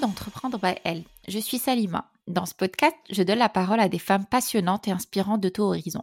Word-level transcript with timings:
d'Entreprendre 0.00 0.58
by 0.58 0.74
Elle. 0.84 1.04
Je 1.28 1.38
suis 1.38 1.58
Salima. 1.58 2.10
Dans 2.26 2.46
ce 2.46 2.54
podcast, 2.54 2.96
je 3.10 3.22
donne 3.22 3.38
la 3.38 3.48
parole 3.48 3.80
à 3.80 3.88
des 3.88 3.98
femmes 3.98 4.24
passionnantes 4.24 4.88
et 4.88 4.92
inspirantes 4.92 5.40
de 5.40 5.48
tout 5.48 5.62
horizon. 5.62 6.02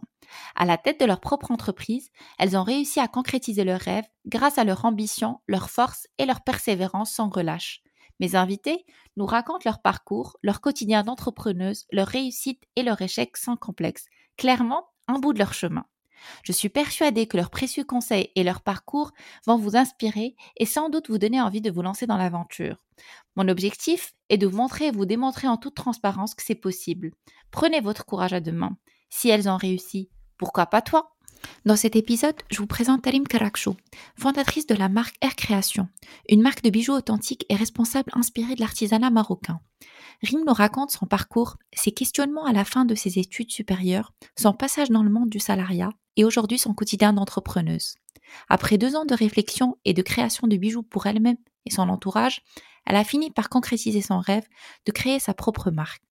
À 0.54 0.64
la 0.64 0.78
tête 0.78 1.00
de 1.00 1.04
leur 1.04 1.20
propre 1.20 1.50
entreprise, 1.50 2.10
elles 2.38 2.56
ont 2.56 2.62
réussi 2.62 3.00
à 3.00 3.08
concrétiser 3.08 3.64
leurs 3.64 3.80
rêves 3.80 4.06
grâce 4.26 4.58
à 4.58 4.64
leur 4.64 4.84
ambition, 4.84 5.40
leur 5.48 5.68
force 5.68 6.06
et 6.18 6.26
leur 6.26 6.42
persévérance 6.42 7.12
sans 7.12 7.28
relâche. 7.28 7.82
Mes 8.20 8.36
invités 8.36 8.84
nous 9.16 9.26
racontent 9.26 9.64
leur 9.64 9.80
parcours, 9.82 10.36
leur 10.42 10.60
quotidien 10.60 11.02
d'entrepreneuse, 11.02 11.86
leur 11.90 12.06
réussite 12.06 12.62
et 12.76 12.82
leur 12.82 13.00
échec 13.02 13.36
sans 13.36 13.56
complexe. 13.56 14.06
Clairement, 14.36 14.84
un 15.08 15.18
bout 15.18 15.32
de 15.32 15.38
leur 15.38 15.54
chemin. 15.54 15.86
Je 16.42 16.52
suis 16.52 16.68
persuadée 16.68 17.26
que 17.26 17.36
leurs 17.36 17.50
précieux 17.50 17.84
conseils 17.84 18.30
et 18.34 18.44
leur 18.44 18.60
parcours 18.60 19.12
vont 19.46 19.56
vous 19.56 19.76
inspirer 19.76 20.36
et 20.56 20.66
sans 20.66 20.88
doute 20.88 21.08
vous 21.08 21.18
donner 21.18 21.40
envie 21.40 21.60
de 21.60 21.70
vous 21.70 21.82
lancer 21.82 22.06
dans 22.06 22.16
l'aventure. 22.16 22.84
Mon 23.36 23.48
objectif 23.48 24.14
est 24.28 24.38
de 24.38 24.46
vous 24.46 24.56
montrer 24.56 24.86
et 24.86 24.90
vous 24.90 25.06
démontrer 25.06 25.48
en 25.48 25.56
toute 25.56 25.74
transparence 25.74 26.34
que 26.34 26.42
c'est 26.42 26.54
possible. 26.54 27.12
Prenez 27.50 27.80
votre 27.80 28.04
courage 28.04 28.32
à 28.32 28.40
deux 28.40 28.52
mains. 28.52 28.76
Si 29.10 29.28
elles 29.28 29.48
ont 29.48 29.56
réussi, 29.56 30.10
pourquoi 30.36 30.66
pas 30.66 30.82
toi? 30.82 31.17
Dans 31.64 31.76
cet 31.76 31.96
épisode, 31.96 32.36
je 32.50 32.58
vous 32.58 32.66
présente 32.66 33.02
Talim 33.02 33.26
Karakchou, 33.26 33.76
fondatrice 34.16 34.66
de 34.66 34.74
la 34.74 34.88
marque 34.88 35.16
Air 35.20 35.36
Création, 35.36 35.88
une 36.28 36.42
marque 36.42 36.62
de 36.62 36.70
bijoux 36.70 36.92
authentiques 36.92 37.44
et 37.48 37.56
responsable 37.56 38.10
inspirée 38.14 38.54
de 38.54 38.60
l'artisanat 38.60 39.10
marocain. 39.10 39.60
Rim 40.22 40.44
nous 40.46 40.52
raconte 40.52 40.90
son 40.90 41.06
parcours, 41.06 41.56
ses 41.72 41.92
questionnements 41.92 42.44
à 42.44 42.52
la 42.52 42.64
fin 42.64 42.84
de 42.84 42.94
ses 42.94 43.18
études 43.18 43.50
supérieures, 43.50 44.12
son 44.36 44.52
passage 44.52 44.90
dans 44.90 45.02
le 45.02 45.10
monde 45.10 45.30
du 45.30 45.40
salariat 45.40 45.90
et 46.16 46.24
aujourd'hui 46.24 46.58
son 46.58 46.74
quotidien 46.74 47.12
d'entrepreneuse. 47.12 47.94
Après 48.48 48.78
deux 48.78 48.96
ans 48.96 49.04
de 49.04 49.14
réflexion 49.14 49.76
et 49.84 49.94
de 49.94 50.02
création 50.02 50.48
de 50.48 50.56
bijoux 50.56 50.82
pour 50.82 51.06
elle-même 51.06 51.38
et 51.66 51.70
son 51.70 51.88
entourage, 51.88 52.42
elle 52.86 52.96
a 52.96 53.04
fini 53.04 53.30
par 53.30 53.48
concrétiser 53.48 54.00
son 54.00 54.18
rêve 54.18 54.46
de 54.86 54.92
créer 54.92 55.18
sa 55.18 55.34
propre 55.34 55.70
marque. 55.70 56.02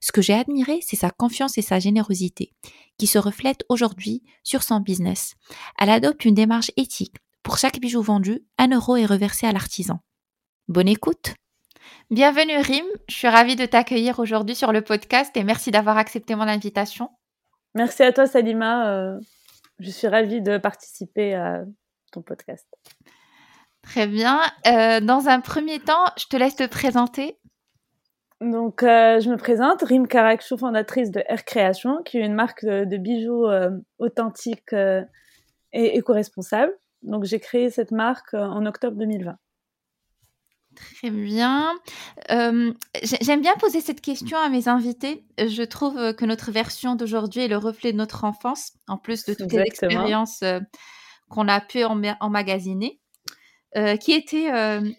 Ce 0.00 0.12
que 0.12 0.22
j'ai 0.22 0.34
admiré, 0.34 0.80
c'est 0.82 0.96
sa 0.96 1.10
confiance 1.10 1.58
et 1.58 1.62
sa 1.62 1.78
générosité, 1.78 2.52
qui 2.98 3.06
se 3.06 3.18
reflètent 3.18 3.64
aujourd'hui 3.68 4.22
sur 4.42 4.62
son 4.62 4.80
business. 4.80 5.34
Elle 5.78 5.90
adopte 5.90 6.24
une 6.24 6.34
démarche 6.34 6.70
éthique. 6.76 7.16
Pour 7.42 7.58
chaque 7.58 7.80
bijou 7.80 8.02
vendu, 8.02 8.44
un 8.58 8.68
euro 8.68 8.96
est 8.96 9.06
reversé 9.06 9.46
à 9.46 9.52
l'artisan. 9.52 10.00
Bonne 10.68 10.88
écoute 10.88 11.34
Bienvenue 12.10 12.58
Rim, 12.58 12.84
je 13.08 13.14
suis 13.14 13.28
ravie 13.28 13.54
de 13.54 13.66
t'accueillir 13.66 14.18
aujourd'hui 14.18 14.56
sur 14.56 14.72
le 14.72 14.82
podcast 14.82 15.36
et 15.36 15.44
merci 15.44 15.70
d'avoir 15.70 15.96
accepté 15.98 16.34
mon 16.34 16.42
invitation. 16.42 17.10
Merci 17.74 18.02
à 18.02 18.12
toi 18.12 18.26
Salima, 18.26 18.90
euh, 18.90 19.20
je 19.78 19.90
suis 19.90 20.08
ravie 20.08 20.40
de 20.40 20.58
participer 20.58 21.34
à 21.34 21.64
ton 22.12 22.22
podcast. 22.22 22.66
Très 23.82 24.06
bien. 24.06 24.40
Euh, 24.66 25.00
dans 25.00 25.28
un 25.28 25.40
premier 25.40 25.78
temps, 25.78 26.06
je 26.18 26.26
te 26.26 26.36
laisse 26.36 26.56
te 26.56 26.66
présenter. 26.66 27.38
Donc, 28.40 28.82
euh, 28.82 29.18
je 29.20 29.30
me 29.30 29.36
présente, 29.36 29.82
Rim 29.82 30.06
Karakchou, 30.06 30.58
fondatrice 30.58 31.10
de 31.10 31.22
Air 31.26 31.44
Création, 31.44 32.02
qui 32.04 32.18
est 32.18 32.26
une 32.26 32.34
marque 32.34 32.64
de, 32.64 32.96
bijoux 32.96 33.46
euh, 33.46 33.70
authentiques 33.98 34.74
et 34.74 35.96
éco-responsables. 35.96 36.72
Donc, 37.02 37.24
j'ai 37.24 37.40
créé 37.40 37.70
cette 37.70 37.92
marque 37.92 38.34
en 38.34 38.66
octobre 38.66 38.96
2020. 38.98 39.36
Très 40.74 41.10
bien. 41.10 41.72
J'aime 42.28 43.40
bien 43.40 43.54
poser 43.58 43.80
cette 43.80 44.02
question 44.02 44.36
à 44.36 44.50
mes 44.50 44.68
invités. 44.68 45.24
Je 45.38 45.62
trouve 45.62 46.14
que 46.14 46.26
notre 46.26 46.50
version 46.50 46.96
d'aujourd'hui 46.96 47.42
est 47.42 47.48
le 47.48 47.56
reflet 47.56 47.92
de 47.92 47.96
notre 47.96 48.24
enfance, 48.24 48.72
en 48.86 48.98
plus 48.98 49.24
de 49.24 49.32
toutes 49.32 49.52
les 49.52 49.62
expériences 49.62 50.44
qu'on 51.30 51.48
a 51.48 51.62
pu 51.62 51.84
emmagasiner. 51.84 53.00
qui 54.00 54.12
était 54.12 54.50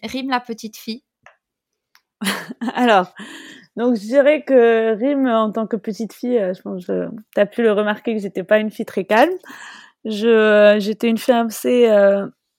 Rim 0.02 0.30
la 0.30 0.40
petite 0.40 0.78
fille 0.78 1.04
Alors, 2.74 3.14
donc 3.76 3.96
je 3.96 4.02
dirais 4.02 4.44
que 4.44 4.96
Rim, 4.96 5.28
en 5.28 5.52
tant 5.52 5.68
que 5.68 5.76
petite 5.76 6.14
fille, 6.14 6.40
je 6.56 6.62
pense 6.62 6.86
que 6.86 7.08
tu 7.36 7.40
as 7.40 7.46
pu 7.46 7.62
le 7.62 7.72
remarquer 7.72 8.16
que 8.16 8.22
j'étais 8.22 8.44
pas 8.44 8.60
une 8.60 8.72
fille 8.72 8.86
très 8.86 9.06
calme. 9.06 9.34
J'étais 10.06 11.10
une 11.10 11.18
fille 11.18 11.34
assez... 11.34 11.90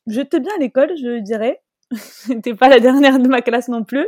j'étais 0.07 0.41
bien 0.41 0.53
à 0.57 0.61
l'école, 0.61 0.91
je 0.97 1.21
dirais 1.21 1.61
J'étais 2.27 2.55
pas 2.55 2.69
la 2.69 2.81
dernière 2.81 3.19
de 3.19 3.29
ma 3.29 3.41
classe 3.41 3.69
non 3.69 3.83
plus, 3.83 4.07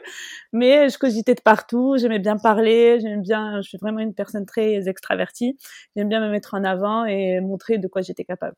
mais 0.52 0.88
je 0.88 0.98
cogitais 0.98 1.34
de 1.34 1.40
partout. 1.40 1.96
J'aimais 1.98 2.18
bien 2.18 2.36
parler. 2.36 2.98
J'aime 3.00 3.22
bien. 3.22 3.60
Je 3.62 3.68
suis 3.68 3.78
vraiment 3.78 4.00
une 4.00 4.14
personne 4.14 4.44
très 4.44 4.88
extravertie. 4.88 5.56
J'aime 5.96 6.08
bien 6.08 6.20
me 6.20 6.30
mettre 6.30 6.54
en 6.54 6.64
avant 6.64 7.04
et 7.04 7.40
montrer 7.40 7.78
de 7.78 7.88
quoi 7.88 8.02
j'étais 8.02 8.24
capable. 8.24 8.54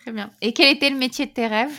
Très 0.00 0.12
bien. 0.12 0.30
Et 0.40 0.52
quel 0.52 0.74
était 0.74 0.90
le 0.90 0.96
métier 0.96 1.26
de 1.26 1.32
tes 1.32 1.46
rêves? 1.46 1.78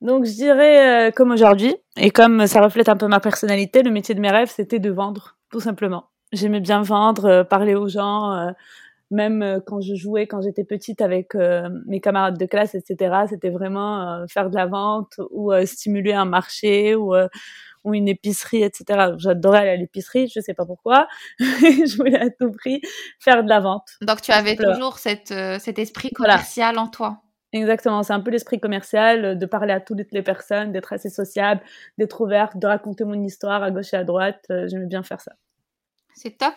Donc 0.00 0.24
je 0.24 0.32
dirais 0.32 1.08
euh, 1.08 1.10
comme 1.10 1.30
aujourd'hui 1.30 1.76
et 1.96 2.10
comme 2.10 2.46
ça 2.46 2.60
reflète 2.60 2.88
un 2.88 2.96
peu 2.96 3.06
ma 3.06 3.20
personnalité, 3.20 3.82
le 3.82 3.90
métier 3.90 4.14
de 4.14 4.20
mes 4.20 4.30
rêves 4.30 4.50
c'était 4.54 4.78
de 4.78 4.90
vendre, 4.90 5.36
tout 5.50 5.60
simplement. 5.60 6.06
J'aimais 6.32 6.60
bien 6.60 6.82
vendre, 6.82 7.24
euh, 7.26 7.44
parler 7.44 7.74
aux 7.74 7.88
gens. 7.88 8.32
Euh, 8.32 8.50
même 9.10 9.42
euh, 9.42 9.60
quand 9.64 9.80
je 9.80 9.94
jouais 9.94 10.26
quand 10.26 10.40
j'étais 10.40 10.64
petite 10.64 11.00
avec 11.00 11.34
euh, 11.34 11.68
mes 11.86 12.00
camarades 12.00 12.38
de 12.38 12.46
classe, 12.46 12.74
etc. 12.74 13.24
C'était 13.28 13.50
vraiment 13.50 14.08
euh, 14.08 14.26
faire 14.28 14.50
de 14.50 14.54
la 14.54 14.66
vente 14.66 15.20
ou 15.30 15.52
stimuler 15.64 16.12
un 16.12 16.24
marché 16.24 16.94
ou 16.94 17.14
ou 17.82 17.94
une 17.94 18.08
épicerie, 18.08 18.62
etc. 18.62 19.14
J'adorais 19.16 19.60
aller 19.60 19.70
à 19.70 19.76
l'épicerie, 19.76 20.30
je 20.34 20.40
sais 20.40 20.52
pas 20.52 20.66
pourquoi. 20.66 21.08
je 21.38 21.96
voulais 21.96 22.20
à 22.20 22.28
tout 22.28 22.50
prix 22.52 22.82
faire 23.18 23.42
de 23.42 23.48
la 23.48 23.60
vente. 23.60 23.88
Donc 24.02 24.20
tu 24.20 24.32
avais 24.32 24.54
toujours 24.54 24.98
cette, 24.98 25.32
cet 25.60 25.78
esprit 25.78 26.10
commercial 26.10 26.78
en 26.78 26.88
toi. 26.88 27.22
Exactement, 27.52 28.02
c'est 28.02 28.12
un 28.12 28.20
peu 28.20 28.30
l'esprit 28.30 28.60
commercial, 28.60 29.38
de 29.38 29.46
parler 29.46 29.72
à 29.72 29.80
toutes 29.80 30.12
les 30.12 30.22
personnes, 30.22 30.70
d'être 30.72 30.92
assez 30.92 31.10
sociable, 31.10 31.60
d'être 31.98 32.20
ouverte, 32.20 32.56
de 32.56 32.66
raconter 32.66 33.04
mon 33.04 33.22
histoire 33.24 33.62
à 33.62 33.70
gauche 33.70 33.92
et 33.92 33.96
à 33.96 34.04
droite. 34.04 34.44
J'aimais 34.66 34.86
bien 34.86 35.02
faire 35.02 35.20
ça. 35.20 35.32
C'est 36.14 36.38
top. 36.38 36.54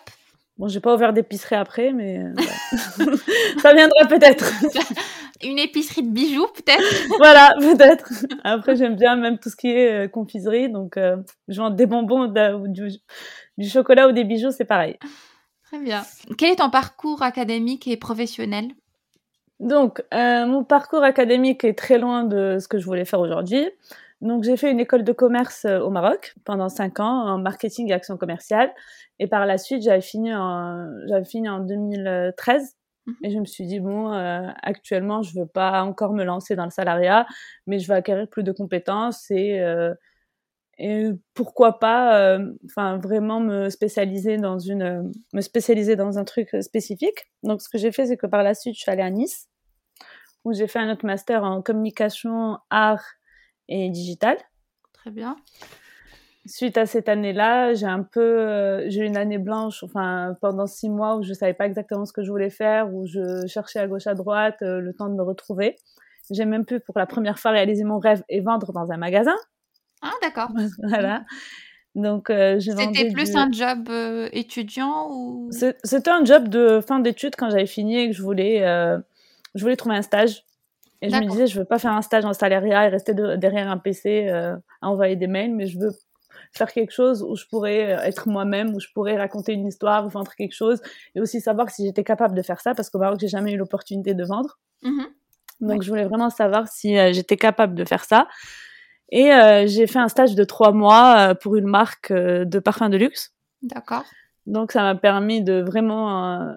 Bon, 0.56 0.68
j'ai 0.68 0.78
pas 0.78 0.94
ouvert 0.94 1.12
d'épicerie 1.12 1.56
après, 1.56 1.92
mais 1.92 2.18
euh, 2.18 2.32
ça 3.62 3.74
viendra 3.74 4.06
peut-être. 4.06 4.52
Une 5.42 5.58
épicerie 5.58 6.04
de 6.04 6.10
bijoux, 6.10 6.46
peut-être? 6.54 6.84
Voilà, 7.18 7.54
peut-être. 7.58 8.08
Après, 8.44 8.76
j'aime 8.76 8.94
bien 8.94 9.16
même 9.16 9.38
tout 9.38 9.50
ce 9.50 9.56
qui 9.56 9.68
est 9.68 10.04
euh, 10.04 10.08
confiserie, 10.08 10.70
donc 10.70 10.96
euh, 10.96 11.16
je 11.48 11.60
vends 11.60 11.70
des 11.70 11.86
bonbons, 11.86 12.32
du, 12.68 12.88
du, 13.58 13.68
chocolat 13.68 14.08
ou 14.08 14.12
des 14.12 14.22
bijoux, 14.22 14.52
c'est 14.52 14.64
pareil. 14.64 14.96
Très 15.64 15.78
bien. 15.78 16.04
Quel 16.38 16.52
est 16.52 16.56
ton 16.56 16.70
parcours 16.70 17.22
académique 17.22 17.88
et 17.88 17.96
professionnel? 17.96 18.68
Donc, 19.60 20.02
mon 20.12 20.64
parcours 20.64 21.02
académique 21.04 21.64
est 21.64 21.78
très 21.78 21.98
loin 21.98 22.24
de 22.24 22.58
ce 22.60 22.68
que 22.68 22.78
je 22.78 22.84
voulais 22.84 23.04
faire 23.04 23.20
aujourd'hui. 23.20 23.70
Donc 24.24 24.42
j'ai 24.42 24.56
fait 24.56 24.70
une 24.70 24.80
école 24.80 25.04
de 25.04 25.12
commerce 25.12 25.66
euh, 25.66 25.80
au 25.80 25.90
Maroc 25.90 26.34
pendant 26.44 26.70
cinq 26.70 26.98
ans 26.98 27.28
en 27.28 27.38
marketing 27.38 27.90
et 27.90 27.92
action 27.92 28.16
commerciale. 28.16 28.72
Et 29.18 29.26
par 29.26 29.44
la 29.44 29.58
suite, 29.58 29.82
j'avais 29.82 30.00
fini 30.00 30.34
en, 30.34 30.88
j'avais 31.08 31.26
fini 31.26 31.48
en 31.48 31.60
2013. 31.60 32.74
Mhm. 33.06 33.14
Et 33.22 33.30
je 33.30 33.38
me 33.38 33.44
suis 33.44 33.66
dit, 33.66 33.80
bon, 33.80 34.12
euh, 34.12 34.48
actuellement, 34.62 35.20
je 35.20 35.38
veux 35.38 35.46
pas 35.46 35.82
encore 35.82 36.14
me 36.14 36.24
lancer 36.24 36.56
dans 36.56 36.64
le 36.64 36.70
salariat, 36.70 37.26
mais 37.66 37.78
je 37.78 37.86
veux 37.86 37.94
acquérir 37.94 38.26
plus 38.26 38.44
de 38.44 38.52
compétences 38.52 39.30
et, 39.30 39.60
euh, 39.60 39.92
et 40.78 41.10
pourquoi 41.34 41.78
pas, 41.78 42.38
enfin, 42.66 42.98
vraiment 42.98 43.40
me 43.40 43.70
spécialiser 43.70 44.36
dans 44.36 44.58
une, 44.58 45.12
me 45.32 45.40
spécialiser 45.40 45.96
dans 45.96 46.18
un 46.18 46.24
truc 46.24 46.50
spécifique. 46.60 47.30
Donc, 47.42 47.62
ce 47.62 47.68
que 47.68 47.78
j'ai 47.78 47.92
fait, 47.92 48.06
c'est 48.06 48.16
que 48.16 48.26
par 48.26 48.42
la 48.42 48.54
suite, 48.54 48.74
je 48.74 48.80
suis 48.80 48.90
allée 48.90 49.02
à 49.02 49.10
Nice, 49.10 49.48
où 50.44 50.52
j'ai 50.52 50.66
fait 50.66 50.78
un 50.78 50.92
autre 50.92 51.06
master 51.06 51.44
en 51.44 51.62
communication, 51.62 52.58
art 52.70 53.04
et 53.68 53.90
digital. 53.90 54.36
Très 54.92 55.10
bien. 55.10 55.36
Suite 56.46 56.76
à 56.76 56.84
cette 56.84 57.08
année-là, 57.08 57.72
j'ai 57.72 57.86
un 57.86 58.02
peu, 58.02 58.20
euh, 58.20 58.90
j'ai 58.90 59.00
eu 59.00 59.04
une 59.06 59.16
année 59.16 59.38
blanche, 59.38 59.82
enfin 59.82 60.36
pendant 60.42 60.66
six 60.66 60.90
mois 60.90 61.16
où 61.16 61.22
je 61.22 61.32
savais 61.32 61.54
pas 61.54 61.64
exactement 61.64 62.04
ce 62.04 62.12
que 62.12 62.22
je 62.22 62.30
voulais 62.30 62.50
faire, 62.50 62.92
où 62.92 63.06
je 63.06 63.46
cherchais 63.46 63.78
à 63.78 63.86
gauche 63.86 64.06
à 64.06 64.14
droite, 64.14 64.56
euh, 64.60 64.80
le 64.80 64.92
temps 64.92 65.08
de 65.08 65.14
me 65.14 65.22
retrouver. 65.22 65.76
J'ai 66.30 66.44
même 66.44 66.66
pu 66.66 66.80
pour 66.80 66.98
la 66.98 67.06
première 67.06 67.38
fois 67.38 67.52
réaliser 67.52 67.84
mon 67.84 67.98
rêve 67.98 68.22
et 68.28 68.42
vendre 68.42 68.72
dans 68.72 68.90
un 68.92 68.98
magasin. 68.98 69.36
Ah 70.04 70.12
d'accord. 70.22 70.50
voilà. 70.82 71.24
Donc 71.94 72.30
euh, 72.30 72.58
C'était 72.60 73.12
plus 73.12 73.34
un 73.36 73.50
job 73.52 73.88
étudiant 74.32 75.08
ou? 75.10 75.48
C'était 75.50 76.10
un 76.10 76.24
job 76.24 76.48
de 76.48 76.80
fin 76.80 76.98
d'études 76.98 77.36
quand 77.36 77.50
j'avais 77.50 77.66
fini 77.66 77.98
et 77.98 78.10
que 78.10 78.16
je 78.16 78.22
voulais, 78.22 78.60
je 79.54 79.60
voulais 79.62 79.76
trouver 79.76 79.96
un 79.96 80.02
stage 80.02 80.44
et 81.02 81.10
je 81.10 81.16
me 81.16 81.28
disais, 81.28 81.46
je 81.46 81.58
veux 81.58 81.64
pas 81.64 81.78
faire 81.78 81.92
un 81.92 82.02
stage 82.02 82.24
en 82.24 82.32
salariat 82.32 82.86
et 82.86 82.88
rester 82.88 83.14
derrière 83.14 83.70
un 83.70 83.78
PC 83.78 84.28
à 84.28 84.58
envoyer 84.88 85.16
des 85.16 85.26
mails, 85.26 85.54
mais 85.54 85.66
je 85.66 85.78
veux 85.78 85.90
faire 86.52 86.72
quelque 86.72 86.92
chose 86.92 87.22
où 87.22 87.36
je 87.36 87.44
pourrais 87.46 87.80
être 88.06 88.28
moi-même, 88.28 88.74
où 88.74 88.80
je 88.80 88.88
pourrais 88.94 89.16
raconter 89.16 89.52
une 89.52 89.66
histoire, 89.66 90.08
vendre 90.08 90.32
quelque 90.34 90.54
chose, 90.54 90.80
et 91.14 91.20
aussi 91.20 91.40
savoir 91.40 91.70
si 91.70 91.84
j'étais 91.84 92.04
capable 92.04 92.34
de 92.34 92.42
faire 92.42 92.60
ça, 92.60 92.74
parce 92.74 92.90
qu'au 92.90 92.98
Maroc, 92.98 93.18
j'ai 93.20 93.28
jamais 93.28 93.52
eu 93.52 93.56
l'opportunité 93.56 94.14
de 94.14 94.24
vendre. 94.24 94.58
Mmh 94.82 95.02
Donc, 95.60 95.82
je 95.82 95.88
voulais 95.88 96.04
vraiment 96.04 96.30
savoir 96.30 96.68
si 96.68 96.96
j'étais 97.12 97.36
capable 97.36 97.74
de 97.74 97.84
faire 97.84 98.04
ça. 98.04 98.28
Et 99.10 99.30
j'ai 99.66 99.86
fait 99.86 99.98
un 99.98 100.08
stage 100.08 100.34
de 100.34 100.44
trois 100.44 100.72
mois 100.72 101.34
pour 101.36 101.56
une 101.56 101.66
marque 101.66 102.12
de 102.12 102.58
parfum 102.58 102.88
de 102.88 102.96
luxe. 102.96 103.32
D'accord. 103.62 104.04
Donc, 104.46 104.72
ça 104.72 104.82
m'a 104.82 104.94
permis 104.94 105.42
de 105.42 105.62
vraiment, 105.62 106.52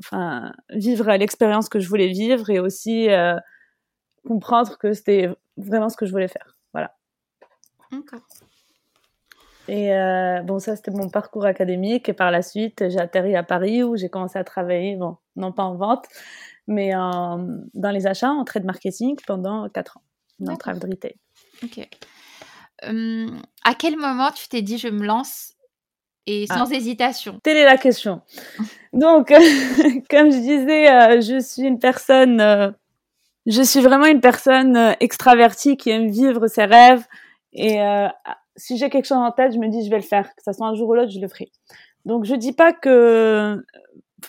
enfin, 0.00 0.52
vivre 0.70 1.10
l'expérience 1.12 1.68
que 1.68 1.78
je 1.78 1.88
voulais 1.88 2.08
vivre 2.08 2.50
et 2.50 2.58
aussi 2.58 3.08
comprendre 4.26 4.78
que 4.78 4.92
c'était 4.92 5.30
vraiment 5.56 5.88
ce 5.88 5.96
que 5.96 6.06
je 6.06 6.12
voulais 6.12 6.28
faire. 6.28 6.56
Voilà. 6.72 6.94
Et 9.68 9.94
euh, 9.94 10.42
bon, 10.42 10.58
ça, 10.58 10.76
c'était 10.76 10.90
mon 10.90 11.08
parcours 11.08 11.44
académique. 11.44 12.08
Et 12.08 12.12
par 12.12 12.30
la 12.30 12.42
suite, 12.42 12.88
j'ai 12.88 12.98
atterri 12.98 13.36
à 13.36 13.42
Paris 13.42 13.82
où 13.82 13.96
j'ai 13.96 14.08
commencé 14.08 14.38
à 14.38 14.44
travailler, 14.44 14.96
bon, 14.96 15.16
non 15.36 15.52
pas 15.52 15.62
en 15.62 15.76
vente, 15.76 16.06
mais 16.66 16.92
dans 16.92 17.90
les 17.90 18.06
achats, 18.06 18.30
en 18.30 18.44
trade 18.44 18.64
marketing 18.64 19.16
pendant 19.26 19.68
4 19.68 19.98
ans, 19.98 20.02
dans 20.40 20.52
le 20.52 20.90
retail. 20.90 21.14
Ok. 21.62 21.88
Hum, 22.84 23.40
à 23.64 23.74
quel 23.74 23.96
moment 23.96 24.30
tu 24.32 24.48
t'es 24.48 24.62
dit 24.62 24.78
je 24.78 24.88
me 24.88 25.04
lance 25.04 25.54
et 26.26 26.46
ah. 26.48 26.58
sans 26.58 26.72
hésitation? 26.72 27.38
Telle 27.42 27.56
est 27.56 27.64
la 27.64 27.76
question. 27.76 28.22
Donc, 28.92 29.28
comme 30.10 30.30
je 30.30 30.38
disais, 30.38 30.90
euh, 30.90 31.20
je 31.20 31.40
suis 31.40 31.62
une 31.62 31.78
personne, 31.78 32.40
euh, 32.40 32.70
je 33.46 33.62
suis 33.62 33.80
vraiment 33.80 34.06
une 34.06 34.20
personne 34.20 34.76
euh, 34.76 34.92
extravertie 35.00 35.76
qui 35.76 35.90
aime 35.90 36.10
vivre 36.10 36.46
ses 36.48 36.64
rêves. 36.64 37.04
Et 37.54 37.78
si 38.56 38.78
j'ai 38.78 38.88
quelque 38.88 39.04
chose 39.04 39.18
en 39.18 39.30
tête, 39.30 39.52
je 39.52 39.58
me 39.58 39.68
dis 39.68 39.84
je 39.84 39.90
vais 39.90 39.98
le 39.98 40.02
faire, 40.02 40.34
que 40.34 40.42
ce 40.42 40.52
soit 40.52 40.66
un 40.66 40.74
jour 40.74 40.88
ou 40.88 40.94
l'autre, 40.94 41.10
je 41.10 41.20
le 41.20 41.28
ferai. 41.28 41.50
Donc, 42.06 42.24
je 42.24 42.34
dis 42.34 42.52
pas 42.52 42.72
que 42.72 43.62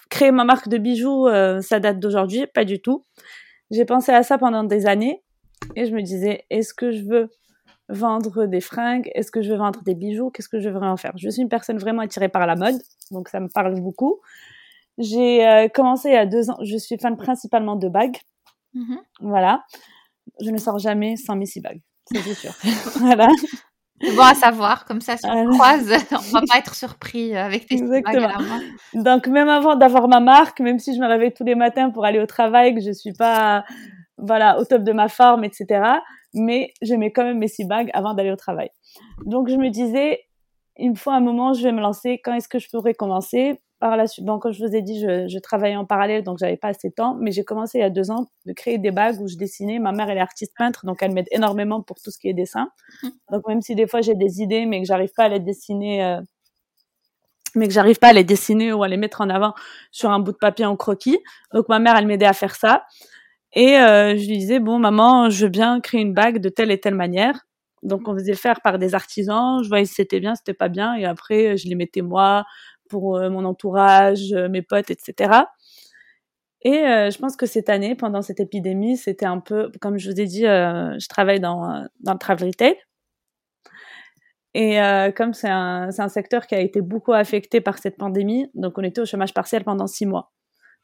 créer 0.10 0.32
ma 0.32 0.44
marque 0.44 0.68
de 0.68 0.78
bijoux, 0.78 1.30
ça 1.62 1.80
date 1.80 2.00
d'aujourd'hui, 2.02 2.48
pas 2.48 2.66
du 2.66 2.82
tout. 2.82 3.06
J'ai 3.72 3.86
pensé 3.86 4.12
à 4.12 4.24
ça 4.24 4.38
pendant 4.38 4.66
des 4.66 4.88
années 4.88 5.24
et 5.75 5.86
je 5.86 5.94
me 5.94 6.01
disais, 6.01 6.45
est-ce 6.50 6.74
que 6.74 6.92
je 6.92 7.04
veux 7.04 7.30
vendre 7.89 8.45
des 8.45 8.62
fringues? 8.62 9.10
Est-ce 9.15 9.31
que 9.31 9.42
je 9.42 9.51
veux 9.51 9.57
vendre 9.57 9.81
des 9.83 9.95
bijoux? 9.95 10.30
Qu'est-ce 10.30 10.50
que 10.50 10.60
je 10.60 10.69
veux 10.69 10.75
vraiment 10.77 10.98
faire? 10.98 11.13
Je 11.18 11.30
suis 11.30 11.42
une 11.42 11.50
personne 11.50 11.77
vraiment 11.77 12.01
attirée 12.01 12.30
par 12.30 12.45
la 12.48 12.56
mode, 12.56 12.81
donc 13.12 13.30
ça 13.30 13.39
me 13.39 13.48
parle 13.48 13.80
beaucoup. 13.80 14.19
J'ai 14.98 15.48
euh, 15.48 15.68
commencé 15.69 16.10
il 16.10 16.13
y 16.13 16.18
a 16.18 16.25
deux 16.25 16.50
ans. 16.50 16.57
Je 16.63 16.77
suis 16.77 16.98
fan 16.98 17.18
principalement 17.18 17.75
de 17.75 17.89
bagues. 17.89 18.18
Mm-hmm. 18.75 19.00
Voilà. 19.21 19.63
Je 20.39 20.51
ne 20.51 20.57
sors 20.57 20.80
jamais 20.80 21.18
sans 21.18 21.36
mes 21.36 21.45
six 21.45 21.62
bagues, 21.62 21.81
c'est 22.12 22.21
sûr. 22.33 22.51
voilà. 23.00 23.27
C'est 24.01 24.15
bon 24.15 24.24
à 24.24 24.33
savoir, 24.33 24.86
comme 24.86 25.01
ça, 25.01 25.15
si 25.18 25.25
on 25.27 25.50
croise, 25.50 25.89
on 26.12 26.31
va 26.31 26.42
pas 26.48 26.57
être 26.57 26.75
surpris 26.75 27.36
avec 27.38 27.68
tes 27.68 27.75
Exactement. 27.75 28.27
bagues 28.27 29.04
Donc, 29.04 29.27
même 29.27 29.50
avant 29.50 29.75
d'avoir 29.75 30.07
ma 30.07 30.19
marque, 30.19 30.60
même 30.60 30.80
si 30.80 30.95
je 30.95 31.00
me 31.00 31.07
réveille 31.07 31.33
tous 31.33 31.44
les 31.44 31.56
matins 31.56 31.89
pour 31.89 32.04
aller 32.04 32.19
au 32.19 32.25
travail, 32.25 32.75
que 32.75 32.81
je 32.81 32.92
suis 32.92 33.13
pas, 33.13 33.63
voilà, 34.25 34.60
au 34.60 34.66
top 34.66 34.84
de 34.84 34.92
ma 34.92 35.08
forme, 35.08 35.44
etc 35.44 36.00
mais 36.34 36.74
je 36.81 36.94
mets 36.96 37.12
quand 37.12 37.24
même 37.24 37.38
mes 37.38 37.48
six 37.48 37.66
bagues 37.66 37.90
avant 37.94 38.14
d'aller 38.14 38.31
au 38.31 38.36
travail. 38.36 38.70
Donc 39.25 39.50
je 39.50 39.56
me 39.56 39.70
disais, 39.70 40.22
il 40.78 40.92
me 40.92 40.96
faut 40.96 41.12
un 41.12 41.20
moment, 41.20 41.54
je 41.54 41.64
vais 41.64 41.72
me 41.72 41.81
lancer. 41.81 42.20
Quand 42.24 42.34
est-ce 42.34 42.48
que 42.48 42.60
je 42.60 42.70
pourrais 42.70 42.94
commencer? 42.94 43.62
Par 43.80 43.98
la 43.98 44.08
suite, 44.08 44.25
bon, 44.25 44.40
comme 44.40 44.54
je 44.54 44.66
vous 44.66 44.74
ai 44.74 44.81
dit, 44.81 45.02
je, 45.02 45.28
je 45.28 45.40
travaillais 45.40 45.75
en 45.75 45.84
parallèle, 45.84 46.24
donc 46.24 46.38
j'avais 46.38 46.56
pas 46.56 46.70
assez 46.70 46.90
de 46.90 46.94
temps. 46.94 47.16
Mais 47.20 47.31
j'ai 47.31 47.44
commencé 47.44 47.80
il 47.80 47.81
y 47.81 47.84
a 47.84 47.90
deux 47.90 48.12
ans 48.12 48.28
de 48.46 48.54
créer 48.54 48.78
des 48.78 48.92
bagues 48.92 49.20
où 49.20 49.28
je 49.28 49.36
dessinais. 49.36 49.78
Ma 49.78 49.92
mère, 49.92 50.10
elle 50.10 50.18
est 50.18 50.22
artiste 50.22 50.54
peintre, 50.58 50.86
donc 50.86 51.04
elle 51.04 51.12
m'aide 51.12 51.28
énormément 51.31 51.81
pour 51.81 51.98
tout 52.00 52.10
ce 52.10 52.18
qui 52.18 52.30
est 52.30 52.34
dessin. 52.34 52.70
Mmh. 53.04 53.08
Donc 53.31 53.48
même 53.48 53.62
si 53.62 53.75
des 53.75 53.86
fois 53.86 54.00
j'ai 54.00 54.16
des 54.16 54.42
idées, 54.42 54.66
mais 54.66 54.80
que 54.80 54.88
j'arrive 54.88 55.12
pas 55.16 55.25
à 55.25 55.30
les 55.30 55.42
dessiner. 55.42 56.04
Euh, 56.04 56.22
mais 57.56 57.68
que 57.68 57.74
j'arrive 57.74 58.00
pas 58.00 58.08
à 58.08 58.14
les 58.14 58.24
dessiner 58.24 58.72
ou 58.72 58.84
à 58.84 58.88
les 58.88 58.98
mettre 58.98 59.20
en 59.20 59.30
avant 59.30 59.54
sur 59.92 60.10
un 60.10 60.20
bout 60.20 60.31
de 60.31 60.38
papier 60.38 60.66
en 60.66 60.78
croquis. 60.78 61.20
Donc 61.54 61.68
ma 61.68 61.80
mère, 61.80 61.98
elle 61.98 62.08
m'aidait 62.08 62.25
à 62.25 62.34
faire 62.34 62.56
ça. 62.56 62.86
Et 63.54 63.78
euh, 63.78 64.18
je 64.18 64.28
lui 64.28 64.38
disais, 64.40 64.60
bon, 64.60 64.80
maman, 64.80 65.30
je 65.30 65.46
veux 65.46 65.50
bien 65.50 65.80
créer 65.80 66.02
une 66.02 66.14
bague 66.14 66.40
de 66.40 66.50
telle 66.50 66.72
et 66.72 66.80
telle 66.80 66.96
manière. 66.96 67.46
Donc, 67.84 68.08
on 68.08 68.14
faisait 68.16 68.34
faire 68.34 68.62
par 68.62 68.80
des 68.80 68.96
artisans. 68.96 69.64
Je 69.64 69.70
voyais 69.70 69.86
si 69.86 69.94
c'était 69.96 70.20
bien, 70.20 70.34
si 70.36 70.40
c'était 70.40 70.58
pas 70.58 70.70
bien. 70.70 70.96
Et 70.96 71.06
après, 71.06 71.58
je 71.58 71.68
les 71.68 71.76
mettais 71.76 72.02
moi, 72.02 72.46
pour 72.90 73.18
euh, 73.18 73.30
mon 73.30 73.46
entourage, 73.46 74.34
euh, 74.34 74.50
mes 74.50 74.64
potes, 74.64 74.90
etc. 74.90 75.44
Et 76.66 76.72
je 76.72 77.18
pense 77.18 77.36
que 77.36 77.46
cette 77.46 77.68
année, 77.68 77.94
pendant 77.94 78.22
cette 78.22 78.40
épidémie, 78.40 78.96
c'était 78.96 79.26
un 79.26 79.40
peu, 79.40 79.70
comme 79.82 79.98
je 79.98 80.10
vous 80.10 80.22
ai 80.22 80.26
dit, 80.26 80.44
je 80.44 81.08
travaille 81.10 81.42
dans, 81.42 81.86
dans 82.00 82.14
le 82.14 82.18
travel 82.18 82.48
retail. 82.48 82.78
Et 84.54 84.78
comme 85.18 85.34
c'est 85.34 85.50
un, 85.50 85.90
un 85.98 86.08
secteur 86.08 86.48
qui 86.48 86.56
a 86.56 86.62
été 86.62 86.80
beaucoup 86.80 87.12
affecté 87.12 87.60
par 87.60 87.80
cette 87.80 87.98
pandémie, 87.98 88.50
donc 88.54 88.78
on 88.78 88.84
était 88.84 89.02
au 89.02 89.06
chômage 89.06 89.34
partiel 89.34 89.66
pendant 89.66 89.88
six 89.88 90.06
mois. 90.06 90.32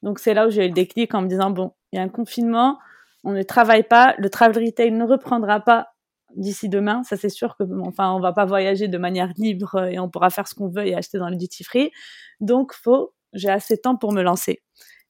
Donc 0.04 0.20
c'est 0.20 0.34
là 0.34 0.48
où 0.48 0.50
j'ai 0.50 0.66
eu 0.66 0.68
le 0.68 0.74
déclic 0.74 1.14
en 1.14 1.22
me 1.22 1.28
disant 1.28 1.50
bon, 1.50 1.72
il 1.92 1.98
y 1.98 2.00
a 2.00 2.02
un 2.04 2.10
confinement, 2.10 2.78
on 3.24 3.32
ne 3.32 3.44
travaille 3.44 3.84
pas, 3.84 4.16
le 4.18 4.30
travel 4.30 4.66
retail 4.66 4.92
ne 4.92 5.04
reprendra 5.06 5.60
pas 5.60 5.88
d'ici 6.36 6.70
demain, 6.70 7.04
ça 7.04 7.18
c'est 7.18 7.30
sûr 7.30 7.56
que 7.58 7.64
enfin 7.82 8.14
on 8.14 8.20
va 8.20 8.34
pas 8.34 8.46
voyager 8.46 8.88
de 8.88 8.98
manière 8.98 9.32
libre 9.38 9.84
et 9.86 10.00
on 10.00 10.10
pourra 10.10 10.30
faire 10.30 10.48
ce 10.48 10.54
qu'on 10.54 10.70
veut 10.70 10.86
et 10.86 10.96
acheter 10.96 11.18
dans 11.18 11.30
le 11.30 11.36
duty 11.36 11.64
free. 11.64 11.92
Donc 12.40 12.74
faut 12.74 13.14
j'ai 13.34 13.50
assez 13.50 13.76
de 13.76 13.82
temps 13.82 13.96
pour 13.96 14.14
me 14.14 14.22
lancer. 14.22 14.62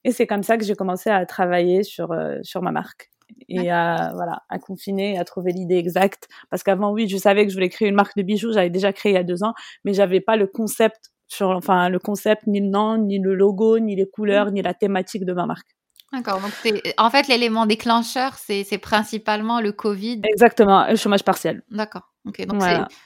Et 0.06 0.12
c'est 0.12 0.28
comme 0.28 0.44
ça 0.44 0.58
que 0.58 0.64
j'ai 0.64 0.76
commencé 0.76 1.10
à 1.10 1.26
travailler 1.26 1.84
sur 1.84 2.12
euh, 2.14 2.38
sur 2.42 2.62
ma 2.62 2.72
marque 2.72 3.10
et 3.50 3.70
à 3.70 4.12
voilà 4.16 4.44
à 4.50 4.60
confiner 4.60 5.20
à 5.20 5.26
trouver 5.26 5.52
l'idée 5.52 5.76
exacte 5.76 6.28
parce 6.50 6.64
qu'avant 6.64 6.92
oui 6.94 7.08
je 7.08 7.18
savais 7.18 7.46
que 7.46 7.52
je 7.52 7.56
voulais 7.56 7.70
créer 7.70 7.90
une 7.90 7.96
marque 7.96 8.18
de 8.18 8.24
bijoux 8.24 8.52
j'avais 8.54 8.72
déjà 8.72 8.92
créé 8.92 9.12
il 9.12 9.16
y 9.16 9.20
a 9.20 9.24
deux 9.24 9.44
ans 9.44 9.54
mais 9.84 9.94
j'avais 9.94 10.20
pas 10.20 10.36
le 10.36 10.48
concept 10.48 11.12
sur 11.30 11.50
enfin 11.52 11.90
le 11.90 12.00
concept, 12.00 12.48
ni 12.48 12.60
le 12.60 12.68
nom, 12.68 12.98
ni 12.98 13.20
le 13.20 13.36
logo, 13.36 13.80
ni 13.80 13.96
les 13.96 14.10
couleurs, 14.10 14.48
mmh. 14.48 14.54
ni 14.54 14.62
la 14.62 14.74
thématique 14.74 15.26
de 15.26 15.34
ma 15.34 15.46
marque. 15.46 15.70
D'accord. 16.12 16.42
Donc 16.42 16.52
en 16.98 17.10
fait 17.10 17.28
l'élément 17.28 17.66
déclencheur, 17.66 18.36
c'est 18.36 18.78
principalement 18.80 19.62
le 19.62 19.72
Covid. 19.72 20.22
Exactement, 20.24 20.88
le 20.88 20.96
chômage 20.96 21.24
partiel. 21.24 21.64
D'accord. 21.70 22.10
Ok. 22.26 22.46
Donc 22.46 22.62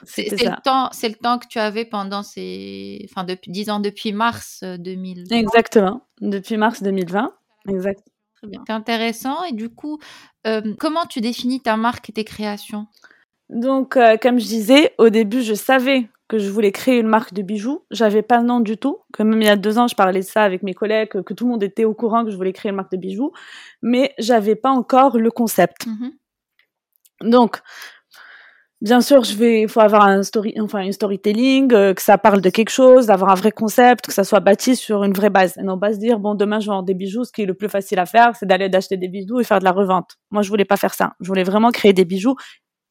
c'est 0.05 0.23
le 0.31 0.61
temps, 0.61 0.89
c'est 0.91 1.09
le 1.09 1.15
temps 1.15 1.37
que 1.37 1.47
tu 1.47 1.59
avais 1.59 1.85
pendant 1.85 2.23
ces, 2.23 3.05
enfin 3.09 3.23
depuis 3.23 3.51
disons 3.51 3.79
depuis 3.79 4.13
mars 4.13 4.63
2020. 4.63 5.35
Euh, 5.35 5.39
Exactement. 5.39 6.01
Depuis 6.21 6.57
mars 6.57 6.81
2020. 6.81 7.31
Exact. 7.69 8.01
Très 8.35 8.47
bien. 8.47 8.63
C'est 8.65 8.73
intéressant. 8.73 9.43
Et 9.43 9.53
du 9.53 9.69
coup, 9.69 9.99
euh, 10.47 10.73
comment 10.79 11.05
tu 11.05 11.21
définis 11.21 11.61
ta 11.61 11.77
marque 11.77 12.09
et 12.09 12.13
tes 12.13 12.23
créations? 12.23 12.87
Donc, 13.49 13.97
euh, 13.97 14.17
comme 14.17 14.39
je 14.39 14.45
disais, 14.45 14.93
au 14.97 15.09
début, 15.09 15.41
je 15.41 15.53
savais 15.53 16.09
que 16.33 16.39
je 16.39 16.49
voulais 16.49 16.71
créer 16.71 16.97
une 16.97 17.07
marque 17.07 17.31
de 17.35 17.43
bijoux. 17.43 17.85
J'avais 17.91 18.23
pas 18.23 18.39
le 18.39 18.47
nom 18.47 18.59
du 18.59 18.77
tout. 18.77 18.97
Comme 19.13 19.29
même 19.29 19.41
il 19.43 19.45
y 19.45 19.49
a 19.49 19.55
deux 19.55 19.77
ans, 19.77 19.87
je 19.87 19.93
parlais 19.93 20.21
de 20.21 20.25
ça 20.25 20.41
avec 20.41 20.63
mes 20.63 20.73
collègues, 20.73 21.09
que, 21.09 21.33
tout 21.33 21.45
le 21.45 21.51
monde 21.51 21.61
était 21.61 21.85
au 21.85 21.93
courant 21.93 22.25
que 22.25 22.31
je 22.31 22.35
voulais 22.35 22.53
créer 22.53 22.71
une 22.71 22.75
marque 22.75 22.91
de 22.91 22.97
bijoux, 22.97 23.31
mais 23.83 24.15
j'avais 24.17 24.55
pas 24.55 24.71
encore 24.71 25.19
le 25.19 25.29
concept. 25.29 25.85
Mm-hmm. 25.85 27.29
Donc, 27.29 27.61
bien 28.81 28.99
sûr, 29.01 29.23
je 29.23 29.35
vais, 29.35 29.61
il 29.61 29.69
faut 29.69 29.81
avoir 29.81 30.05
un 30.07 30.23
story, 30.23 30.55
enfin 30.59 30.79
une 30.79 30.91
storytelling, 30.91 31.71
euh, 31.71 31.93
que 31.93 32.01
ça 32.01 32.17
parle 32.17 32.41
de 32.41 32.49
quelque 32.49 32.71
chose, 32.71 33.05
d'avoir 33.05 33.29
un 33.29 33.35
vrai 33.35 33.51
concept, 33.51 34.07
que 34.07 34.11
ça 34.11 34.23
soit 34.23 34.39
bâti 34.39 34.75
sur 34.75 35.03
une 35.03 35.13
vraie 35.13 35.29
base, 35.29 35.55
et 35.59 35.61
non 35.61 35.77
pas 35.77 35.93
se 35.93 35.99
dire 35.99 36.17
bon 36.17 36.33
demain 36.33 36.59
je 36.59 36.65
vais 36.65 36.71
vendre 36.71 36.87
des 36.87 36.95
bijoux. 36.95 37.25
Ce 37.25 37.31
qui 37.31 37.43
est 37.43 37.45
le 37.45 37.53
plus 37.53 37.69
facile 37.69 37.99
à 37.99 38.07
faire, 38.07 38.35
c'est 38.35 38.47
d'aller 38.47 38.69
d'acheter 38.69 38.97
des 38.97 39.07
bijoux 39.07 39.39
et 39.39 39.43
faire 39.43 39.59
de 39.59 39.65
la 39.65 39.71
revente. 39.71 40.17
Moi, 40.31 40.41
je 40.41 40.49
voulais 40.49 40.65
pas 40.65 40.77
faire 40.77 40.95
ça. 40.95 41.13
Je 41.19 41.27
voulais 41.27 41.43
vraiment 41.43 41.69
créer 41.69 41.93
des 41.93 42.05
bijoux 42.05 42.35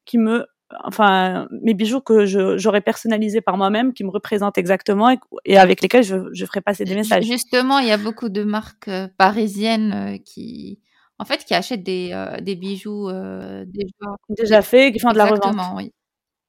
qui 0.05 0.17
me 0.17 0.45
enfin 0.83 1.47
mes 1.61 1.73
bijoux 1.73 2.01
que 2.01 2.25
j'aurais 2.57 2.81
personnalisés 2.81 3.41
par 3.41 3.57
moi-même, 3.57 3.93
qui 3.93 4.03
me 4.03 4.09
représentent 4.09 4.57
exactement 4.57 5.15
et, 5.45 5.57
avec 5.57 5.81
lesquels 5.81 6.03
je, 6.03 6.15
je 6.33 6.45
ferai 6.45 6.61
passer 6.61 6.85
des 6.85 6.95
messages. 6.95 7.25
Justement, 7.25 7.79
il 7.79 7.87
y 7.87 7.91
a 7.91 7.97
beaucoup 7.97 8.29
de 8.29 8.43
marques 8.43 8.87
euh, 8.87 9.07
parisiennes 9.17 9.93
euh, 9.93 10.17
qui, 10.17 10.79
en 11.19 11.25
fait, 11.25 11.45
qui 11.45 11.53
achètent 11.53 11.83
des, 11.83 12.11
euh, 12.13 12.39
des 12.41 12.55
bijoux 12.55 13.09
déjà, 13.09 14.15
déjà 14.29 14.61
faits, 14.61 14.93
qui 14.93 14.99
font 14.99 15.11
de 15.11 15.17
la 15.17 15.25
revente. 15.25 15.55
oui. 15.75 15.91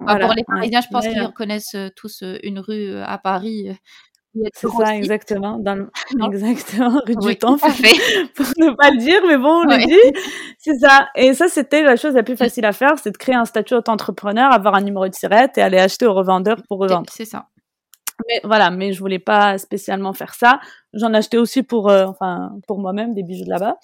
Bah, 0.01 0.19
pour 0.19 0.35
les 0.35 0.45
Parisiens, 0.45 0.81
je 0.81 0.89
pense 0.91 1.07
qu'ils 1.07 1.23
reconnaissent 1.23 1.77
tous 1.97 2.25
une 2.43 2.59
rue 2.59 2.97
à 2.99 3.17
Paris 3.17 3.69
c'est 4.53 4.69
ça, 4.69 4.97
exactement. 4.97 5.59
Dans 5.59 5.75
le... 5.75 5.91
Exactement, 6.33 7.01
rue 7.07 7.17
du 7.17 7.37
temps, 7.37 7.57
pour 7.59 7.71
ne 7.71 8.75
pas 8.77 8.91
le 8.91 8.99
dire, 8.99 9.21
mais 9.27 9.37
bon, 9.37 9.63
on 9.63 9.65
le 9.65 9.87
dit. 9.87 10.21
C'est 10.59 10.79
ça. 10.79 11.09
Et 11.15 11.35
ça, 11.35 11.49
c'était 11.49 11.83
la 11.83 11.97
chose 11.97 12.15
la 12.15 12.23
plus 12.23 12.37
facile 12.37 12.65
à 12.65 12.73
faire, 12.73 12.99
c'est 13.03 13.11
de 13.11 13.17
créer 13.17 13.35
un 13.35 13.45
statut 13.45 13.75
d'entrepreneur, 13.85 14.53
avoir 14.53 14.75
un 14.75 14.81
numéro 14.81 15.09
de 15.09 15.15
sirette 15.15 15.59
et 15.59 15.63
aller 15.63 15.79
acheter 15.79 16.07
au 16.07 16.15
revendeur 16.15 16.57
pour 16.69 16.79
revendre. 16.79 17.11
C'est 17.11 17.25
ça. 17.25 17.47
Mais 18.29 18.41
voilà, 18.45 18.71
mais 18.71 18.93
je 18.93 19.01
voulais 19.01 19.19
pas 19.19 19.59
spécialement 19.59 20.13
faire 20.13 20.35
ça. 20.35 20.61
J'en 20.93 21.13
achetais 21.15 21.37
aussi 21.37 21.63
pour, 21.63 21.91
euh, 21.91 22.07
enfin, 22.07 22.53
pour 22.69 22.79
moi-même 22.79 23.13
des 23.15 23.23
bijoux 23.23 23.45
de 23.45 23.51
là-bas. 23.51 23.77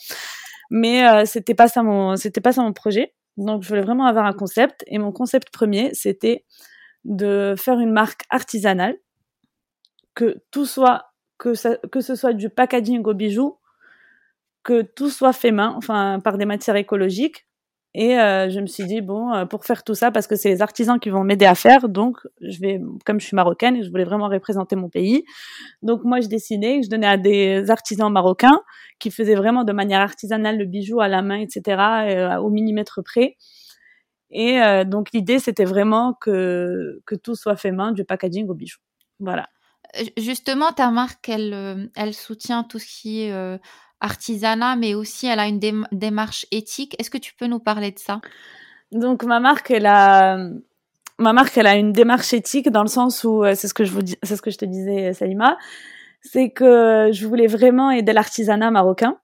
Mais 0.70 1.06
euh, 1.08 1.24
c'était 1.24 1.54
pas 1.54 1.66
ça 1.68 1.82
mon, 1.82 2.16
c'était 2.16 2.40
pas 2.40 2.52
ça 2.52 2.62
mon 2.62 2.72
projet. 2.72 3.12
Donc, 3.36 3.62
je 3.62 3.68
voulais 3.68 3.80
vraiment 3.82 4.06
avoir 4.06 4.26
un 4.26 4.32
concept. 4.32 4.84
Et 4.86 4.98
mon 4.98 5.12
concept 5.12 5.50
premier, 5.50 5.90
c'était 5.94 6.44
de 7.04 7.54
faire 7.56 7.80
une 7.80 7.92
marque 7.92 8.22
artisanale 8.30 8.96
que 10.20 10.36
tout 10.50 10.66
soit, 10.66 11.04
que, 11.38 11.54
ça, 11.54 11.78
que 11.90 12.02
ce 12.02 12.14
soit 12.14 12.34
du 12.34 12.50
packaging 12.50 13.02
au 13.04 13.14
bijoux, 13.14 13.56
que 14.62 14.82
tout 14.82 15.08
soit 15.08 15.32
fait 15.32 15.50
main, 15.50 15.72
enfin 15.78 16.20
par 16.22 16.36
des 16.36 16.44
matières 16.44 16.76
écologiques. 16.76 17.46
Et 17.94 18.18
euh, 18.18 18.50
je 18.50 18.60
me 18.60 18.66
suis 18.66 18.84
dit 18.84 19.00
bon, 19.00 19.32
euh, 19.32 19.46
pour 19.46 19.64
faire 19.64 19.82
tout 19.82 19.94
ça, 19.94 20.10
parce 20.10 20.26
que 20.26 20.36
c'est 20.36 20.50
les 20.50 20.60
artisans 20.60 21.00
qui 21.00 21.08
vont 21.08 21.24
m'aider 21.24 21.46
à 21.46 21.54
faire, 21.54 21.88
donc 21.88 22.18
je 22.42 22.60
vais, 22.60 22.80
comme 23.06 23.18
je 23.18 23.26
suis 23.26 23.34
marocaine 23.34 23.76
et 23.76 23.82
je 23.82 23.90
voulais 23.90 24.04
vraiment 24.04 24.28
représenter 24.28 24.76
mon 24.76 24.90
pays, 24.90 25.24
donc 25.82 26.04
moi 26.04 26.20
je 26.20 26.28
dessinais, 26.28 26.82
je 26.82 26.90
donnais 26.90 27.06
à 27.06 27.16
des 27.16 27.70
artisans 27.70 28.12
marocains 28.12 28.60
qui 28.98 29.10
faisaient 29.10 29.34
vraiment 29.34 29.64
de 29.64 29.72
manière 29.72 30.02
artisanale 30.02 30.58
le 30.58 30.66
bijou 30.66 31.00
à 31.00 31.08
la 31.08 31.22
main, 31.22 31.40
etc., 31.40 31.62
euh, 31.80 32.36
au 32.36 32.50
millimètre 32.50 33.02
près. 33.02 33.36
Et 34.30 34.60
donc 34.86 35.10
l'idée 35.12 35.40
c'était 35.40 35.64
vraiment 35.64 36.14
que 36.14 37.00
que 37.04 37.16
tout 37.16 37.34
soit 37.34 37.56
fait 37.56 37.72
main, 37.72 37.90
du 37.90 38.04
packaging 38.04 38.48
au 38.48 38.54
bijou. 38.54 38.78
Voilà. 39.18 39.48
Justement, 40.16 40.72
ta 40.72 40.90
marque, 40.90 41.28
elle, 41.28 41.52
euh, 41.52 41.86
elle 41.96 42.14
soutient 42.14 42.62
tout 42.62 42.78
ce 42.78 42.86
qui 42.86 43.22
est 43.22 43.32
euh, 43.32 43.58
artisanat, 44.00 44.76
mais 44.76 44.94
aussi 44.94 45.26
elle 45.26 45.40
a 45.40 45.46
une 45.46 45.60
démarche 45.92 46.46
éthique. 46.50 46.96
Est-ce 46.98 47.10
que 47.10 47.18
tu 47.18 47.34
peux 47.34 47.46
nous 47.46 47.60
parler 47.60 47.90
de 47.90 47.98
ça? 47.98 48.20
Donc, 48.92 49.24
ma 49.24 49.40
marque, 49.40 49.70
elle 49.70 49.86
a. 49.86 50.38
ma 51.18 51.32
marque, 51.32 51.56
elle 51.58 51.66
a 51.66 51.76
une 51.76 51.92
démarche 51.92 52.32
éthique 52.32 52.70
dans 52.70 52.82
le 52.82 52.88
sens 52.88 53.24
où, 53.24 53.44
c'est 53.54 53.68
ce 53.68 53.74
que 53.74 53.84
je 53.84 53.92
vous 53.92 54.00
c'est 54.22 54.36
ce 54.36 54.42
que 54.42 54.50
je 54.50 54.58
te 54.58 54.64
disais, 54.64 55.12
Salima, 55.12 55.58
c'est 56.22 56.50
que 56.50 57.10
je 57.12 57.26
voulais 57.26 57.46
vraiment 57.46 57.90
aider 57.90 58.12
l'artisanat 58.12 58.70
marocain. 58.70 59.16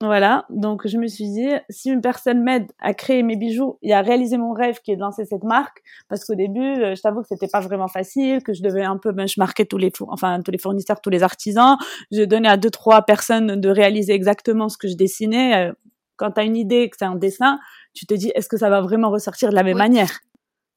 Voilà, 0.00 0.44
donc 0.48 0.86
je 0.86 0.96
me 0.96 1.08
suis 1.08 1.28
dit, 1.28 1.48
si 1.70 1.90
une 1.90 2.00
personne 2.00 2.44
m'aide 2.44 2.70
à 2.78 2.94
créer 2.94 3.24
mes 3.24 3.34
bijoux 3.34 3.78
et 3.82 3.92
à 3.92 4.00
réaliser 4.00 4.36
mon 4.36 4.52
rêve 4.52 4.78
qui 4.80 4.92
est 4.92 4.96
de 4.96 5.00
lancer 5.00 5.24
cette 5.24 5.42
marque, 5.42 5.82
parce 6.08 6.24
qu'au 6.24 6.36
début, 6.36 6.60
euh, 6.60 6.94
je 6.94 7.02
t'avoue 7.02 7.22
que 7.22 7.26
c'était 7.26 7.48
pas 7.48 7.58
vraiment 7.58 7.88
facile, 7.88 8.44
que 8.44 8.52
je 8.52 8.62
devais 8.62 8.84
un 8.84 8.96
peu 8.96 9.10
benchmarker 9.10 9.66
tous 9.66 9.76
les, 9.76 9.90
enfin 10.06 10.40
tous 10.42 10.52
les 10.52 10.58
fournisseurs, 10.58 11.00
tous 11.00 11.10
les 11.10 11.24
artisans. 11.24 11.76
Je 12.12 12.22
donnais 12.22 12.48
à 12.48 12.56
deux 12.56 12.70
trois 12.70 13.02
personnes 13.02 13.60
de 13.60 13.68
réaliser 13.68 14.12
exactement 14.12 14.68
ce 14.68 14.78
que 14.78 14.86
je 14.86 14.94
dessinais. 14.94 15.70
Euh, 15.70 15.72
quand 16.14 16.30
tu 16.30 16.40
as 16.40 16.44
une 16.44 16.56
idée, 16.56 16.88
que 16.90 16.96
c'est 16.96 17.04
un 17.04 17.16
dessin, 17.16 17.58
tu 17.92 18.06
te 18.06 18.14
dis, 18.14 18.30
est-ce 18.36 18.48
que 18.48 18.56
ça 18.56 18.70
va 18.70 18.80
vraiment 18.80 19.10
ressortir 19.10 19.50
de 19.50 19.56
la 19.56 19.64
même 19.64 19.78
manière? 19.78 20.20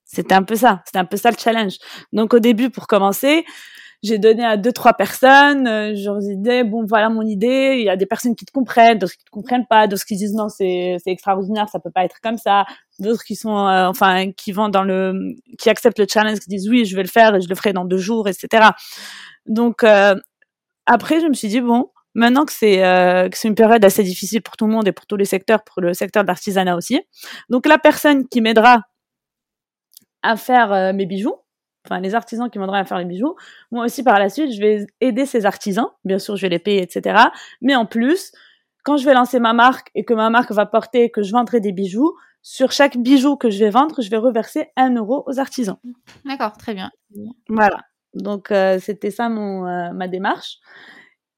C'était 0.05 0.33
un 0.33 0.43
peu 0.43 0.55
ça, 0.55 0.81
c'était 0.85 0.99
un 0.99 1.05
peu 1.05 1.17
ça 1.17 1.29
le 1.29 1.37
challenge. 1.37 1.77
Donc 2.11 2.33
au 2.33 2.39
début, 2.39 2.71
pour 2.71 2.87
commencer, 2.87 3.45
j'ai 4.03 4.17
donné 4.17 4.43
à 4.43 4.57
deux 4.57 4.71
trois 4.71 4.93
personnes 4.93 5.67
euh, 5.67 5.95
je 5.95 6.05
leur 6.05 6.17
disais 6.17 6.63
bon 6.63 6.85
voilà 6.85 7.09
mon 7.09 7.21
idée. 7.21 7.75
Il 7.77 7.83
y 7.83 7.89
a 7.89 7.95
des 7.95 8.05
personnes 8.05 8.35
qui 8.35 8.45
te 8.45 8.51
comprennent 8.51 8.97
d'autres 8.97 9.13
qui 9.13 9.23
te 9.23 9.29
comprennent 9.29 9.67
pas 9.67 9.87
d'autres 9.87 10.05
qui 10.05 10.15
disent 10.15 10.33
non 10.33 10.49
c'est 10.49 10.97
c'est 11.03 11.11
extraordinaire 11.11 11.69
ça 11.69 11.79
peut 11.79 11.91
pas 11.91 12.03
être 12.03 12.19
comme 12.21 12.37
ça. 12.37 12.65
D'autres 12.99 13.23
qui 13.23 13.35
sont 13.35 13.67
euh, 13.67 13.87
enfin 13.87 14.31
qui 14.31 14.51
vont 14.51 14.69
dans 14.69 14.83
le 14.83 15.35
qui 15.59 15.69
acceptent 15.69 15.99
le 15.99 16.07
challenge 16.11 16.39
qui 16.39 16.49
disent 16.49 16.67
oui 16.67 16.85
je 16.85 16.95
vais 16.95 17.03
le 17.03 17.09
faire 17.09 17.35
et 17.35 17.41
je 17.41 17.49
le 17.49 17.55
ferai 17.55 17.73
dans 17.73 17.85
deux 17.85 17.97
jours 17.97 18.27
etc 18.27 18.69
donc 19.45 19.83
euh, 19.83 20.15
après 20.85 21.19
je 21.21 21.27
me 21.27 21.33
suis 21.33 21.47
dit 21.47 21.61
bon 21.61 21.89
maintenant 22.15 22.45
que 22.45 22.53
c'est 22.53 22.77
que 22.77 23.37
c'est 23.37 23.47
une 23.47 23.55
période 23.55 23.85
assez 23.85 24.03
difficile 24.03 24.41
pour 24.41 24.57
tout 24.57 24.65
le 24.65 24.73
monde 24.73 24.87
et 24.87 24.91
pour 24.91 25.05
tous 25.05 25.15
les 25.15 25.25
secteurs 25.25 25.63
pour 25.63 25.81
le 25.81 25.93
secteur 25.93 26.23
de 26.23 26.27
l'artisanat 26.27 26.75
aussi 26.75 27.01
donc 27.49 27.67
la 27.67 27.77
personne 27.77 28.27
qui 28.27 28.41
m'aidera 28.41 28.81
à 30.23 30.35
faire 30.35 30.93
mes 30.93 31.05
bijoux 31.05 31.35
enfin 31.85 31.99
les 31.99 32.15
artisans 32.15 32.49
qui 32.49 32.59
m'aideraient 32.59 32.79
à 32.79 32.85
faire 32.85 32.97
les 32.99 33.05
bijoux. 33.05 33.35
Moi 33.71 33.85
aussi 33.85 34.03
par 34.03 34.19
la 34.19 34.29
suite, 34.29 34.53
je 34.53 34.59
vais 34.59 34.87
aider 34.99 35.25
ces 35.25 35.45
artisans. 35.45 35.87
Bien 36.05 36.19
sûr, 36.19 36.35
je 36.35 36.43
vais 36.43 36.49
les 36.49 36.59
payer, 36.59 36.81
etc. 36.81 37.25
Mais 37.61 37.75
en 37.75 37.85
plus, 37.85 38.31
quand 38.83 38.97
je 38.97 39.05
vais 39.05 39.13
lancer 39.13 39.39
ma 39.39 39.53
marque 39.53 39.89
et 39.95 40.03
que 40.03 40.13
ma 40.13 40.29
marque 40.29 40.51
va 40.51 40.65
porter 40.65 41.09
que 41.11 41.23
je 41.23 41.31
vendrai 41.31 41.59
des 41.59 41.71
bijoux, 41.71 42.15
sur 42.43 42.71
chaque 42.71 42.97
bijou 42.97 43.35
que 43.35 43.49
je 43.49 43.59
vais 43.59 43.69
vendre, 43.69 44.01
je 44.01 44.09
vais 44.09 44.17
reverser 44.17 44.69
un 44.75 44.95
euro 44.95 45.23
aux 45.27 45.39
artisans. 45.39 45.77
D'accord, 46.25 46.57
très 46.57 46.73
bien. 46.73 46.91
Voilà. 47.49 47.81
Donc 48.13 48.51
euh, 48.51 48.79
c'était 48.79 49.11
ça 49.11 49.29
mon 49.29 49.67
euh, 49.67 49.91
ma 49.93 50.07
démarche. 50.07 50.57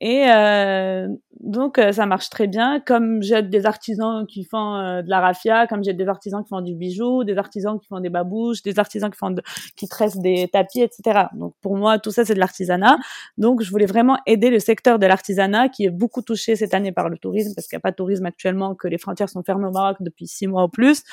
Et 0.06 0.26
euh, 0.28 1.08
donc, 1.40 1.78
euh, 1.78 1.94
ça 1.94 2.06
marche 2.06 2.30
très 2.30 2.48
bien. 2.48 2.82
Comme 2.82 3.24
j'ai 3.24 3.42
des 3.42 3.66
artisans 3.66 4.28
qui 4.28 4.44
font 4.44 4.76
euh, 4.76 5.02
de 5.02 5.10
la 5.10 5.22
raffia, 5.22 5.66
comme 5.66 5.82
j'ai 5.82 5.94
des 5.94 6.10
artisans 6.10 6.44
qui 6.44 6.50
font 6.50 6.60
du 6.60 6.76
bijou, 6.76 7.24
des 7.24 7.38
artisans 7.38 7.80
qui 7.80 7.88
font 7.88 8.02
des 8.02 8.10
babouches, 8.10 8.64
des 8.64 8.80
artisans 8.80 9.10
qui 9.10 9.18
font 9.18 9.34
qui 9.78 9.88
tressent 9.88 10.18
des 10.18 10.50
tapis, 10.52 10.82
etc. 10.82 11.28
Donc, 11.36 11.54
pour 11.62 11.78
moi, 11.78 12.00
tout 12.00 12.12
ça, 12.12 12.26
c'est 12.26 12.34
de 12.34 12.40
l'artisanat. 12.40 12.98
Donc, 13.38 13.62
je 13.62 13.70
voulais 13.72 13.86
vraiment 13.86 14.18
aider 14.26 14.50
le 14.50 14.60
secteur 14.60 15.00
de 15.00 15.06
l'artisanat 15.06 15.70
qui 15.70 15.86
est 15.86 15.90
beaucoup 15.90 16.22
touché 16.22 16.58
cette 16.58 16.74
année 16.74 16.92
par 16.92 17.08
le 17.08 17.18
tourisme 17.18 17.54
parce 17.56 17.70
qu'il 17.70 17.78
n'y 17.78 17.80
a 17.80 17.84
pas 17.84 17.92
de 17.92 17.96
tourisme 17.96 18.26
actuellement, 18.26 18.76
que 18.76 18.90
les 18.90 18.98
frontières 18.98 19.30
sont 19.30 19.42
fermées 19.42 19.68
au 19.68 19.72
Maroc 19.72 19.96
depuis 20.02 20.28
six 20.28 20.48
mois 20.48 20.66
ou 20.66 20.70
plus. 20.70 21.04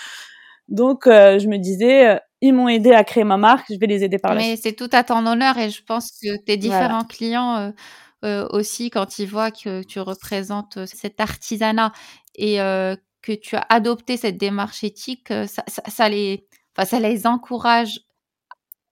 Donc, 0.67 1.03
je 1.07 1.47
me 1.47 1.59
disais, 1.59 2.21
ils 2.41 2.53
m'ont 2.53 2.69
aidé 2.69 2.91
à 2.91 3.05
créer 3.05 3.25
ma 3.25 3.37
marque, 3.37 3.67
je 3.71 3.79
vais 3.79 3.87
les 3.87 4.03
aider 4.03 4.19
par 4.19 4.35
là. 4.35 4.41
Mais 4.41 4.57
c'est 4.57 4.73
tout 4.73 4.91
à 4.91 5.05
ton 5.05 5.25
honneur 5.27 5.59
et 5.59 5.71
je 5.71 5.85
pense 5.85 6.11
que 6.21 6.43
tes 6.45 6.57
différents 6.57 7.05
clients 7.05 7.73
euh, 8.23 8.47
aussi 8.51 8.91
quand 8.91 9.19
ils 9.19 9.27
voient 9.27 9.51
que 9.51 9.83
tu 9.83 9.99
représentes 9.99 10.77
euh, 10.77 10.87
cet 10.87 11.21
artisanat 11.21 11.91
et 12.35 12.61
euh, 12.61 12.95
que 13.23 13.33
tu 13.33 13.57
as 13.57 13.65
adopté 13.71 14.19
cette 14.19 14.37
démarche 14.37 14.85
éthique, 14.85 15.29
ça, 15.29 15.65
ça, 15.67 15.83
ça 15.89 16.09
les, 16.11 16.47
enfin, 16.77 16.85
ça 16.85 17.01
les 17.01 17.27
encourage 17.27 18.01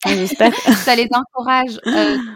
ça 0.05 0.97
les 0.97 1.09
encourage 1.13 1.79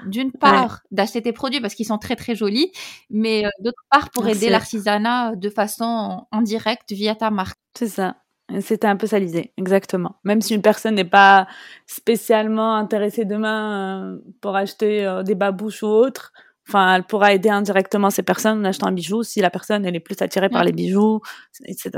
d'une 0.06 0.32
part 0.40 0.80
d'acheter 0.90 1.22
tes 1.22 1.32
produits 1.32 1.60
parce 1.60 1.74
qu'ils 1.74 1.86
sont 1.86 1.98
très 1.98 2.16
très 2.16 2.34
jolis, 2.34 2.72
mais 3.08 3.44
d'autre 3.60 3.82
part 3.90 4.10
pour 4.10 4.28
aider 4.28 4.50
l'artisanat 4.50 5.36
de 5.36 5.48
façon 5.48 6.26
indirecte 6.30 6.92
via 6.92 7.14
ta 7.14 7.30
marque. 7.30 7.58
C'est 7.74 7.88
ça. 7.88 8.16
C'était 8.60 8.88
un 8.88 8.96
peu 8.96 9.06
ça 9.06 9.18
l'idée, 9.18 9.52
exactement. 9.56 10.16
Même 10.24 10.42
si 10.42 10.54
une 10.54 10.60
personne 10.60 10.96
n'est 10.96 11.04
pas 11.04 11.46
spécialement 11.86 12.74
intéressée 12.74 13.24
demain 13.24 14.18
pour 14.42 14.56
acheter 14.56 15.22
des 15.24 15.34
babouches 15.34 15.82
ou 15.84 15.86
autre, 15.86 16.32
Enfin, 16.68 16.94
elle 16.94 17.04
pourra 17.04 17.32
aider 17.32 17.48
indirectement 17.48 18.10
ces 18.10 18.22
personnes 18.22 18.60
en 18.60 18.64
achetant 18.64 18.86
un 18.86 18.92
bijou 18.92 19.22
si 19.22 19.40
la 19.40 19.50
personne 19.50 19.84
elle 19.84 19.96
est 19.96 20.00
plus 20.00 20.20
attirée 20.22 20.48
par 20.48 20.62
les 20.64 20.72
bijoux. 20.72 21.20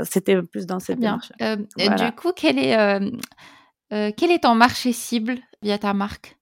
C'était 0.03 0.41
plus 0.41 0.65
dans 0.65 0.79
cette 0.79 0.99
démarche. 0.99 1.31
Euh, 1.41 1.57
Du 1.77 2.11
coup, 2.15 2.31
quel 2.35 2.57
est 2.57 2.77
euh, 2.77 3.11
euh, 3.93 4.11
quel 4.15 4.31
est 4.31 4.39
ton 4.43 4.55
marché 4.55 4.91
cible 4.91 5.35
via 5.61 5.77
ta 5.77 5.93
marque? 5.93 6.37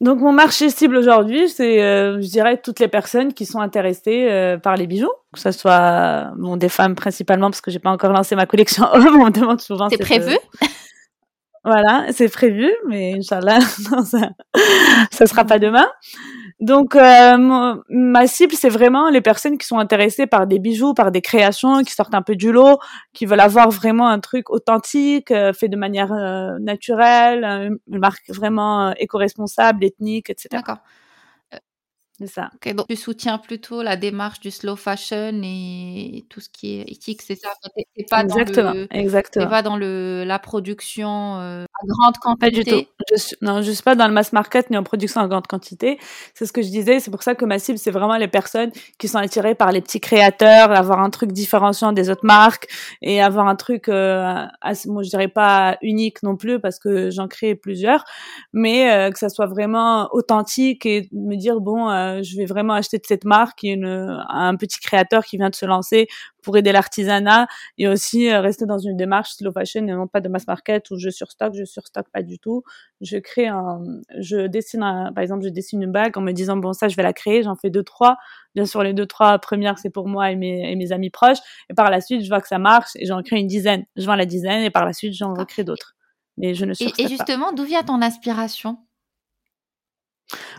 Donc 0.00 0.20
mon 0.20 0.32
marché 0.32 0.68
cible 0.68 0.96
aujourd'hui, 0.96 1.48
c'est 1.48 1.82
euh, 1.82 2.20
je 2.20 2.28
dirais 2.28 2.60
toutes 2.62 2.80
les 2.80 2.88
personnes 2.88 3.32
qui 3.32 3.46
sont 3.46 3.60
intéressées 3.60 4.28
euh, 4.30 4.58
par 4.58 4.76
les 4.76 4.86
bijoux, 4.86 5.12
que 5.32 5.40
ce 5.40 5.52
soit 5.52 6.32
bon, 6.36 6.56
des 6.56 6.68
femmes 6.68 6.94
principalement 6.94 7.50
parce 7.50 7.62
que 7.62 7.70
j'ai 7.70 7.78
pas 7.78 7.90
encore 7.90 8.12
lancé 8.12 8.36
ma 8.36 8.44
collection 8.46 8.84
homme. 8.92 9.06
On 9.20 9.24
me 9.26 9.30
demande 9.30 9.60
souvent. 9.60 9.88
C'est 9.88 9.98
prévu? 9.98 10.36
Voilà, 11.64 12.06
c'est 12.12 12.28
prévu, 12.28 12.70
mais 12.86 13.14
Inch'Allah, 13.16 13.60
ça, 14.04 14.30
ça 15.10 15.26
sera 15.26 15.44
pas 15.44 15.58
demain. 15.58 15.88
Donc, 16.60 16.96
euh, 16.96 17.76
ma 17.90 18.26
cible, 18.26 18.54
c'est 18.54 18.70
vraiment 18.70 19.10
les 19.10 19.20
personnes 19.20 19.58
qui 19.58 19.66
sont 19.66 19.78
intéressées 19.78 20.26
par 20.26 20.46
des 20.46 20.58
bijoux, 20.58 20.94
par 20.94 21.10
des 21.10 21.20
créations, 21.20 21.82
qui 21.82 21.92
sortent 21.92 22.14
un 22.14 22.22
peu 22.22 22.34
du 22.34 22.50
lot, 22.50 22.78
qui 23.12 23.26
veulent 23.26 23.40
avoir 23.40 23.68
vraiment 23.70 24.08
un 24.08 24.20
truc 24.20 24.48
authentique, 24.48 25.30
euh, 25.30 25.52
fait 25.52 25.68
de 25.68 25.76
manière 25.76 26.12
euh, 26.14 26.58
naturelle, 26.58 27.44
une 27.88 27.98
marque 27.98 28.30
vraiment 28.30 28.92
éco-responsable, 28.96 29.84
ethnique, 29.84 30.30
etc. 30.30 30.48
D'accord. 30.52 30.78
C'est 32.18 32.26
ça. 32.28 32.50
donc 32.72 32.88
tu 32.88 32.96
soutiens 32.96 33.36
plutôt 33.36 33.82
la 33.82 33.96
démarche 33.96 34.40
du 34.40 34.50
slow 34.50 34.74
fashion 34.74 35.38
et 35.42 36.24
tout 36.30 36.40
ce 36.40 36.48
qui 36.48 36.80
est 36.80 36.90
éthique, 36.90 37.20
c'est 37.20 37.34
ça? 37.36 37.50
pas 38.10 38.22
exactement, 38.22 38.70
dans 38.70 38.74
le, 38.74 38.88
exactement. 38.90 39.48
pas 39.48 39.62
dans 39.62 39.76
le, 39.76 40.24
la 40.24 40.38
production 40.38 41.38
euh, 41.40 41.64
à 41.64 41.86
grande 41.86 42.16
quantité. 42.16 42.46
Pas 42.46 42.50
du 42.50 42.64
tout. 42.64 42.88
Je 43.12 43.16
suis, 43.16 43.36
non, 43.42 43.60
je 43.60 43.70
suis 43.70 43.82
pas 43.82 43.94
dans 43.94 44.08
le 44.08 44.14
mass 44.14 44.32
market 44.32 44.70
ni 44.70 44.78
en 44.78 44.82
production 44.82 45.20
à 45.20 45.28
grande 45.28 45.46
quantité. 45.46 45.98
C'est 46.32 46.46
ce 46.46 46.54
que 46.54 46.62
je 46.62 46.68
disais. 46.68 47.00
C'est 47.00 47.10
pour 47.10 47.22
ça 47.22 47.34
que 47.34 47.44
ma 47.44 47.58
cible, 47.58 47.78
c'est 47.78 47.90
vraiment 47.90 48.16
les 48.16 48.28
personnes 48.28 48.72
qui 48.98 49.08
sont 49.08 49.18
attirées 49.18 49.54
par 49.54 49.70
les 49.70 49.82
petits 49.82 50.00
créateurs, 50.00 50.72
avoir 50.72 51.00
un 51.00 51.10
truc 51.10 51.32
différenciant 51.32 51.92
des 51.92 52.08
autres 52.08 52.24
marques 52.24 52.68
et 53.02 53.20
avoir 53.20 53.46
un 53.46 53.56
truc, 53.56 53.90
euh, 53.90 54.46
moi 54.86 55.02
je 55.02 55.10
dirais 55.10 55.28
pas 55.28 55.76
unique 55.82 56.22
non 56.22 56.36
plus 56.36 56.60
parce 56.60 56.78
que 56.78 57.10
j'en 57.10 57.28
crée 57.28 57.54
plusieurs, 57.54 58.04
mais 58.54 58.90
euh, 58.90 59.10
que 59.10 59.18
ça 59.18 59.28
soit 59.28 59.46
vraiment 59.46 60.08
authentique 60.12 60.86
et 60.86 61.08
me 61.12 61.36
dire 61.36 61.60
bon 61.60 61.90
euh, 61.90 62.05
euh, 62.06 62.22
je 62.22 62.36
vais 62.36 62.46
vraiment 62.46 62.74
acheter 62.74 62.98
de 62.98 63.06
cette 63.06 63.24
marque, 63.24 63.62
une, 63.62 63.86
un 64.28 64.56
petit 64.56 64.78
créateur 64.80 65.24
qui 65.24 65.36
vient 65.36 65.50
de 65.50 65.54
se 65.54 65.66
lancer 65.66 66.08
pour 66.42 66.56
aider 66.56 66.72
l'artisanat 66.72 67.46
et 67.78 67.88
aussi 67.88 68.30
euh, 68.30 68.40
rester 68.40 68.66
dans 68.66 68.78
une 68.78 68.96
démarche 68.96 69.32
slow 69.32 69.52
fashion 69.52 69.86
et 69.86 69.92
non 69.92 70.06
pas 70.06 70.20
de 70.20 70.28
mass 70.28 70.46
market 70.46 70.90
où 70.90 70.98
je 70.98 71.10
surstocke, 71.10 71.54
je 71.54 71.64
surstocke 71.64 72.08
pas 72.12 72.22
du 72.22 72.38
tout. 72.38 72.62
Je 73.00 73.18
crée 73.18 73.48
un, 73.48 73.80
je 74.18 74.46
dessine 74.46 74.80
par 75.14 75.22
exemple, 75.22 75.44
je 75.44 75.50
dessine 75.50 75.82
une 75.82 75.92
bague 75.92 76.16
en 76.16 76.20
me 76.20 76.32
disant 76.32 76.56
bon 76.56 76.72
ça 76.72 76.88
je 76.88 76.96
vais 76.96 77.02
la 77.02 77.12
créer, 77.12 77.42
j'en 77.42 77.56
fais 77.56 77.70
deux 77.70 77.82
trois. 77.82 78.16
Bien 78.54 78.64
sûr 78.64 78.82
les 78.82 78.94
deux 78.94 79.06
trois 79.06 79.38
premières 79.38 79.78
c'est 79.78 79.90
pour 79.90 80.08
moi 80.08 80.30
et 80.30 80.36
mes, 80.36 80.70
et 80.70 80.76
mes 80.76 80.92
amis 80.92 81.10
proches 81.10 81.38
et 81.68 81.74
par 81.74 81.90
la 81.90 82.00
suite 82.00 82.22
je 82.22 82.28
vois 82.28 82.40
que 82.40 82.48
ça 82.48 82.58
marche 82.58 82.90
et 82.96 83.06
j'en 83.06 83.22
crée 83.22 83.38
une 83.38 83.48
dizaine. 83.48 83.84
Je 83.96 84.06
vends 84.06 84.14
la 84.14 84.26
dizaine 84.26 84.62
et 84.62 84.70
par 84.70 84.86
la 84.86 84.92
suite 84.92 85.14
j'en 85.14 85.34
recrée 85.34 85.64
d'autres. 85.64 85.94
Mais 86.38 86.54
je 86.54 86.64
ne 86.66 86.74
et, 86.80 86.92
et 86.98 87.08
justement, 87.08 87.52
d'où 87.52 87.64
vient 87.64 87.82
ton 87.82 88.02
inspiration? 88.02 88.78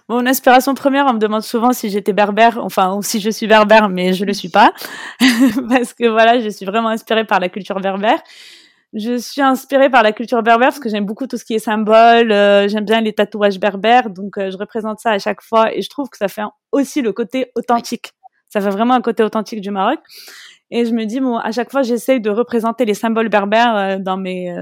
Mon 0.09 0.25
inspiration 0.25 0.73
première, 0.73 1.05
on 1.07 1.13
me 1.13 1.19
demande 1.19 1.41
souvent 1.41 1.73
si 1.73 1.89
j'étais 1.89 2.13
berbère, 2.13 2.59
enfin, 2.63 2.95
ou 2.95 3.01
si 3.01 3.19
je 3.19 3.29
suis 3.29 3.47
berbère, 3.47 3.89
mais 3.89 4.13
je 4.13 4.25
le 4.25 4.33
suis 4.33 4.49
pas. 4.49 4.73
parce 5.69 5.93
que 5.93 6.07
voilà, 6.07 6.39
je 6.39 6.49
suis 6.49 6.65
vraiment 6.65 6.89
inspirée 6.89 7.25
par 7.25 7.39
la 7.39 7.49
culture 7.49 7.79
berbère. 7.79 8.21
Je 8.93 9.17
suis 9.17 9.41
inspirée 9.41 9.89
par 9.89 10.01
la 10.01 10.13
culture 10.13 10.41
berbère 10.41 10.69
parce 10.69 10.79
que 10.79 10.89
j'aime 10.89 11.05
beaucoup 11.05 11.27
tout 11.27 11.37
ce 11.37 11.43
qui 11.43 11.55
est 11.55 11.59
symbole, 11.59 12.31
euh, 12.31 12.69
j'aime 12.69 12.85
bien 12.85 13.01
les 13.01 13.11
tatouages 13.11 13.59
berbères, 13.59 14.09
donc 14.09 14.37
euh, 14.37 14.49
je 14.49 14.57
représente 14.57 14.99
ça 14.99 15.11
à 15.11 15.19
chaque 15.19 15.41
fois 15.41 15.75
et 15.75 15.81
je 15.81 15.89
trouve 15.89 16.09
que 16.09 16.17
ça 16.17 16.29
fait 16.29 16.43
aussi 16.71 17.01
le 17.01 17.11
côté 17.11 17.51
authentique. 17.55 18.13
Ça 18.47 18.61
fait 18.61 18.69
vraiment 18.69 18.93
un 18.93 19.01
côté 19.01 19.23
authentique 19.23 19.59
du 19.59 19.71
Maroc. 19.71 19.99
Et 20.71 20.85
je 20.85 20.93
me 20.93 21.05
dis, 21.05 21.19
bon, 21.19 21.37
à 21.37 21.51
chaque 21.51 21.69
fois, 21.69 21.81
j'essaye 21.81 22.21
de 22.21 22.29
représenter 22.29 22.85
les 22.85 22.93
symboles 22.93 23.29
berbères 23.29 23.75
euh, 23.75 23.97
dans 23.99 24.17
mes, 24.17 24.55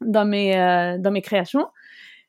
dans 0.00 0.24
mes, 0.24 0.96
dans 0.98 1.12
mes 1.12 1.22
créations. 1.22 1.68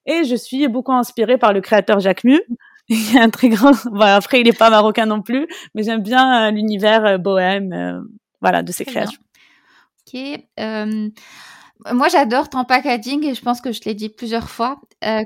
Et 0.06 0.24
je 0.24 0.36
suis 0.36 0.68
beaucoup 0.68 0.94
inspirée 0.94 1.38
par 1.38 1.54
le 1.54 1.62
créateur 1.62 2.00
Jacques 2.00 2.24
Mu. 2.24 2.40
Il 2.90 3.16
est 3.16 3.20
un 3.20 3.30
très 3.30 3.50
grand. 3.50 3.74
après, 4.02 4.42
il 4.42 4.46
n'est 4.46 4.54
pas 4.54 4.70
marocain 4.70 5.06
non 5.06 5.22
plus, 5.22 5.48
mais 5.74 5.84
j'aime 5.84 6.02
bien 6.02 6.48
euh, 6.48 6.52
l'univers 6.52 7.06
euh, 7.06 7.18
bohème, 7.18 7.72
euh, 7.72 8.02
voilà, 8.42 8.64
de 8.64 8.72
ses 8.74 8.84
créations. 8.84 9.22
Ok. 10.14 10.20
moi, 10.58 12.10
j'adore 12.10 12.50
ton 12.50 12.66
packaging 12.66 13.26
et 13.26 13.34
je 13.34 13.42
pense 13.42 13.62
que 13.62 13.72
je 13.72 13.80
l'ai 13.86 13.94
dit 13.94 14.10
plusieurs 14.10 14.50
fois. 14.50 14.82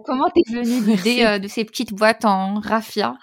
comment 0.06 0.30
t'es 0.30 0.44
venue 0.48 0.80
l'idée 0.96 1.40
de 1.40 1.48
ces 1.48 1.66
petites 1.66 1.94
boîtes 1.94 2.26
en 2.26 2.60
raffia? 2.60 3.16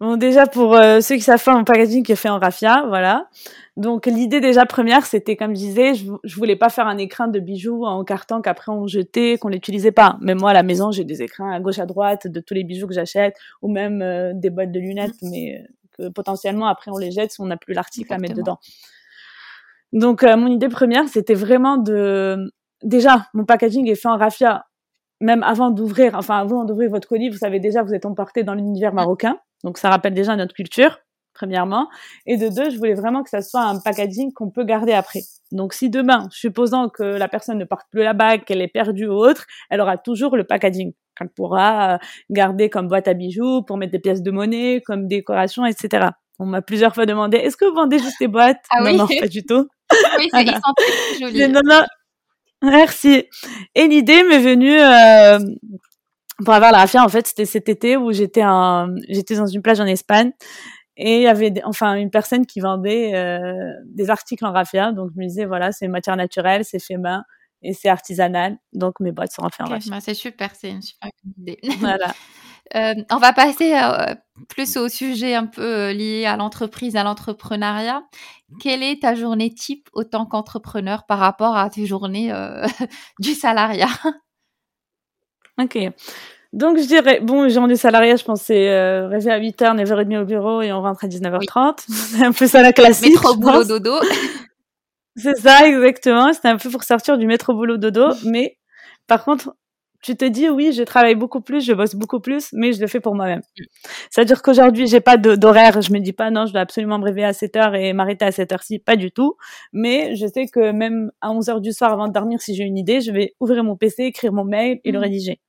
Bon, 0.00 0.16
déjà 0.16 0.46
pour 0.46 0.74
euh, 0.74 1.02
ceux 1.02 1.16
qui 1.16 1.20
savent 1.20 1.38
faire 1.40 1.54
mon 1.54 1.64
packaging 1.64 2.02
qui 2.02 2.12
est 2.12 2.16
fait 2.16 2.30
en 2.30 2.38
raffia, 2.38 2.86
voilà. 2.88 3.28
Donc 3.76 4.06
l'idée 4.06 4.40
déjà 4.40 4.64
première, 4.64 5.04
c'était 5.04 5.36
comme 5.36 5.50
je 5.50 5.60
disais, 5.60 5.94
je, 5.94 6.10
je, 6.24 6.36
voulais 6.36 6.56
pas 6.56 6.70
faire 6.70 6.86
un 6.86 6.96
écrin 6.96 7.28
de 7.28 7.38
bijoux 7.38 7.84
en 7.84 8.02
carton 8.02 8.40
qu'après 8.40 8.72
on 8.72 8.86
jetait, 8.86 9.36
qu'on 9.36 9.48
l'utilisait 9.48 9.92
pas. 9.92 10.16
Même 10.22 10.40
moi 10.40 10.50
à 10.50 10.54
la 10.54 10.62
maison, 10.62 10.90
j'ai 10.90 11.04
des 11.04 11.20
écrins 11.20 11.52
à 11.52 11.60
gauche 11.60 11.78
à 11.78 11.84
droite 11.84 12.26
de 12.26 12.40
tous 12.40 12.54
les 12.54 12.64
bijoux 12.64 12.86
que 12.86 12.94
j'achète, 12.94 13.36
ou 13.60 13.70
même 13.70 14.00
euh, 14.00 14.32
des 14.34 14.48
boîtes 14.48 14.72
de 14.72 14.80
lunettes, 14.80 15.16
mais 15.20 15.62
que 15.98 16.08
potentiellement 16.08 16.66
après 16.66 16.90
on 16.90 16.96
les 16.96 17.10
jette 17.10 17.32
si 17.32 17.42
on 17.42 17.46
n'a 17.46 17.58
plus 17.58 17.74
l'article 17.74 18.10
à 18.14 18.16
mettre 18.16 18.36
dedans. 18.36 18.58
Donc 19.92 20.22
mon 20.22 20.46
idée 20.46 20.70
première, 20.70 21.08
c'était 21.08 21.34
vraiment 21.34 21.76
de 21.76 22.50
déjà 22.82 23.26
mon 23.34 23.44
packaging 23.44 23.86
est 23.86 23.96
fait 23.96 24.08
en 24.08 24.16
raffia 24.16 24.64
même 25.20 25.42
avant 25.42 25.70
d'ouvrir, 25.70 26.14
enfin 26.14 26.38
avant 26.38 26.64
d'ouvrir 26.64 26.88
votre 26.88 27.06
colis, 27.06 27.28
vous 27.28 27.36
savez 27.36 27.60
déjà 27.60 27.82
vous 27.82 27.92
êtes 27.92 28.06
emporté 28.06 28.44
dans 28.44 28.54
l'univers 28.54 28.94
marocain, 28.94 29.38
donc 29.64 29.78
ça 29.78 29.90
rappelle 29.90 30.14
déjà 30.14 30.36
notre 30.36 30.54
culture 30.54 30.98
premièrement, 31.32 31.88
et 32.26 32.36
de 32.36 32.48
deux, 32.48 32.70
je 32.70 32.76
voulais 32.76 32.94
vraiment 32.94 33.22
que 33.22 33.30
ça 33.30 33.40
soit 33.40 33.62
un 33.62 33.78
packaging 33.80 34.32
qu'on 34.32 34.50
peut 34.50 34.64
garder 34.64 34.92
après. 34.92 35.20
Donc 35.52 35.72
si 35.72 35.88
demain, 35.88 36.28
supposant 36.30 36.90
que 36.90 37.02
la 37.02 37.28
personne 37.28 37.56
ne 37.56 37.64
porte 37.64 37.86
plus 37.90 38.02
la 38.02 38.12
bague, 38.12 38.44
qu'elle 38.44 38.60
est 38.60 38.68
perdue 38.68 39.06
ou 39.06 39.14
autre, 39.14 39.46
elle 39.70 39.80
aura 39.80 39.96
toujours 39.96 40.36
le 40.36 40.44
packaging 40.44 40.92
qu'elle 41.16 41.30
pourra 41.30 41.94
euh, 41.94 41.98
garder 42.28 42.68
comme 42.68 42.88
boîte 42.88 43.08
à 43.08 43.14
bijoux 43.14 43.62
pour 43.62 43.78
mettre 43.78 43.92
des 43.92 43.98
pièces 43.98 44.22
de 44.22 44.30
monnaie, 44.30 44.82
comme 44.84 45.08
décoration, 45.08 45.64
etc. 45.64 46.08
On 46.38 46.46
m'a 46.46 46.60
plusieurs 46.62 46.94
fois 46.94 47.06
demandé, 47.06 47.38
est-ce 47.38 47.56
que 47.56 47.64
vous 47.64 47.74
vendez 47.74 47.98
juste 47.98 48.20
des 48.20 48.28
boîtes? 48.28 48.60
Ah 48.70 48.80
Non, 48.82 48.90
oui. 48.90 48.96
non, 48.96 49.06
pas 49.20 49.28
du 49.28 49.44
tout. 49.44 49.66
Oui, 50.18 50.28
c'est. 50.32 51.48
Non, 51.48 51.60
non, 51.64 51.82
Merci. 52.62 53.24
Et 53.74 53.88
l'idée 53.88 54.22
m'est 54.22 54.38
venue 54.38 54.78
euh, 54.78 55.38
pour 56.44 56.54
avoir 56.54 56.72
la 56.72 56.78
raffia. 56.78 57.04
En 57.04 57.08
fait, 57.08 57.26
c'était 57.26 57.46
cet 57.46 57.68
été 57.68 57.96
où 57.96 58.12
j'étais 58.12 58.42
dans 58.42 58.88
une 59.46 59.62
plage 59.62 59.80
en 59.80 59.86
Espagne 59.86 60.32
et 61.02 61.16
il 61.16 61.22
y 61.22 61.26
avait 61.28 61.50
des, 61.50 61.62
enfin 61.64 61.94
une 61.94 62.10
personne 62.10 62.44
qui 62.44 62.60
vendait 62.60 63.14
euh, 63.14 63.72
des 63.86 64.10
articles 64.10 64.44
en 64.44 64.52
raffia. 64.52 64.92
Donc 64.92 65.10
je 65.14 65.18
me 65.18 65.26
disais 65.26 65.46
voilà, 65.46 65.72
c'est 65.72 65.88
matière 65.88 66.16
naturelle, 66.16 66.62
c'est 66.64 66.78
fait 66.78 66.98
main 66.98 67.24
et 67.62 67.72
c'est 67.72 67.88
artisanal. 67.88 68.58
Donc 68.74 69.00
mes 69.00 69.10
boîtes 69.10 69.32
sont 69.32 69.42
en 69.42 69.44
raffia. 69.46 69.64
bah, 69.90 70.00
c'est 70.00 70.14
super, 70.14 70.50
c'est 70.54 70.70
une 70.70 70.82
super 70.82 71.10
idée. 71.38 71.58
Voilà. 71.80 72.12
Euh, 72.76 72.94
on 73.10 73.16
va 73.16 73.32
passer 73.32 73.74
euh, 73.74 74.14
plus 74.48 74.76
au 74.76 74.88
sujet 74.88 75.34
un 75.34 75.46
peu 75.46 75.90
lié 75.90 76.26
à 76.26 76.36
l'entreprise, 76.36 76.94
à 76.94 77.02
l'entrepreneuriat. 77.02 78.02
Quelle 78.60 78.82
est 78.82 79.02
ta 79.02 79.14
journée 79.14 79.52
type 79.52 79.88
autant 79.94 80.26
qu'entrepreneur 80.26 81.06
par 81.06 81.18
rapport 81.18 81.56
à 81.56 81.70
tes 81.70 81.86
journées 81.86 82.30
du 83.18 83.32
salariat? 83.34 83.88
Ok. 85.62 85.78
Donc 86.52 86.78
je 86.78 86.86
dirais, 86.86 87.20
bon, 87.20 87.48
journée 87.48 87.76
salariat, 87.76 88.16
je 88.16 88.24
pense 88.24 88.42
c'est 88.42 88.70
euh, 88.70 89.06
rêver 89.06 89.30
à 89.30 89.38
8h, 89.38 89.76
9h30 89.76 90.22
au 90.22 90.24
bureau 90.24 90.62
et 90.62 90.72
on 90.72 90.82
rentre 90.82 91.04
à 91.04 91.08
19h30. 91.08 91.84
C'est 91.88 92.24
un 92.24 92.32
peu 92.32 92.46
ça 92.48 92.60
la 92.62 92.72
classique. 92.72 93.10
Métro, 93.12 93.34
je 93.34 93.38
boulot, 93.38 93.64
dodo. 93.64 93.94
C'est 95.16 95.36
ça, 95.36 95.66
exactement. 95.68 96.32
C'était 96.32 96.48
un 96.48 96.56
peu 96.56 96.70
pour 96.70 96.82
sortir 96.82 97.18
du 97.18 97.26
métro 97.26 97.54
boulot 97.54 97.76
dodo. 97.76 98.08
Mais 98.24 98.58
par 99.06 99.24
contre, 99.24 99.54
tu 100.02 100.16
te 100.16 100.24
dis, 100.24 100.48
oui, 100.48 100.72
je 100.72 100.82
travaille 100.82 101.14
beaucoup 101.14 101.40
plus, 101.40 101.64
je 101.64 101.72
bosse 101.72 101.94
beaucoup 101.94 102.20
plus, 102.20 102.48
mais 102.52 102.72
je 102.72 102.80
le 102.80 102.86
fais 102.86 103.00
pour 103.00 103.14
moi-même. 103.14 103.42
C'est-à-dire 104.10 104.40
qu'aujourd'hui, 104.42 104.86
j'ai 104.88 105.00
pas 105.00 105.18
d'horaire. 105.18 105.82
Je 105.82 105.92
me 105.92 105.98
dis 106.00 106.12
pas, 106.14 106.30
non, 106.30 106.46
je 106.46 106.52
dois 106.52 106.62
absolument 106.62 106.98
me 106.98 107.04
réveiller 107.04 107.26
à 107.26 107.32
7 107.32 107.56
heures 107.56 107.74
et 107.74 107.92
m'arrêter 107.92 108.24
à 108.24 108.32
cette 108.32 108.50
heure-ci. 108.50 108.78
Pas 108.78 108.96
du 108.96 109.12
tout. 109.12 109.36
Mais 109.72 110.16
je 110.16 110.26
sais 110.26 110.46
que 110.46 110.72
même 110.72 111.12
à 111.20 111.30
11 111.30 111.48
heures 111.50 111.60
du 111.60 111.72
soir 111.72 111.92
avant 111.92 112.08
de 112.08 112.12
dormir, 112.12 112.40
si 112.40 112.54
j'ai 112.56 112.64
une 112.64 112.78
idée, 112.78 113.00
je 113.02 113.12
vais 113.12 113.34
ouvrir 113.40 113.62
mon 113.62 113.76
PC, 113.76 114.04
écrire 114.04 114.32
mon 114.32 114.44
mail 114.44 114.80
et 114.84 114.90
le 114.90 114.98
Mhm. 114.98 115.04
rédiger. 115.04 115.40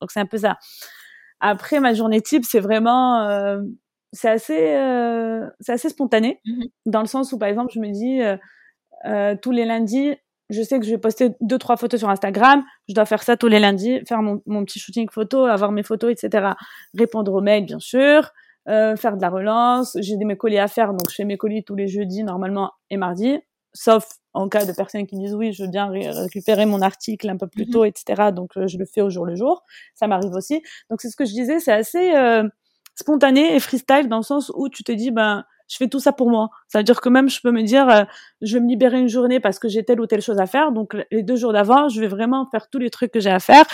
Donc 0.00 0.10
c'est 0.10 0.20
un 0.20 0.26
peu 0.26 0.38
ça. 0.38 0.58
Après, 1.40 1.80
ma 1.80 1.94
journée 1.94 2.20
type, 2.22 2.44
c'est 2.44 2.60
vraiment, 2.60 3.20
euh, 3.28 3.60
c'est 4.12 4.28
assez, 4.30 4.74
euh, 4.74 5.46
c'est 5.60 5.72
assez 5.72 5.88
spontané, 5.90 6.40
Mhm. 6.46 6.64
dans 6.86 7.00
le 7.00 7.06
sens 7.06 7.32
où, 7.32 7.38
par 7.38 7.48
exemple, 7.48 7.72
je 7.74 7.80
me 7.80 7.90
dis, 7.90 8.22
euh, 9.06 9.36
tous 9.42 9.50
les 9.52 9.64
lundis, 9.66 10.14
je 10.50 10.62
sais 10.62 10.78
que 10.78 10.86
je 10.86 10.90
vais 10.92 10.98
poster 10.98 11.30
deux, 11.40 11.58
trois 11.58 11.76
photos 11.76 11.98
sur 12.00 12.08
Instagram. 12.08 12.62
Je 12.88 12.94
dois 12.94 13.04
faire 13.04 13.22
ça 13.22 13.36
tous 13.36 13.48
les 13.48 13.58
lundis, 13.60 14.00
faire 14.08 14.22
mon, 14.22 14.42
mon 14.46 14.64
petit 14.64 14.78
shooting 14.78 15.08
photo, 15.10 15.44
avoir 15.44 15.72
mes 15.72 15.82
photos, 15.82 16.12
etc. 16.12 16.54
Répondre 16.96 17.32
aux 17.34 17.40
mails, 17.40 17.66
bien 17.66 17.80
sûr. 17.80 18.30
Faire 18.68 19.16
de 19.16 19.22
la 19.22 19.28
relance. 19.30 19.96
J'ai 20.00 20.16
des 20.16 20.24
mes 20.24 20.36
colis 20.36 20.58
à 20.58 20.68
faire, 20.68 20.90
donc 20.90 21.08
je 21.10 21.14
fais 21.14 21.24
mes 21.24 21.36
colis 21.36 21.64
tous 21.64 21.76
les 21.76 21.86
jeudis, 21.88 22.24
normalement, 22.24 22.72
et 22.90 22.96
mardi. 22.96 23.38
Sauf 23.78 24.06
en 24.32 24.48
cas 24.48 24.64
de 24.64 24.72
personnes 24.72 25.06
qui 25.06 25.16
disent 25.16 25.34
oui, 25.34 25.52
je 25.52 25.64
veux 25.64 25.68
bien 25.70 25.86
ré- 25.88 26.08
récupérer 26.10 26.66
mon 26.66 26.80
article 26.82 27.28
un 27.28 27.36
peu 27.36 27.46
plus 27.46 27.66
Mhm. 27.66 27.70
tôt, 27.72 27.84
etc. 27.84 28.32
Donc 28.32 28.56
euh, 28.56 28.66
je 28.66 28.78
le 28.78 28.84
fais 28.86 29.00
au 29.02 29.10
jour 29.10 29.24
le 29.26 29.36
jour. 29.36 29.62
Ça 29.94 30.06
m'arrive 30.06 30.32
aussi. 30.32 30.62
Donc 30.90 31.00
c'est 31.00 31.10
ce 31.10 31.16
que 31.16 31.24
je 31.24 31.32
disais, 31.32 31.60
c'est 31.60 31.72
assez 31.72 32.14
euh, 32.14 32.42
spontané 32.94 33.54
et 33.54 33.60
freestyle 33.60 34.08
dans 34.08 34.16
le 34.18 34.22
sens 34.22 34.50
où 34.54 34.68
tu 34.68 34.82
te 34.84 34.92
dis 34.92 35.10
ben 35.10 35.44
je 35.68 35.76
fais 35.78 35.88
tout 35.88 35.98
ça 35.98 36.12
pour 36.12 36.30
moi. 36.30 36.48
Ça 36.68 36.78
veut 36.78 36.84
dire 36.84 37.00
que 37.00 37.08
même 37.08 37.28
je 37.28 37.40
peux 37.40 37.50
me 37.50 37.62
dire 37.62 37.88
euh, 37.88 38.04
je 38.40 38.54
vais 38.56 38.60
me 38.62 38.68
libérer 38.68 39.00
une 39.00 39.08
journée 39.08 39.40
parce 39.40 39.58
que 39.58 39.68
j'ai 39.68 39.84
telle 39.84 40.00
ou 40.00 40.06
telle 40.06 40.22
chose 40.22 40.38
à 40.38 40.46
faire. 40.46 40.70
Donc 40.72 40.96
les 41.10 41.22
deux 41.22 41.36
jours 41.36 41.52
d'avant, 41.52 41.88
je 41.88 42.00
vais 42.00 42.06
vraiment 42.08 42.46
faire 42.50 42.68
tous 42.70 42.78
les 42.78 42.88
trucs 42.90 43.10
que 43.10 43.18
j'ai 43.20 43.30
à 43.30 43.40
faire, 43.40 43.64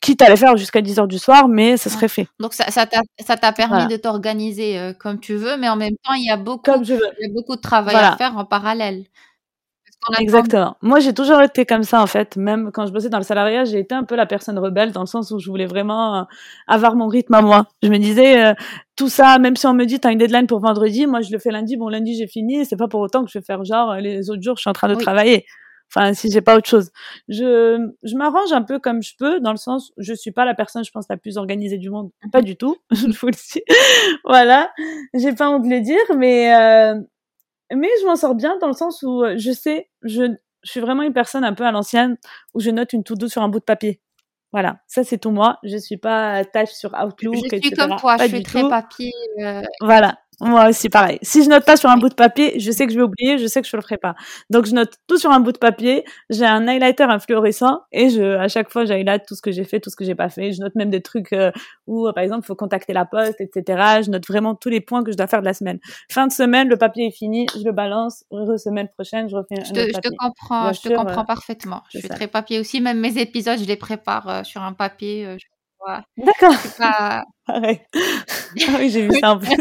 quitte 0.00 0.22
à 0.22 0.30
les 0.30 0.36
faire 0.36 0.56
jusqu'à 0.56 0.80
10 0.80 0.98
heures 1.00 1.08
du 1.08 1.18
soir, 1.18 1.48
mais 1.48 1.76
ça 1.76 1.90
serait 1.90 2.08
fait 2.08 2.26
Donc 2.40 2.54
ça, 2.54 2.70
ça 2.70 2.86
t'a, 2.86 3.02
ça 3.20 3.36
t'a 3.36 3.52
permis 3.52 3.74
Voilà. 3.74 3.86
de 3.88 3.96
t'organiser 3.96 4.78
euh, 4.78 4.92
comme 4.94 5.20
tu 5.20 5.34
veux, 5.34 5.56
mais 5.58 5.68
en 5.68 5.76
même 5.76 5.96
temps, 6.02 6.14
il 6.14 6.24
y 6.26 6.30
a 6.30 6.36
beaucoup, 6.38 6.70
il 6.82 6.88
y 6.88 6.94
a 6.94 7.32
beaucoup 7.34 7.56
de 7.56 7.60
travail 7.60 7.94
Voilà. 7.94 8.12
à 8.14 8.16
faire 8.16 8.36
en 8.38 8.44
parallèle. 8.46 9.04
Exactement. 10.18 10.76
Moi, 10.82 11.00
j'ai 11.00 11.12
toujours 11.14 11.40
été 11.42 11.64
comme 11.64 11.82
ça, 11.82 12.02
en 12.02 12.06
fait. 12.06 12.36
Même 12.36 12.70
quand 12.72 12.86
je 12.86 12.92
bossais 12.92 13.08
dans 13.08 13.18
le 13.18 13.24
salariat, 13.24 13.64
j'ai 13.64 13.78
été 13.78 13.94
un 13.94 14.04
peu 14.04 14.16
la 14.16 14.26
personne 14.26 14.58
rebelle 14.58 14.92
dans 14.92 15.00
le 15.00 15.06
sens 15.06 15.30
où 15.30 15.38
je 15.38 15.48
voulais 15.50 15.66
vraiment 15.66 16.16
euh, 16.20 16.22
avoir 16.66 16.94
mon 16.96 17.08
rythme 17.08 17.34
à 17.34 17.42
moi. 17.42 17.66
Je 17.82 17.88
me 17.88 17.98
disais, 17.98 18.44
euh, 18.46 18.54
tout 18.96 19.08
ça, 19.08 19.38
même 19.38 19.56
si 19.56 19.66
on 19.66 19.74
me 19.74 19.84
dit, 19.86 20.00
t'as 20.00 20.12
une 20.12 20.18
deadline 20.18 20.46
pour 20.46 20.60
vendredi, 20.60 21.06
moi, 21.06 21.20
je 21.22 21.32
le 21.32 21.38
fais 21.38 21.50
lundi. 21.50 21.76
Bon, 21.76 21.88
lundi, 21.88 22.14
j'ai 22.16 22.26
fini. 22.26 22.64
C'est 22.66 22.76
pas 22.76 22.88
pour 22.88 23.00
autant 23.00 23.24
que 23.24 23.30
je 23.30 23.38
vais 23.38 23.44
faire 23.44 23.64
genre, 23.64 23.92
euh, 23.92 24.00
les 24.00 24.30
autres 24.30 24.42
jours, 24.42 24.56
je 24.56 24.62
suis 24.62 24.70
en 24.70 24.74
train 24.74 24.88
de 24.88 24.94
Oui. 24.94 25.02
travailler. 25.02 25.44
Enfin, 25.94 26.12
si 26.12 26.30
j'ai 26.30 26.40
pas 26.40 26.56
autre 26.56 26.68
chose. 26.68 26.90
Je, 27.28 27.78
je 28.02 28.16
m'arrange 28.16 28.52
un 28.52 28.62
peu 28.62 28.78
comme 28.80 29.00
je 29.02 29.12
peux, 29.18 29.38
dans 29.40 29.52
le 29.52 29.56
sens, 29.58 29.90
où 29.96 30.02
je 30.02 30.12
suis 30.14 30.32
pas 30.32 30.44
la 30.44 30.54
personne, 30.54 30.82
je 30.84 30.90
pense, 30.90 31.04
la 31.08 31.16
plus 31.16 31.36
organisée 31.36 31.78
du 31.78 31.88
monde. 31.90 32.10
Pas 32.32 32.42
du 32.42 32.56
tout. 32.56 32.76
Je 32.90 33.06
vous 33.18 33.26
le 33.28 33.32
dis. 33.32 33.62
voilà. 34.24 34.70
J'ai 35.14 35.32
pas 35.34 35.50
honte 35.50 35.62
de 35.64 35.68
le 35.70 35.80
dire, 35.80 36.00
mais, 36.16 36.52
euh, 36.54 37.00
mais 37.76 37.88
je 38.00 38.06
m'en 38.06 38.16
sors 38.16 38.34
bien 38.34 38.56
dans 38.60 38.68
le 38.68 38.72
sens 38.74 39.02
où 39.02 39.22
euh, 39.24 39.34
je 39.38 39.50
sais, 39.52 39.88
je, 40.02 40.24
je 40.62 40.70
suis 40.70 40.80
vraiment 40.80 41.02
une 41.02 41.12
personne 41.12 41.44
un 41.44 41.52
peu 41.54 41.64
à 41.64 41.72
l'ancienne 41.72 42.16
où 42.54 42.60
je 42.60 42.70
note 42.70 42.92
une 42.92 43.04
to-do 43.04 43.28
sur 43.28 43.42
un 43.42 43.48
bout 43.48 43.58
de 43.60 43.64
papier. 43.64 44.00
Voilà, 44.52 44.76
ça 44.86 45.02
c'est 45.02 45.18
tout 45.18 45.30
moi. 45.32 45.58
Je 45.64 45.76
suis 45.76 45.96
pas 45.96 46.44
tâche 46.44 46.70
sur 46.70 46.92
Outlook, 46.94 47.34
Je 47.34 47.38
suis 47.40 47.56
etc. 47.56 47.74
comme 47.76 47.96
toi, 47.96 48.16
Pas 48.16 48.24
je 48.28 48.28
suis 48.36 48.42
très 48.44 48.60
tout. 48.62 48.68
papier. 48.68 49.12
euh, 49.40 49.62
Voilà, 49.80 50.18
moi 50.40 50.68
aussi 50.68 50.88
pareil. 50.88 51.18
Si 51.22 51.44
je 51.44 51.48
note 51.48 51.64
pas 51.64 51.76
sur 51.76 51.90
un 51.90 51.96
bout 51.96 52.08
de 52.08 52.14
papier, 52.14 52.58
je 52.58 52.70
sais 52.70 52.86
que 52.86 52.92
je 52.92 52.98
vais 52.98 53.04
oublier, 53.04 53.38
je 53.38 53.46
sais 53.46 53.62
que 53.62 53.68
je 53.68 53.76
le 53.76 53.82
ferai 53.82 53.98
pas. 53.98 54.14
Donc 54.50 54.66
je 54.66 54.74
note 54.74 54.92
tout 55.06 55.18
sur 55.18 55.30
un 55.30 55.40
bout 55.40 55.52
de 55.52 55.58
papier. 55.58 56.04
J'ai 56.30 56.46
un 56.46 56.66
highlighter, 56.66 57.04
un 57.04 57.18
fluorescent, 57.18 57.80
et 57.92 58.10
je, 58.10 58.36
à 58.36 58.48
chaque 58.48 58.70
fois, 58.70 58.84
j'highlight 58.84 59.24
tout 59.26 59.34
ce 59.34 59.42
que 59.42 59.52
j'ai 59.52 59.64
fait, 59.64 59.80
tout 59.80 59.90
ce 59.90 59.96
que 59.96 60.04
j'ai 60.04 60.14
pas 60.14 60.28
fait. 60.28 60.52
Je 60.52 60.60
note 60.60 60.74
même 60.74 60.90
des 60.90 61.02
trucs 61.02 61.32
euh, 61.32 61.50
où, 61.86 62.06
euh, 62.06 62.12
par 62.12 62.24
exemple, 62.24 62.42
il 62.44 62.46
faut 62.46 62.54
contacter 62.54 62.92
la 62.92 63.04
poste, 63.04 63.40
etc. 63.40 64.02
Je 64.04 64.10
note 64.10 64.26
vraiment 64.26 64.54
tous 64.54 64.68
les 64.68 64.80
points 64.80 65.04
que 65.04 65.12
je 65.12 65.16
dois 65.16 65.26
faire 65.26 65.40
de 65.40 65.46
la 65.46 65.54
semaine. 65.54 65.78
Fin 66.10 66.26
de 66.26 66.32
semaine, 66.32 66.68
le 66.68 66.76
papier 66.76 67.06
est 67.06 67.16
fini, 67.16 67.46
je 67.54 67.64
le 67.64 67.72
balance. 67.72 68.24
Re 68.30 68.58
semaine 68.58 68.88
prochaine, 68.88 69.28
je 69.28 69.36
refais 69.36 69.60
un 69.60 69.64
Je 69.64 69.70
autre 69.70 69.86
te, 69.86 69.92
je 69.94 70.00
te 70.00 70.16
comprends, 70.16 70.62
Bien 70.64 70.72
je 70.72 70.80
te 70.80 70.94
comprends 70.94 71.22
euh, 71.22 71.24
parfaitement. 71.24 71.82
Je 71.92 71.98
suis 71.98 72.08
ça. 72.08 72.14
très 72.14 72.28
papier 72.28 72.58
aussi. 72.60 72.80
Même 72.80 72.98
mes 73.00 73.18
épisodes, 73.18 73.58
je 73.58 73.64
les 73.64 73.76
prépare 73.76 74.28
euh, 74.28 74.44
sur 74.44 74.62
un 74.62 74.72
papier. 74.72 75.36
je, 75.38 75.46
D'accord, 76.16 76.54
pas. 76.78 77.24
pareil. 77.46 77.80
Ah 77.94 77.98
oui, 78.78 78.90
j'ai 78.90 79.06
vu 79.08 79.18
ça 79.20 79.32
en 79.32 79.38
plus. 79.38 79.50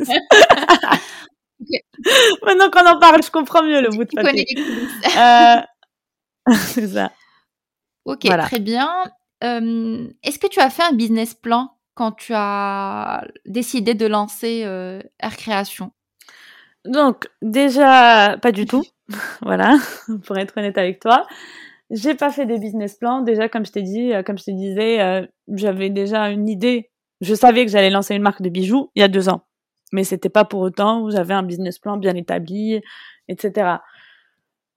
Maintenant 2.45 2.69
qu'on 2.69 2.85
en 2.87 2.99
parle, 2.99 3.23
je 3.23 3.31
comprends 3.31 3.63
mieux 3.63 3.81
le 3.81 3.89
bout 3.89 4.03
de 4.03 4.21
papier. 4.21 4.45
Euh... 5.17 5.61
c'est 6.55 6.87
ça. 6.87 7.11
Ok, 8.05 8.25
Voilà. 8.25 8.43
très 8.43 8.59
bien. 8.59 8.89
Euh, 9.43 10.07
Est-ce 10.23 10.39
que 10.39 10.47
tu 10.47 10.59
as 10.59 10.69
fait 10.69 10.83
un 10.83 10.93
business 10.93 11.33
plan 11.33 11.71
quand 11.95 12.11
tu 12.13 12.33
as 12.35 13.25
décidé 13.45 13.93
de 13.93 14.05
lancer 14.05 14.63
euh, 14.65 15.01
Air 15.19 15.37
Création? 15.37 15.91
Donc, 16.85 17.27
déjà, 17.41 18.37
pas 18.41 18.51
du 18.51 18.65
tout. 18.65 18.83
voilà, 19.41 19.77
pour 20.25 20.37
être 20.37 20.57
honnête 20.57 20.77
avec 20.77 20.99
toi. 20.99 21.25
J'ai 21.93 22.15
pas 22.15 22.31
fait 22.31 22.47
des 22.47 22.57
business 22.57 22.95
plans. 22.95 23.21
Déjà, 23.21 23.47
comme 23.49 23.65
je 23.67 23.71
t'ai 23.71 23.83
dit, 23.83 24.13
euh, 24.13 24.23
comme 24.23 24.39
je 24.39 24.45
te 24.45 24.51
disais, 24.51 24.99
euh, 24.99 25.27
j'avais 25.47 25.91
déjà 25.91 26.29
une 26.29 26.49
idée. 26.49 26.89
Je 27.21 27.35
savais 27.35 27.65
que 27.65 27.71
j'allais 27.71 27.91
lancer 27.91 28.15
une 28.15 28.23
marque 28.23 28.41
de 28.41 28.49
bijoux 28.49 28.89
il 28.95 29.01
y 29.01 29.03
a 29.03 29.07
deux 29.07 29.29
ans. 29.29 29.43
Mais 29.91 30.03
c'était 30.03 30.29
pas 30.29 30.43
pour 30.43 30.61
autant 30.61 31.03
où 31.03 31.11
j'avais 31.11 31.35
un 31.35 31.43
business 31.43 31.77
plan 31.77 31.97
bien 31.97 32.15
établi, 32.15 32.81
etc. 33.27 33.77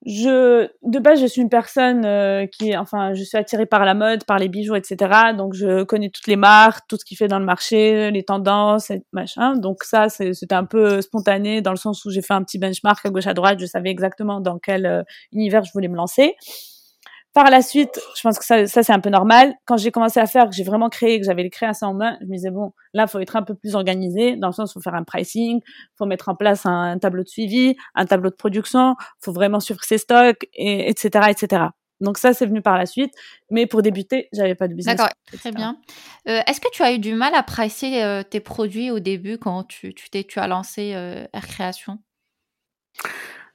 Je, 0.05 0.69
de 0.83 0.99
base, 0.99 1.19
je 1.23 1.27
suis 1.27 1.41
une 1.41 1.49
personne 1.49 2.05
euh, 2.05 2.47
qui, 2.47 2.77
enfin, 2.77 3.15
je 3.15 3.25
suis 3.25 3.39
attirée 3.39 3.65
par 3.65 3.87
la 3.87 3.95
mode, 3.95 4.25
par 4.25 4.39
les 4.39 4.49
bijoux, 4.49 4.75
etc. 4.75 5.33
Donc, 5.37 5.55
je 5.55 5.85
connais 5.85 6.11
toutes 6.11 6.27
les 6.27 6.37
marques, 6.37 6.85
tout 6.87 6.99
ce 7.01 7.05
qui 7.07 7.17
fait 7.17 7.29
dans 7.29 7.39
le 7.39 7.47
marché, 7.47 8.11
les 8.11 8.25
tendances, 8.25 8.91
et 8.91 9.03
machin. 9.13 9.57
Donc, 9.57 9.85
ça, 9.85 10.11
c'était 10.11 10.55
un 10.55 10.67
peu 10.67 11.01
spontané 11.01 11.63
dans 11.63 11.73
le 11.73 11.79
sens 11.79 12.05
où 12.05 12.11
j'ai 12.11 12.23
fait 12.23 12.35
un 12.35 12.43
petit 12.43 12.59
benchmark 12.59 13.05
à 13.07 13.09
gauche 13.09 13.27
à 13.27 13.33
droite. 13.33 13.59
Je 13.59 13.67
savais 13.67 13.91
exactement 13.91 14.41
dans 14.41 14.59
quel 14.59 15.07
univers 15.33 15.65
je 15.65 15.73
voulais 15.73 15.89
me 15.89 15.97
lancer. 15.97 16.37
Par 17.37 17.51
la 17.51 17.61
suite, 17.61 18.01
je 18.17 18.23
pense 18.23 18.39
que 18.39 18.47
ça, 18.47 18.67
c'est 18.67 18.93
un 18.95 18.99
peu 18.99 19.11
normal. 19.11 19.53
Quand 19.67 19.77
j'ai 19.77 19.91
commencé 19.91 20.19
à 20.19 20.27
faire, 20.27 20.49
que 20.49 20.55
j'ai 20.55 20.65
vraiment 20.65 20.89
créé, 20.89 21.21
que 21.21 21.27
j'avais 21.27 21.43
les 21.43 21.51
créations 21.51 21.89
en 21.89 21.93
main, 21.93 22.17
je 22.23 22.27
me 22.29 22.33
disais 22.33 22.51
bon, 22.51 22.73
là, 22.95 23.07
faut 23.07 23.19
être 23.19 23.37
un 23.37 23.43
peu 23.43 23.55
plus 23.55 23.75
organisé, 23.75 24.37
dans 24.37 24.47
le 24.47 24.55
sens, 24.55 24.73
faut 24.73 24.81
faire 24.81 24.95
un 24.95 25.05
pricing, 25.05 25.61
faut 25.99 26.07
mettre 26.07 26.31
en 26.31 26.35
place 26.35 26.65
un, 26.65 26.97
tableau 26.99 27.25
de 27.25 27.29
suivi, 27.29 27.77
un 27.95 28.07
tableau 28.07 28.31
de 28.31 28.37
production, 28.37 28.95
faut 29.21 29.35
vraiment 29.35 29.61
suivre 29.61 29.85
ses 29.85 29.99
stocks, 29.99 30.49
et, 30.55 30.89
etc., 30.89 31.27
etc. 31.29 31.65
Donc 32.01 32.17
ça, 32.17 32.33
c'est 32.33 32.47
venu 32.47 32.63
par 32.63 32.79
la 32.79 32.87
suite. 32.87 33.13
Mais 33.51 33.67
pour 33.67 33.83
débuter, 33.83 34.31
j'avais 34.33 34.55
pas 34.55 34.67
de 34.67 34.73
business. 34.73 34.97
D'accord, 34.97 35.13
très 35.31 35.53
bien. 35.53 35.77
Euh, 36.29 36.41
est-ce 36.47 36.63
que 36.63 36.71
tu 36.73 36.83
as 36.83 36.95
eu 36.95 36.99
du 36.99 37.13
mal 37.13 37.35
à 37.35 37.43
pricer 37.43 38.03
euh, 38.03 38.23
tes 38.23 38.41
produits 38.41 38.91
au 38.91 38.99
début 38.99 39.37
quand 39.37 39.65
tu 39.69 39.95
as 40.37 40.47
lancé 40.47 40.95
euh, 40.95 41.27
Air 41.35 41.47
Création? 41.47 41.99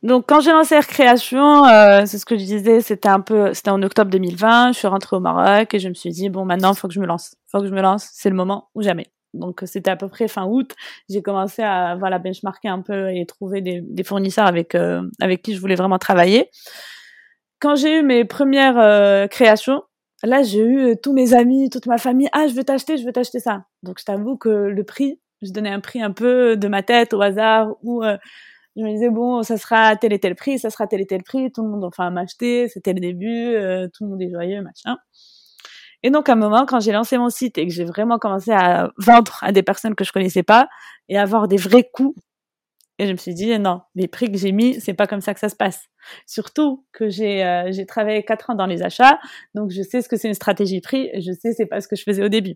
Donc 0.04 0.26
quand 0.28 0.40
j'ai 0.42 0.52
lancé 0.52 0.74
Air 0.74 0.88
Création, 0.88 1.66
euh, 1.66 2.04
c'est 2.08 2.18
ce 2.18 2.26
que 2.26 2.36
je 2.36 2.44
disais, 2.44 2.82
c'était 2.82 3.10
un 3.10 3.20
peu, 3.20 3.54
c'était 3.54 3.70
en 3.70 3.84
octobre 3.84 4.10
2020. 4.10 4.72
Je 4.72 4.80
suis 4.80 4.88
rentrée 4.88 5.16
au 5.16 5.20
Maroc 5.20 5.74
et 5.76 5.80
je 5.80 5.90
me 5.90 5.94
suis 5.94 6.10
dit 6.10 6.30
bon 6.30 6.44
maintenant 6.44 6.74
faut 6.74 6.88
que 6.88 6.94
je 6.94 7.00
me 7.00 7.06
lance, 7.06 7.36
faut 7.52 7.60
que 7.60 7.68
je 7.68 7.74
me 7.74 7.82
lance, 7.82 8.10
c'est 8.12 8.30
le 8.30 8.36
moment 8.36 8.70
ou 8.74 8.82
jamais. 8.82 9.12
Donc 9.36 9.62
c'était 9.66 9.92
à 9.92 9.96
peu 9.96 10.08
près 10.08 10.28
fin 10.28 10.46
août. 10.46 10.74
J'ai 11.08 11.22
commencé 11.22 11.62
à 11.62 11.96
voilà 11.98 12.18
benchmarker 12.18 12.68
un 12.68 12.82
peu 12.82 13.12
et 13.12 13.26
trouver 13.28 13.62
des, 13.62 13.82
des 13.82 14.04
fournisseurs 14.04 14.48
avec 14.48 14.74
euh, 14.74 15.04
avec 15.22 15.44
qui 15.44 15.54
je 15.54 15.62
voulais 15.62 15.76
vraiment 15.76 16.00
travailler. 16.00 16.50
Quand 17.60 17.76
j'ai 17.76 18.00
eu 18.00 18.04
mes 18.04 18.26
premières 18.26 18.80
euh, 18.80 19.28
créations, 19.28 19.84
là 20.24 20.42
j'ai 20.42 20.66
eu 20.66 20.96
tous 21.02 21.14
mes 21.14 21.36
amis, 21.36 21.70
toute 21.70 21.86
ma 21.86 22.00
famille. 22.00 22.28
Ah 22.34 22.48
je 22.48 22.56
veux 22.56 22.64
t'acheter, 22.64 22.98
je 22.98 23.06
veux 23.06 23.14
t'acheter 23.14 23.40
ça. 23.40 23.66
Donc 23.84 24.00
je 24.00 24.06
t'avoue 24.06 24.36
que 24.36 24.50
le 24.50 24.84
prix, 24.84 25.20
je 25.44 25.52
donnais 25.52 25.70
un 25.70 25.80
prix 25.80 26.02
un 26.02 26.12
peu 26.12 26.58
de 26.58 26.68
ma 26.68 26.82
tête 26.82 27.14
au 27.14 27.22
hasard 27.22 27.76
ou 27.84 28.04
je 28.76 28.84
me 28.84 28.92
disais 28.92 29.10
bon 29.10 29.44
ça 29.44 29.58
sera 29.58 29.96
tel 29.96 30.14
et 30.14 30.20
tel 30.20 30.36
prix 30.36 30.60
ça 30.60 30.70
sera 30.70 30.88
tel 30.88 31.02
et 31.02 31.06
tel 31.06 31.24
prix 31.24 31.52
tout 31.52 31.64
le 31.64 31.70
monde 31.70 31.84
enfin 31.84 32.10
m'acheter 32.10 32.68
c'était 32.70 32.94
le 32.94 33.00
début 33.00 33.56
euh, 33.56 33.88
tout 33.94 34.06
le 34.06 34.12
monde 34.12 34.22
est 34.22 34.32
joyeux 34.32 34.62
machin. 34.62 34.98
Et 36.04 36.10
donc 36.10 36.30
à 36.30 36.34
un 36.34 36.36
moment 36.36 36.66
quand 36.66 36.80
j'ai 36.80 36.92
lancé 36.92 37.18
mon 37.18 37.30
site 37.30 37.58
et 37.58 37.68
que 37.68 37.74
j'ai 37.74 37.84
vraiment 37.86 38.18
commencé 38.18 38.52
à 38.52 38.92
vendre 38.98 39.38
à 39.42 39.52
des 39.52 39.64
personnes 39.64 39.96
que 39.96 40.04
je 40.04 40.12
connaissais 40.12 40.44
pas 40.44 40.68
et 41.10 41.18
avoir 41.18 41.48
des 41.48 41.58
vrais 41.58 41.88
coûts 41.92 42.16
et 42.98 43.08
je 43.08 43.12
me 43.12 43.18
suis 43.18 43.34
dit 43.34 43.58
non 43.60 43.82
les 43.96 44.08
prix 44.08 44.32
que 44.32 44.38
j'ai 44.38 44.52
mis 44.52 44.80
c'est 44.80 44.94
pas 44.94 45.06
comme 45.06 45.22
ça 45.22 45.34
que 45.34 45.40
ça 45.40 45.50
se 45.50 45.56
passe. 45.56 45.88
Surtout 46.26 46.86
que 46.94 47.10
j'ai 47.10 47.44
euh, 47.44 47.72
j'ai 47.72 47.86
travaillé 47.86 48.24
quatre 48.24 48.52
ans 48.52 48.56
dans 48.56 48.68
les 48.68 48.84
achats 48.84 49.20
donc 49.54 49.72
je 49.72 49.82
sais 49.82 50.02
ce 50.02 50.08
que 50.08 50.16
c'est 50.16 50.30
une 50.30 50.34
stratégie 50.34 50.80
prix 50.82 51.10
je 51.16 51.34
sais 51.34 51.52
c'est 51.54 51.66
pas 51.66 51.82
ce 51.82 51.90
que 51.90 51.98
je 51.98 52.04
faisais 52.04 52.24
au 52.24 52.30
début. 52.30 52.56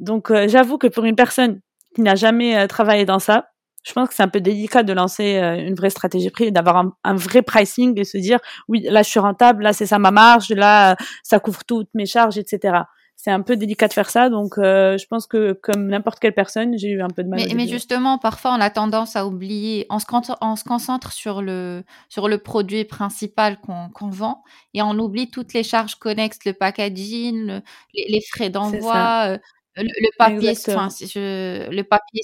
Donc 0.00 0.30
euh, 0.30 0.48
j'avoue 0.48 0.78
que 0.78 0.86
pour 0.86 1.04
une 1.04 1.16
personne 1.16 1.60
qui 1.94 2.00
n'a 2.00 2.14
jamais 2.14 2.66
travaillé 2.68 3.04
dans 3.04 3.18
ça 3.18 3.51
je 3.82 3.92
pense 3.92 4.08
que 4.08 4.14
c'est 4.14 4.22
un 4.22 4.28
peu 4.28 4.40
délicat 4.40 4.82
de 4.82 4.92
lancer 4.92 5.36
euh, 5.36 5.56
une 5.56 5.74
vraie 5.74 5.90
stratégie 5.90 6.30
prix, 6.30 6.52
d'avoir 6.52 6.84
un, 7.04 7.14
vrai 7.14 7.42
pricing 7.42 7.98
et 7.98 8.04
se 8.04 8.18
dire 8.18 8.38
oui 8.68 8.82
là 8.82 9.02
je 9.02 9.10
suis 9.10 9.20
rentable, 9.20 9.64
là 9.64 9.72
c'est 9.72 9.86
ça 9.86 9.98
ma 9.98 10.10
marge, 10.10 10.50
là 10.50 10.96
ça 11.22 11.40
couvre 11.40 11.64
toutes 11.64 11.88
mes 11.94 12.06
charges, 12.06 12.38
etc. 12.38 12.78
C'est 13.16 13.30
un 13.30 13.42
peu 13.42 13.56
délicat 13.56 13.86
de 13.86 13.92
faire 13.92 14.10
ça, 14.10 14.30
donc 14.30 14.58
euh, 14.58 14.98
je 14.98 15.06
pense 15.06 15.26
que 15.26 15.52
comme 15.52 15.86
n'importe 15.86 16.18
quelle 16.18 16.34
personne, 16.34 16.76
j'ai 16.76 16.88
eu 16.88 17.02
un 17.02 17.08
peu 17.08 17.22
de 17.22 17.28
mal. 17.28 17.40
Mais, 17.40 17.54
mais 17.54 17.68
justement, 17.68 18.18
parfois 18.18 18.52
on 18.52 18.60
a 18.60 18.70
tendance 18.70 19.14
à 19.14 19.26
oublier, 19.26 19.86
on 19.90 20.00
se, 20.00 20.06
on 20.40 20.56
se 20.56 20.64
concentre 20.64 21.12
sur 21.12 21.40
le 21.40 21.84
sur 22.08 22.28
le 22.28 22.38
produit 22.38 22.84
principal 22.84 23.58
qu'on 23.60 24.10
vend 24.10 24.42
et 24.74 24.82
on 24.82 24.98
oublie 24.98 25.30
toutes 25.30 25.54
les 25.54 25.62
charges 25.62 25.96
connexes, 25.96 26.38
le 26.46 26.52
packaging, 26.52 27.60
les, 27.94 28.20
frais 28.28 28.50
d'envoi, 28.50 29.38
le, 29.76 30.16
papier, 30.18 30.54
je, 30.54 31.70
le 31.70 31.82
papier 31.82 32.20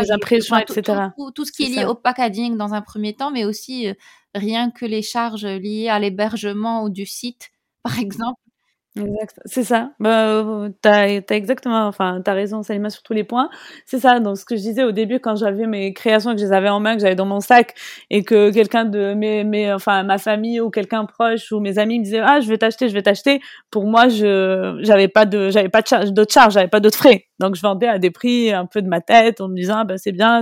les 0.00 0.10
impressions, 0.10 0.56
etc. 0.56 1.08
Tout, 1.34 1.44
ce 1.44 1.52
qui 1.52 1.64
est, 1.64 1.68
lié 1.68 1.84
au 1.84 1.94
packaging 1.94 2.56
dans 2.56 2.74
un 2.74 2.82
premier 2.82 3.14
temps, 3.14 3.30
mais 3.30 3.44
aussi 3.44 3.88
rien 4.34 4.70
que 4.70 4.84
les 4.84 5.02
charges 5.02 5.46
liées 5.46 5.88
à 5.88 5.98
l'hébergement 5.98 6.82
ou 6.82 6.90
du 6.90 7.06
site, 7.06 7.50
par 7.82 7.98
exemple. 7.98 8.40
Exact. 8.98 9.38
C'est 9.44 9.62
ça. 9.62 9.92
Bah, 10.00 10.44
t'as, 10.82 11.02
as 11.02 11.34
exactement, 11.34 11.86
enfin, 11.86 12.20
t'as 12.24 12.32
raison, 12.32 12.62
Salima, 12.64 12.90
sur 12.90 13.02
tous 13.04 13.12
les 13.12 13.22
points. 13.22 13.48
C'est 13.86 14.00
ça. 14.00 14.18
Donc, 14.18 14.38
ce 14.38 14.44
que 14.44 14.56
je 14.56 14.60
disais 14.62 14.82
au 14.82 14.90
début, 14.90 15.20
quand 15.20 15.36
j'avais 15.36 15.66
mes 15.68 15.92
créations, 15.94 16.32
que 16.34 16.40
je 16.40 16.46
les 16.46 16.52
avais 16.52 16.68
en 16.68 16.80
main, 16.80 16.94
que 16.96 17.02
j'avais 17.02 17.14
dans 17.14 17.26
mon 17.26 17.38
sac, 17.40 17.74
et 18.10 18.24
que 18.24 18.50
quelqu'un 18.50 18.84
de 18.86 19.14
mes, 19.14 19.44
mes, 19.44 19.72
enfin, 19.72 20.02
ma 20.02 20.18
famille 20.18 20.60
ou 20.60 20.70
quelqu'un 20.70 21.04
proche 21.04 21.52
ou 21.52 21.60
mes 21.60 21.78
amis 21.78 22.00
me 22.00 22.04
disaient, 22.04 22.22
ah, 22.24 22.40
je 22.40 22.48
vais 22.48 22.58
t'acheter, 22.58 22.88
je 22.88 22.94
vais 22.94 23.02
t'acheter. 23.02 23.40
Pour 23.70 23.84
moi, 23.86 24.08
je, 24.08 24.78
j'avais 24.82 25.08
pas 25.08 25.26
de, 25.26 25.50
j'avais 25.50 25.68
pas 25.68 25.82
de 25.82 25.86
charge, 25.86 26.12
d'autres 26.12 26.32
charges, 26.32 26.54
j'avais 26.54 26.68
pas 26.68 26.80
d'autres 26.80 26.98
frais. 26.98 27.26
Donc, 27.38 27.54
je 27.54 27.62
vendais 27.62 27.86
à 27.86 27.98
des 28.00 28.10
prix 28.10 28.52
un 28.52 28.66
peu 28.66 28.82
de 28.82 28.88
ma 28.88 29.00
tête 29.00 29.40
en 29.40 29.48
me 29.48 29.54
disant, 29.54 29.76
ah, 29.78 29.84
ben, 29.84 29.96
c'est 29.96 30.12
bien. 30.12 30.40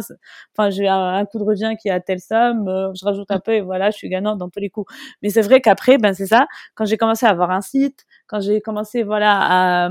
Enfin, 0.57 0.71
j'ai 0.71 0.89
un, 0.89 1.15
un, 1.17 1.25
coup 1.27 1.39
de 1.39 1.45
revient 1.45 1.75
qui 1.81 1.89
est 1.89 1.91
à 1.91 2.01
telle 2.01 2.21
somme, 2.21 2.69
euh, 2.69 2.91
je 2.99 3.05
rajoute 3.05 3.31
un 3.31 3.41
peu 3.41 3.53
et 3.53 3.61
voilà, 3.61 3.91
je 3.91 3.97
suis 3.99 4.09
gagnante 4.09 4.39
dans 4.39 4.49
tous 4.49 4.61
les 4.61 4.71
coups. 4.71 4.91
Mais 5.23 5.29
c'est 5.31 5.43
vrai 5.43 5.61
qu'après, 5.61 5.99
ben, 5.99 6.15
c'est 6.15 6.27
ça. 6.27 6.47
Quand 6.75 6.85
j'ai 6.87 6.97
commencé 6.97 7.27
à 7.27 7.31
avoir 7.31 7.51
un 7.51 7.61
site, 7.61 8.05
quand 8.27 8.41
j'ai 8.41 8.61
commencé 8.61 9.03
voilà 9.03 9.39
à, 9.41 9.91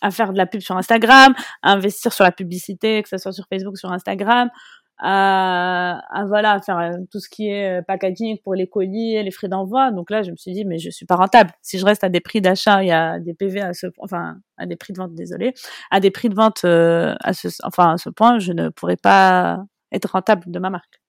à, 0.00 0.10
faire 0.10 0.32
de 0.32 0.38
la 0.38 0.46
pub 0.46 0.60
sur 0.60 0.76
Instagram, 0.76 1.34
à 1.62 1.72
investir 1.72 2.12
sur 2.12 2.24
la 2.24 2.32
publicité, 2.32 3.02
que 3.02 3.08
ce 3.08 3.18
soit 3.18 3.32
sur 3.32 3.46
Facebook, 3.48 3.76
sur 3.78 3.92
Instagram, 3.92 4.50
à, 4.98 6.00
à 6.10 6.24
voilà 6.26 6.52
à 6.52 6.60
faire 6.60 6.78
euh, 6.78 6.92
tout 7.10 7.20
ce 7.20 7.28
qui 7.28 7.48
est 7.48 7.78
euh, 7.78 7.82
packaging 7.82 8.38
pour 8.42 8.54
les 8.54 8.66
colis, 8.66 9.22
les 9.22 9.30
frais 9.30 9.48
d'envoi. 9.48 9.92
Donc 9.92 10.10
là, 10.10 10.22
je 10.22 10.30
me 10.30 10.36
suis 10.36 10.52
dit 10.52 10.64
mais 10.64 10.78
je 10.78 10.90
suis 10.90 11.06
pas 11.06 11.16
rentable. 11.16 11.52
Si 11.62 11.78
je 11.78 11.84
reste 11.84 12.02
à 12.04 12.08
des 12.08 12.20
prix 12.20 12.40
d'achat, 12.40 12.82
il 12.82 12.88
y 12.88 12.92
a 12.92 13.20
des 13.20 13.34
PV 13.34 13.60
à 13.60 13.72
ce 13.74 13.86
enfin 13.98 14.38
à 14.56 14.66
des 14.66 14.76
prix 14.76 14.92
de 14.92 14.98
vente, 14.98 15.14
désolé, 15.14 15.54
à 15.90 16.00
des 16.00 16.10
prix 16.10 16.28
de 16.28 16.34
vente 16.34 16.62
euh, 16.64 17.14
à 17.20 17.32
ce 17.32 17.48
enfin 17.62 17.92
à 17.94 17.98
ce 17.98 18.10
point, 18.10 18.38
je 18.38 18.52
ne 18.52 18.70
pourrais 18.70 18.96
pas 18.96 19.64
être 19.92 20.10
rentable 20.10 20.50
de 20.50 20.58
ma 20.58 20.70
marque. 20.70 21.00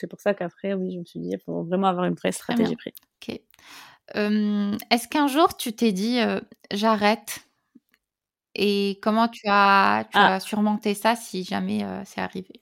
C'est 0.00 0.06
pour 0.06 0.20
ça 0.20 0.32
qu'après, 0.32 0.72
oui, 0.72 0.92
je 0.92 0.98
me 0.98 1.04
suis 1.04 1.20
dit, 1.20 1.30
il 1.30 1.38
faut 1.44 1.62
vraiment 1.62 1.88
avoir 1.88 2.06
une 2.06 2.14
vraie 2.14 2.32
stratégie 2.32 2.74
prix. 2.74 2.94
Ok. 3.20 3.38
Est-ce 4.14 5.08
qu'un 5.08 5.26
jour 5.26 5.56
tu 5.56 5.72
t'es 5.72 5.92
dit 5.92 6.20
j'arrête? 6.70 7.40
Et 8.54 8.98
comment 9.02 9.28
tu 9.28 9.42
as, 9.46 10.04
tu 10.10 10.18
ah. 10.18 10.34
as 10.34 10.40
surmonté 10.40 10.94
ça 10.94 11.14
si 11.14 11.44
jamais 11.44 11.84
c'est 12.04 12.20
arrivé? 12.20 12.60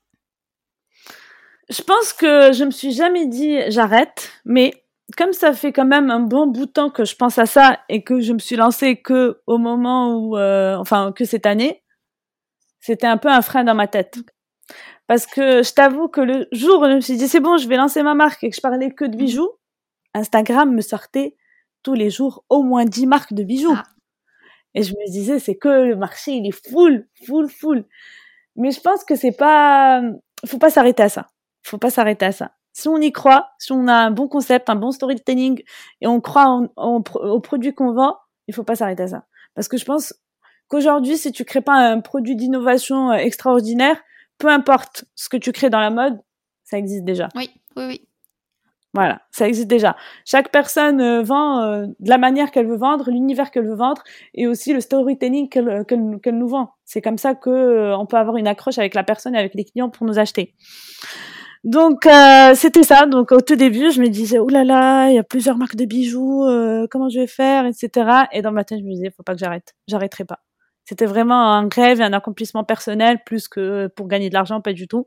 Je 1.71 1.83
pense 1.83 2.13
que 2.13 2.53
je 2.53 2.65
me 2.65 2.71
suis 2.71 2.93
jamais 2.93 3.27
dit 3.27 3.59
j'arrête, 3.69 4.31
mais 4.45 4.85
comme 5.17 5.33
ça 5.33 5.55
fait 5.55 5.73
quand 5.73 5.87
même 5.87 6.11
un 6.11 6.21
bon 6.21 6.47
bout 6.47 6.67
de 6.67 6.71
temps 6.71 6.91
que 6.91 7.05
je 7.05 7.17
pense 7.17 7.39
à 7.39 7.47
ça 7.47 7.81
et 7.89 8.05
que 8.05 8.21
je 8.21 8.33
me 8.33 8.39
suis 8.39 8.57
lancée 8.57 8.97
que 9.01 9.41
au 9.47 9.57
moment 9.59 10.15
où, 10.15 10.39
enfin, 10.39 11.13
que 11.13 11.25
cette 11.25 11.47
année, 11.47 11.83
c'était 12.81 13.07
un 13.07 13.17
peu 13.17 13.29
un 13.29 13.43
frein 13.43 13.65
dans 13.65 13.75
ma 13.75 13.87
tête. 13.89 14.19
Parce 15.07 15.27
que 15.27 15.63
je 15.63 15.73
t'avoue 15.73 16.09
que 16.09 16.21
le 16.21 16.47
jour 16.53 16.83
où 16.83 16.85
je 16.85 16.97
me 16.97 17.01
suis 17.01 17.17
dit 17.17 17.29
c'est 17.29 17.41
bon, 17.41 17.57
je 17.57 17.67
vais 17.67 17.77
lancer 17.77 18.03
ma 18.03 18.15
marque 18.15 18.45
et 18.45 18.51
que 18.51 18.57
je 18.57 18.61
parlais 18.61 18.91
que 18.91 19.07
de 19.07 19.17
mmh. 19.17 19.19
bijoux, 19.19 19.51
Instagram 20.13 20.75
me 20.75 20.83
sortait 20.83 21.35
tous 21.89 21.95
les 21.95 22.11
jours 22.11 22.45
au 22.51 22.63
moins 22.63 22.85
10 22.85 23.07
marques 23.07 23.33
de 23.33 23.43
bijoux. 23.43 23.75
Ah. 23.75 23.85
Et 24.75 24.83
je 24.83 24.93
me 24.93 25.11
disais, 25.11 25.39
c'est 25.39 25.57
que 25.57 25.71
le 25.71 25.97
marché, 25.97 26.33
il 26.33 26.47
est 26.47 26.71
full, 26.71 27.09
full, 27.25 27.49
full. 27.49 27.87
Mais 28.57 28.73
je 28.73 28.81
pense 28.83 29.05
que 29.05 29.15
c'est 29.15 29.33
pas, 29.33 30.03
faut 30.45 30.59
pas 30.59 30.69
s'arrêter 30.69 31.03
à 31.03 31.09
ça. 31.09 31.29
Faut 31.63 31.79
pas 31.79 31.89
s'arrêter 31.89 32.27
à 32.27 32.33
ça. 32.33 32.53
Si 32.75 32.89
on 32.89 32.99
y 32.99 33.11
croit, 33.11 33.49
si 33.59 33.73
on 33.73 33.89
a 33.89 33.95
un 33.95 34.11
bon 34.11 34.29
concept, 34.29 34.69
un 34.69 34.77
bon 34.77 34.91
storytelling 34.91 35.63
et 36.03 36.07
on 36.07 36.21
croit 36.21 36.45
en, 36.77 37.03
aux 37.07 37.41
produits 37.41 37.73
qu'on 37.73 37.95
vend, 37.95 38.19
il 38.49 38.55
faut 38.55 38.65
pas 38.65 38.77
s'arrêter 38.77 39.05
à 39.05 39.09
ça. 39.09 39.25
Parce 39.55 39.69
que 39.69 39.79
je 39.79 39.87
pense 39.87 40.13
qu'aujourd'hui, 40.69 41.17
si 41.17 41.33
tu 41.33 41.47
crées 41.47 41.63
pas 41.63 41.73
un 41.73 42.01
produit 42.01 42.37
d'innovation 42.37 43.13
euh, 43.13 43.15
extraordinaire, 43.15 43.97
peu 44.37 44.49
importe 44.49 45.07
ce 45.15 45.31
que 45.31 45.39
tu 45.39 45.53
crées 45.53 45.71
dans 45.71 45.81
la 45.81 45.91
mode, 45.91 46.21
ça 46.65 46.77
existe 46.77 47.05
déjà. 47.05 47.31
Oui, 47.35 47.49
oui, 47.77 47.85
oui. 47.87 48.08
Voilà, 48.95 49.21
ça 49.31 49.47
existe 49.47 49.69
déjà. 49.69 49.97
Chaque 50.25 50.51
personne 50.51 51.01
euh, 51.01 51.23
vend 51.23 51.61
euh, 51.61 51.87
de 52.01 52.09
la 52.09 52.17
manière 52.17 52.51
qu'elle 52.51 52.67
veut 52.67 52.79
vendre, 52.79 53.11
l'univers 53.11 53.51
qu'elle 53.51 53.67
veut 53.67 53.77
vendre, 53.77 54.03
et 54.35 54.47
aussi 54.47 54.73
le 54.73 54.81
storytelling 54.81 55.51
qu'elle 55.51 55.85
qu'elle 55.87 56.39
nous 56.39 56.49
vend. 56.49 56.71
C'est 56.85 57.03
comme 57.03 57.19
ça 57.19 57.35
que 57.35 57.51
euh, 57.51 57.99
on 57.99 58.07
peut 58.07 58.17
avoir 58.17 58.37
une 58.39 58.47
accroche 58.47 58.79
avec 58.79 58.95
la 58.95 59.05
personne 59.05 59.35
et 59.35 59.39
avec 59.39 59.55
les 59.55 59.65
clients 59.65 59.91
pour 59.91 60.07
nous 60.07 60.19
acheter. 60.19 60.55
Donc 61.65 62.09
c'était 62.55 62.85
ça. 62.85 63.07
Donc 63.07 63.33
au 63.33 63.41
tout 63.41 63.57
début, 63.57 63.91
je 63.91 64.01
me 64.01 64.09
disais 64.09 64.39
oh 64.39 64.49
là 64.49 64.65
là, 64.65 65.09
il 65.11 65.17
y 65.17 65.19
a 65.19 65.25
plusieurs 65.25 65.59
marques 65.59 65.77
de 65.77 65.85
bijoux, 65.85 66.47
comment 66.91 67.09
je 67.09 67.21
vais 67.21 67.27
faire, 67.27 67.67
etc. 67.67 68.11
Et 68.33 68.43
dans 68.43 68.53
ma 68.53 68.65
tête, 68.65 68.79
je 68.79 68.85
me 68.85 68.91
disais 68.91 69.11
faut 69.15 69.25
pas 69.25 69.35
que 69.35 69.41
j'arrête, 69.41 69.75
j'arrêterai 69.89 70.25
pas. 70.25 70.39
C'était 70.85 71.07
vraiment 71.07 71.53
un 71.53 71.69
rêve 71.69 72.01
et 72.01 72.05
un 72.05 72.13
accomplissement 72.13 72.65
personnel 72.65 73.19
plus 73.27 73.49
que 73.49 73.89
pour 73.89 74.09
gagner 74.09 74.29
de 74.29 74.35
l'argent, 74.35 74.61
pas 74.61 74.73
du 74.73 74.89
tout 74.89 75.07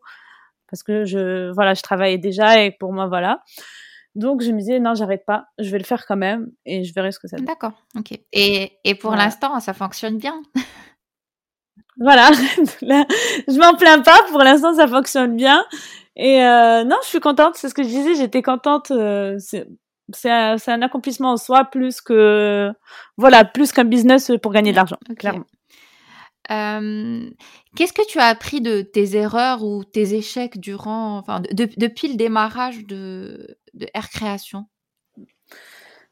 parce 0.72 0.84
que 0.84 1.06
je 1.06 1.52
voilà 1.52 1.74
je 1.74 1.82
travaillais 1.82 2.18
déjà 2.18 2.64
et 2.64 2.72
pour 2.72 2.94
moi 2.94 3.08
voilà. 3.08 3.44
Donc 4.16 4.42
je 4.42 4.52
me 4.52 4.60
disais 4.60 4.80
non 4.80 4.94
j'arrête 4.96 5.26
pas 5.26 5.46
je 5.60 5.70
vais 5.70 5.78
le 5.78 5.84
faire 5.84 6.06
quand 6.06 6.16
même 6.16 6.52
et 6.66 6.84
je 6.84 6.94
verrai 6.94 7.12
ce 7.12 7.20
que 7.20 7.28
ça 7.28 7.38
donne. 7.38 7.46
D'accord 7.46 7.74
ok. 7.98 8.18
Et, 8.32 8.72
et 8.84 8.96
pour 8.96 9.16
l'instant 9.16 9.60
ça 9.60 9.74
fonctionne 9.74 10.18
bien? 10.18 10.42
Voilà 11.98 12.32
je 12.82 13.60
m'en 13.60 13.76
plains 13.76 14.00
pas 14.00 14.18
pour 14.30 14.40
l'instant 14.40 14.74
ça 14.74 14.88
fonctionne 14.88 15.36
bien. 15.36 15.64
Et 16.16 16.42
euh, 16.42 16.84
non 16.84 16.96
je 17.04 17.10
suis 17.10 17.20
contente 17.20 17.56
c'est 17.56 17.70
ce 17.70 17.74
que 17.74 17.84
je 17.84 17.90
disais 17.90 18.16
j'étais 18.16 18.42
contente 18.42 18.92
euh, 18.92 19.38
c'est 19.40 20.30
un, 20.30 20.82
accomplissement 20.82 21.34
en 21.34 21.38
soi 21.38 21.66
plus 21.66 22.02
que 22.02 22.72
voilà 23.18 23.46
plus 23.46 23.72
qu'un 23.72 23.84
business 23.84 24.32
pour 24.42 24.52
gagner 24.52 24.72
de 24.72 24.78
l'argent 24.78 24.98
clairement 25.18 25.46
Qu'est-ce 26.48 27.94
que 27.94 28.06
tu 28.08 28.20
as 28.20 28.26
appris 28.26 28.62
de 28.62 28.82
tes 28.82 29.16
erreurs 29.16 29.64
ou 29.64 29.84
tes 29.84 30.16
échecs 30.16 30.60
durant, 30.60 31.18
enfin, 31.18 31.42
depuis 31.52 32.10
le 32.10 32.16
démarrage 32.16 32.86
de, 32.86 33.58
de 33.74 33.88
Air 33.94 34.10
Création? 34.10 34.66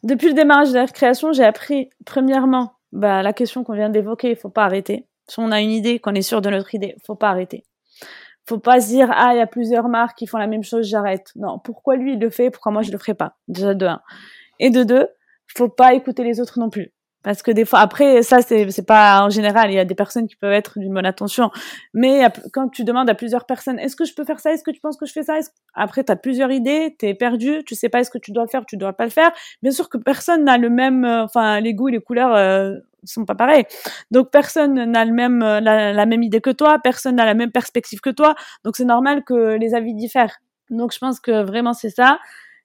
Depuis 0.04 0.28
le 0.30 0.34
démarrage 0.34 0.70
de 0.70 0.76
la 0.76 0.88
création, 0.88 1.34
j'ai 1.34 1.44
appris, 1.44 1.90
premièrement, 2.06 2.74
bah, 2.94 3.22
la 3.22 3.34
question 3.34 3.64
qu'on 3.64 3.74
vient 3.74 3.90
d'évoquer, 3.90 4.30
il 4.30 4.36
faut 4.38 4.50
pas 4.50 4.64
arrêter. 4.64 5.08
Si 5.28 5.40
on 5.40 5.52
a 5.52 5.60
une 5.60 5.72
idée, 5.72 6.00
qu'on 6.00 6.16
est 6.16 6.22
sûr 6.22 6.42
de 6.42 6.50
notre 6.50 6.74
idée, 6.74 6.96
faut 7.06 7.16
pas 7.16 7.30
arrêter. 7.30 7.66
Faut 8.48 8.60
pas 8.60 8.80
se 8.80 8.88
dire, 8.88 9.12
ah, 9.14 9.34
il 9.34 9.38
y 9.38 9.42
a 9.42 9.48
plusieurs 9.48 9.90
marques 9.90 10.18
qui 10.18 10.26
font 10.26 10.38
la 10.38 10.48
même 10.48 10.64
chose, 10.64 10.88
j'arrête. 10.88 11.32
Non, 11.36 11.60
pourquoi 11.60 11.98
lui, 11.98 12.14
il 12.14 12.20
le 12.20 12.30
fait, 12.30 12.50
pourquoi 12.50 12.72
moi, 12.72 12.82
je 12.82 12.92
le 12.92 12.98
ferai 12.98 13.14
pas? 13.14 13.36
Déjà, 13.48 13.74
de 13.74 13.86
un. 13.86 14.02
Et 14.60 14.70
de 14.70 14.84
deux, 14.84 15.08
faut 15.56 15.70
pas 15.70 15.94
écouter 15.94 16.24
les 16.24 16.40
autres 16.40 16.60
non 16.60 16.70
plus. 16.70 16.94
Parce 17.22 17.42
que 17.42 17.52
des 17.52 17.66
fois, 17.66 17.80
après, 17.80 18.24
ça, 18.24 18.42
c'est, 18.42 18.86
pas 18.86 19.24
en 19.24 19.30
général. 19.30 19.72
Il 19.72 19.76
y 19.76 19.80
a 19.80 19.86
des 19.86 19.96
personnes 19.96 20.28
qui 20.28 20.36
peuvent 20.38 20.54
être 20.54 20.80
d'une 20.80 20.94
bonne 20.94 21.06
attention. 21.06 21.52
Mais 21.94 22.22
quand 22.54 22.70
tu 22.70 22.84
demandes 22.84 23.10
à 23.10 23.16
plusieurs 23.16 23.46
personnes, 23.46 23.78
est-ce 23.78 23.96
que 23.96 24.06
je 24.06 24.14
peux 24.14 24.24
faire 24.24 24.40
ça? 24.40 24.54
Est-ce 24.54 24.64
que 24.64 24.72
tu 24.72 24.80
penses 24.80 24.98
que 24.98 25.06
je 25.06 25.12
fais 25.12 25.24
ça? 25.24 25.38
Après, 25.74 26.04
tu 26.04 26.12
as 26.12 26.16
plusieurs 26.16 26.52
idées, 26.52 26.96
tu 26.98 27.08
es 27.08 27.14
perdu, 27.14 27.64
tu 27.66 27.76
sais 27.76 27.90
pas 27.90 28.00
est-ce 28.00 28.12
que 28.12 28.18
tu 28.18 28.32
dois 28.32 28.44
le 28.44 28.50
faire, 28.50 28.66
tu 28.66 28.78
dois 28.78 28.94
pas 28.94 29.04
le 29.04 29.10
faire. 29.10 29.32
Bien 29.62 29.72
sûr 29.72 29.90
que 29.90 29.98
personne 29.98 30.46
n'a 30.46 30.58
le 30.58 30.70
même, 30.70 31.04
euh, 31.04 31.24
enfin, 31.24 31.60
les 31.60 31.74
goûts 31.74 31.90
et 31.90 31.94
les 31.94 32.02
couleurs 32.02 32.34
euh, 32.34 32.76
sont 33.04 33.26
pas 33.26 33.36
pareils. 33.36 33.66
Donc, 34.12 34.32
personne 34.32 34.74
n'a 34.86 35.04
le 35.04 35.14
même, 35.14 35.44
euh, 35.44 35.60
la 35.60 36.06
même 36.06 36.24
idée 36.24 36.42
que 36.42 36.52
toi, 36.52 36.80
personne 36.80 37.16
n'a 37.16 37.26
la 37.26 37.34
même 37.34 37.52
perspective 37.52 38.00
que 38.00 38.10
toi. 38.10 38.36
Donc, 38.64 38.78
c'est 38.78 38.86
normal 38.86 39.24
que 39.26 39.58
les 39.58 39.74
avis 39.76 39.94
diffèrent. 39.94 40.38
Donc, 40.70 40.94
je 40.94 41.00
pense 41.00 41.20
que 41.20 41.44
vraiment, 41.44 41.74
c'est 41.74 41.90
ça. 41.90 42.20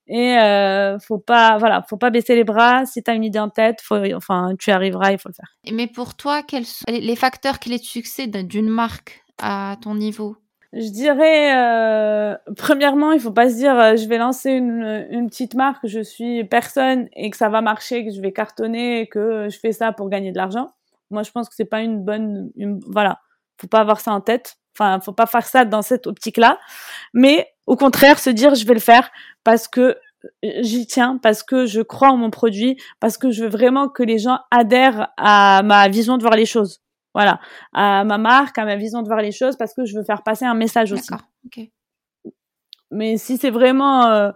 Et 0.06 0.36
euh, 0.38 0.98
faut 0.98 1.18
pas, 1.18 1.56
voilà, 1.58 1.82
faut 1.88 1.96
pas 1.96 2.10
baisser 2.10 2.34
les 2.34 2.44
bras. 2.44 2.84
Si 2.84 3.02
tu 3.02 3.10
as 3.10 3.14
une 3.14 3.24
idée 3.24 3.38
en 3.38 3.48
tête, 3.48 3.80
faut, 3.80 3.96
enfin, 4.14 4.54
tu 4.58 4.70
arriveras, 4.70 5.12
il 5.12 5.18
faut 5.18 5.30
le 5.30 5.34
faire. 5.34 5.56
Mais 5.72 5.86
pour 5.86 6.14
toi, 6.14 6.42
quels 6.42 6.66
sont 6.66 6.84
les 6.88 7.16
facteurs 7.16 7.58
clés 7.58 7.78
de 7.78 7.84
succès 7.84 8.26
d'une 8.26 8.68
marque 8.68 9.24
à 9.40 9.76
ton 9.80 9.94
niveau? 9.94 10.36
Je 10.76 10.88
dirais, 10.88 11.56
euh, 11.56 12.36
premièrement, 12.56 13.12
il 13.12 13.20
faut 13.20 13.30
pas 13.30 13.48
se 13.48 13.54
dire, 13.54 13.78
euh, 13.78 13.96
je 13.96 14.08
vais 14.08 14.18
lancer 14.18 14.50
une, 14.50 15.06
une 15.08 15.28
petite 15.28 15.54
marque, 15.54 15.86
je 15.86 16.00
suis 16.00 16.42
personne 16.42 17.08
et 17.14 17.30
que 17.30 17.36
ça 17.36 17.48
va 17.48 17.60
marcher, 17.60 18.04
que 18.04 18.12
je 18.12 18.20
vais 18.20 18.32
cartonner, 18.32 19.02
et 19.02 19.06
que 19.06 19.48
je 19.48 19.58
fais 19.58 19.70
ça 19.70 19.92
pour 19.92 20.08
gagner 20.08 20.32
de 20.32 20.36
l'argent. 20.36 20.72
Moi, 21.10 21.22
je 21.22 21.30
pense 21.30 21.48
que 21.48 21.54
c'est 21.54 21.64
pas 21.64 21.80
une 21.80 22.04
bonne, 22.04 22.50
une, 22.56 22.80
voilà, 22.88 23.20
faut 23.60 23.68
pas 23.68 23.78
avoir 23.78 24.00
ça 24.00 24.12
en 24.12 24.20
tête. 24.20 24.56
Enfin, 24.78 25.00
faut 25.00 25.12
pas 25.12 25.26
faire 25.26 25.46
ça 25.46 25.64
dans 25.64 25.82
cette 25.82 26.06
optique-là. 26.06 26.58
Mais 27.12 27.48
au 27.66 27.76
contraire, 27.76 28.18
se 28.18 28.30
dire 28.30 28.54
je 28.54 28.66
vais 28.66 28.74
le 28.74 28.80
faire 28.80 29.10
parce 29.44 29.68
que 29.68 29.80
euh, 30.44 30.48
j'y 30.60 30.86
tiens, 30.86 31.18
parce 31.22 31.42
que 31.42 31.66
je 31.66 31.80
crois 31.80 32.10
en 32.10 32.16
mon 32.16 32.30
produit, 32.30 32.76
parce 33.00 33.18
que 33.18 33.30
je 33.30 33.44
veux 33.44 33.50
vraiment 33.50 33.88
que 33.88 34.02
les 34.02 34.18
gens 34.18 34.38
adhèrent 34.50 35.08
à 35.16 35.62
ma 35.62 35.88
vision 35.88 36.16
de 36.16 36.22
voir 36.22 36.34
les 36.34 36.46
choses. 36.46 36.80
Voilà, 37.14 37.38
à 37.72 38.02
ma 38.04 38.18
marque, 38.18 38.58
à 38.58 38.64
ma 38.64 38.74
vision 38.74 39.00
de 39.02 39.06
voir 39.06 39.20
les 39.20 39.30
choses, 39.30 39.56
parce 39.56 39.72
que 39.72 39.84
je 39.84 39.96
veux 39.96 40.02
faire 40.02 40.24
passer 40.24 40.44
un 40.44 40.54
message 40.54 40.92
aussi. 40.92 41.10
D'accord. 41.10 41.28
Ok. 41.46 41.60
Mais 42.90 43.16
si 43.16 43.36
c'est 43.36 43.50
vraiment, 43.50 44.06
euh, 44.06 44.32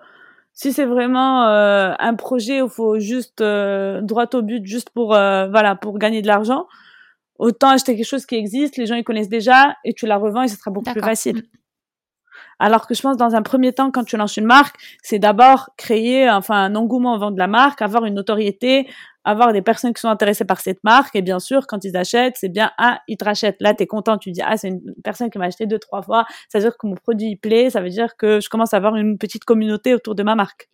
si 0.52 0.72
c'est 0.72 0.84
vraiment 0.84 1.44
euh, 1.44 1.94
un 2.00 2.14
projet 2.14 2.60
où 2.60 2.66
il 2.66 2.70
faut 2.70 2.98
juste 2.98 3.40
euh, 3.40 4.00
droit 4.00 4.26
au 4.34 4.42
but, 4.42 4.66
juste 4.66 4.90
pour 4.90 5.14
euh, 5.14 5.48
voilà, 5.48 5.76
pour 5.76 5.98
gagner 5.98 6.20
de 6.20 6.26
l'argent, 6.26 6.66
autant 7.38 7.70
acheter 7.70 7.96
quelque 7.96 8.06
chose 8.06 8.26
qui 8.26 8.34
existe, 8.34 8.76
les 8.76 8.86
gens 8.86 8.96
ils 8.96 9.04
connaissent 9.04 9.28
déjà 9.28 9.76
et 9.84 9.94
tu 9.94 10.06
la 10.06 10.16
revends 10.16 10.42
et 10.42 10.48
ce 10.48 10.56
sera 10.56 10.70
beaucoup 10.70 10.92
plus 10.92 11.00
facile. 11.00 11.36
Mm. 11.36 11.58
Alors 12.60 12.86
que 12.86 12.94
je 12.94 13.00
pense 13.00 13.16
dans 13.16 13.34
un 13.34 13.42
premier 13.42 13.72
temps, 13.72 13.90
quand 13.90 14.04
tu 14.04 14.16
lances 14.16 14.36
une 14.36 14.44
marque, 14.44 14.76
c'est 15.02 15.18
d'abord 15.18 15.70
créer 15.76 16.28
enfin 16.28 16.56
un 16.56 16.74
engouement 16.74 17.14
au 17.14 17.18
vent 17.18 17.30
de 17.30 17.38
la 17.38 17.46
marque, 17.46 17.82
avoir 17.82 18.04
une 18.04 18.14
notoriété, 18.14 18.88
avoir 19.24 19.52
des 19.52 19.62
personnes 19.62 19.94
qui 19.94 20.00
sont 20.00 20.08
intéressées 20.08 20.44
par 20.44 20.60
cette 20.60 20.82
marque. 20.82 21.14
Et 21.14 21.22
bien 21.22 21.38
sûr, 21.38 21.66
quand 21.66 21.84
ils 21.84 21.96
achètent, 21.96 22.36
c'est 22.36 22.48
bien, 22.48 22.72
ah, 22.78 23.00
ils 23.06 23.16
te 23.16 23.24
rachètent. 23.24 23.58
Là, 23.60 23.74
tu 23.74 23.84
es 23.84 23.86
content, 23.86 24.18
tu 24.18 24.32
dis, 24.32 24.42
ah, 24.42 24.56
c'est 24.56 24.68
une 24.68 24.94
personne 25.04 25.30
qui 25.30 25.38
m'a 25.38 25.44
acheté 25.46 25.66
deux, 25.66 25.78
trois 25.78 26.02
fois. 26.02 26.26
Ça 26.48 26.58
veut 26.58 26.64
dire 26.64 26.76
que 26.76 26.86
mon 26.86 26.96
produit 26.96 27.28
il 27.28 27.36
plaît, 27.36 27.70
ça 27.70 27.80
veut 27.80 27.90
dire 27.90 28.16
que 28.16 28.40
je 28.40 28.48
commence 28.48 28.74
à 28.74 28.78
avoir 28.78 28.96
une 28.96 29.18
petite 29.18 29.44
communauté 29.44 29.94
autour 29.94 30.14
de 30.14 30.22
ma 30.24 30.34
marque. 30.34 30.68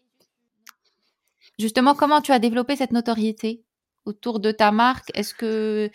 Justement, 1.59 1.95
comment 1.95 2.21
tu 2.21 2.33
as 2.33 2.39
développé 2.39 2.77
cette 2.77 2.93
notoriété 2.93 3.63
autour 4.07 4.41
de 4.41 4.53
ta 4.53 4.73
marque? 4.73 5.11
Est-ce 5.15 5.35
que 5.35 5.91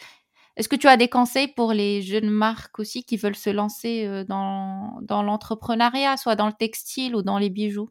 est-ce 0.60 0.68
que 0.68 0.76
tu 0.76 0.88
as 0.88 0.98
des 0.98 1.08
conseils 1.08 1.48
pour 1.48 1.72
les 1.72 2.02
jeunes 2.02 2.30
marques 2.30 2.80
aussi 2.80 3.04
qui 3.04 3.16
veulent 3.16 3.36
se 3.36 3.50
lancer 3.50 4.06
euh, 4.06 4.26
dans, 4.26 5.00
dans 5.02 5.24
l'entrepreneuriat, 5.24 6.18
soit 6.18 6.36
dans 6.36 6.48
le 6.48 6.54
textile 6.54 7.16
ou 7.16 7.22
dans 7.22 7.38
les 7.38 7.50
bijoux? 7.50 7.90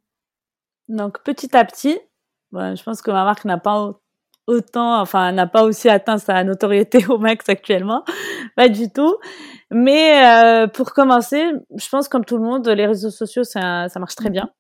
Donc 0.89 1.23
petit 1.25 1.57
à 1.57 1.65
petit, 1.65 1.99
je 2.53 2.83
pense 2.83 3.01
que 3.01 3.11
ma 3.11 3.25
marque 3.25 3.47
n'a 3.47 3.57
pas 3.57 3.99
autant, 4.47 5.01
enfin 5.01 5.33
n'a 5.33 5.47
pas 5.47 5.63
aussi 5.63 5.89
atteint 5.89 6.19
sa 6.19 6.45
notoriété 6.45 7.07
au 7.09 7.17
max 7.17 7.49
actuellement, 7.49 8.05
pas 8.55 8.69
du 8.69 8.93
tout. 8.93 9.17
Mais 9.71 10.23
euh, 10.25 10.67
pour 10.67 10.93
commencer, 10.93 11.51
je 11.75 11.89
pense 11.89 12.09
comme 12.09 12.27
tout 12.27 12.37
le 12.37 12.45
monde, 12.45 12.69
les 12.69 12.87
réseaux 12.87 13.11
sociaux 13.11 13.45
ça, 13.45 13.89
ça 13.89 13.99
marche 13.99 14.15
très 14.15 14.31
bien. 14.31 14.51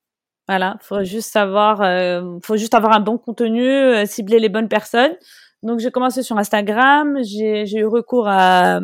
Voilà, 0.48 0.78
faut 0.80 1.04
juste 1.04 1.30
savoir, 1.30 1.82
euh, 1.82 2.38
faut 2.42 2.56
juste 2.56 2.72
avoir 2.72 2.94
un 2.94 3.00
bon 3.00 3.18
contenu, 3.18 3.68
euh, 3.68 4.06
cibler 4.06 4.38
les 4.38 4.48
bonnes 4.48 4.68
personnes. 4.68 5.14
Donc 5.62 5.80
j'ai 5.80 5.90
commencé 5.90 6.22
sur 6.22 6.38
Instagram, 6.38 7.18
j'ai 7.22 7.78
eu 7.78 7.86
recours 7.86 8.28
à 8.28 8.80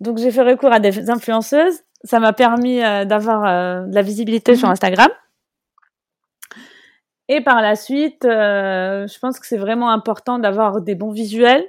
donc 0.00 0.18
j'ai 0.18 0.30
fait 0.30 0.42
recours 0.42 0.72
à 0.72 0.80
des 0.80 1.10
influenceuses. 1.10 1.80
Ça 2.04 2.20
m'a 2.20 2.32
permis 2.32 2.82
euh, 2.82 3.04
d'avoir 3.04 3.46
euh, 3.46 3.86
de 3.86 3.94
la 3.94 4.02
visibilité 4.02 4.52
mmh. 4.52 4.56
sur 4.56 4.68
Instagram. 4.68 5.08
Et 7.28 7.40
par 7.40 7.62
la 7.62 7.74
suite, 7.74 8.26
euh, 8.26 9.06
je 9.06 9.18
pense 9.18 9.40
que 9.40 9.46
c'est 9.46 9.56
vraiment 9.56 9.90
important 9.90 10.38
d'avoir 10.38 10.82
des 10.82 10.94
bons 10.94 11.12
visuels. 11.12 11.64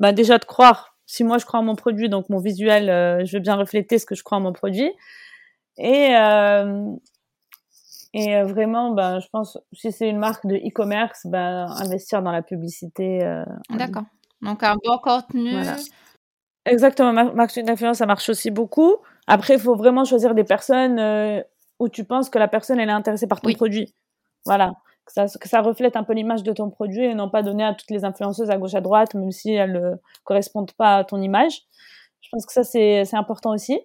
Bah 0.00 0.12
déjà 0.12 0.38
de 0.38 0.44
croire. 0.44 0.96
Si 1.06 1.24
moi 1.24 1.38
je 1.38 1.46
crois 1.46 1.60
en 1.60 1.62
mon 1.62 1.76
produit, 1.76 2.10
donc 2.10 2.28
mon 2.28 2.38
visuel, 2.38 3.24
je 3.24 3.32
veux 3.32 3.40
bien 3.40 3.54
refléter 3.54 3.98
ce 3.98 4.04
que 4.04 4.14
je 4.14 4.22
crois 4.22 4.36
en 4.36 4.42
mon 4.42 4.52
produit. 4.52 4.92
Et 5.78 6.10
et 8.14 8.36
euh, 8.36 8.44
vraiment, 8.44 8.92
ben, 8.92 9.20
je 9.20 9.26
pense, 9.30 9.58
si 9.72 9.92
c'est 9.92 10.08
une 10.08 10.18
marque 10.18 10.46
de 10.46 10.56
e-commerce, 10.56 11.26
ben, 11.26 11.66
investir 11.68 12.22
dans 12.22 12.32
la 12.32 12.42
publicité. 12.42 13.22
Euh, 13.22 13.44
D'accord. 13.70 14.04
Donc, 14.40 14.62
un 14.62 14.76
bon 14.82 14.98
contenu. 14.98 15.52
Voilà. 15.52 15.76
Exactement. 16.64 17.12
Marketing 17.12 17.66
d'influence, 17.66 17.98
ça 17.98 18.06
marche 18.06 18.28
aussi 18.28 18.50
beaucoup. 18.50 18.96
Après, 19.26 19.54
il 19.54 19.60
faut 19.60 19.76
vraiment 19.76 20.04
choisir 20.04 20.34
des 20.34 20.44
personnes 20.44 20.98
euh, 20.98 21.42
où 21.78 21.88
tu 21.88 22.04
penses 22.04 22.30
que 22.30 22.38
la 22.38 22.48
personne, 22.48 22.80
elle 22.80 22.88
est 22.88 22.92
intéressée 22.92 23.26
par 23.26 23.40
ton 23.40 23.52
produit. 23.52 23.94
Voilà. 24.44 24.72
Que 25.04 25.12
ça, 25.12 25.38
que 25.38 25.48
ça 25.48 25.60
reflète 25.60 25.96
un 25.96 26.04
peu 26.04 26.12
l'image 26.12 26.42
de 26.42 26.52
ton 26.52 26.70
produit 26.70 27.04
et 27.04 27.14
non 27.14 27.30
pas 27.30 27.42
donner 27.42 27.64
à 27.64 27.74
toutes 27.74 27.90
les 27.90 28.04
influenceuses 28.04 28.50
à 28.50 28.58
gauche 28.58 28.74
à 28.74 28.80
droite, 28.80 29.14
même 29.14 29.30
si 29.32 29.52
elles 29.52 29.72
ne 29.72 29.94
correspondent 30.24 30.72
pas 30.72 30.96
à 30.96 31.04
ton 31.04 31.20
image. 31.20 31.62
Je 32.20 32.28
pense 32.30 32.44
que 32.44 32.52
ça, 32.52 32.64
c'est 32.64 33.14
important 33.14 33.52
aussi. 33.52 33.80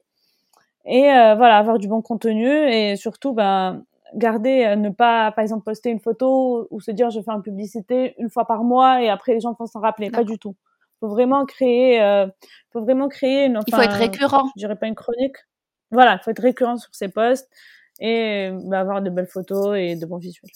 Et 0.86 1.10
euh, 1.10 1.36
voilà, 1.36 1.58
avoir 1.58 1.80
du 1.80 1.88
bon 1.88 2.02
contenu 2.02 2.46
et 2.46 2.98
surtout, 2.98 3.34
ben, 3.34 3.86
garder, 4.16 4.66
euh, 4.66 4.76
ne 4.76 4.90
pas, 4.90 5.32
par 5.32 5.42
exemple, 5.42 5.64
poster 5.64 5.90
une 5.90 6.00
photo 6.00 6.68
ou 6.72 6.80
se 6.80 6.92
dire 6.92 7.10
je 7.10 7.22
fais 7.22 7.32
une 7.32 7.42
publicité 7.42 8.16
une 8.18 8.30
fois 8.30 8.46
par 8.46 8.64
mois 8.64 9.02
et 9.02 9.10
après 9.10 9.34
les 9.34 9.40
gens 9.40 9.56
vont 9.58 9.66
s'en 9.66 9.80
rappeler. 9.80 10.10
Pas 10.10 10.24
du 10.24 10.38
tout. 10.40 10.56
Faut 11.00 11.10
vraiment 11.10 11.46
créer, 11.46 12.02
euh, 12.02 12.28
faut 12.72 12.82
vraiment 12.82 13.10
créer 13.10 13.46
une. 13.46 13.58
Enfin, 13.58 13.66
il 13.68 13.76
faut 13.76 13.82
être 13.82 13.98
récurrent. 13.98 14.50
Je 14.56 14.62
dirais 14.62 14.76
pas 14.76 14.88
une 14.88 14.96
chronique. 14.96 15.36
Voilà, 15.92 16.14
il 16.16 16.24
faut 16.24 16.32
être 16.32 16.42
récurrent 16.42 16.78
sur 16.78 16.94
ses 16.94 17.10
posts 17.10 17.50
et 18.00 18.52
bah, 18.66 18.80
avoir 18.80 19.02
de 19.02 19.10
belles 19.10 19.28
photos 19.28 19.78
et 19.78 19.96
de 19.96 20.06
bons 20.06 20.18
visuels. 20.18 20.50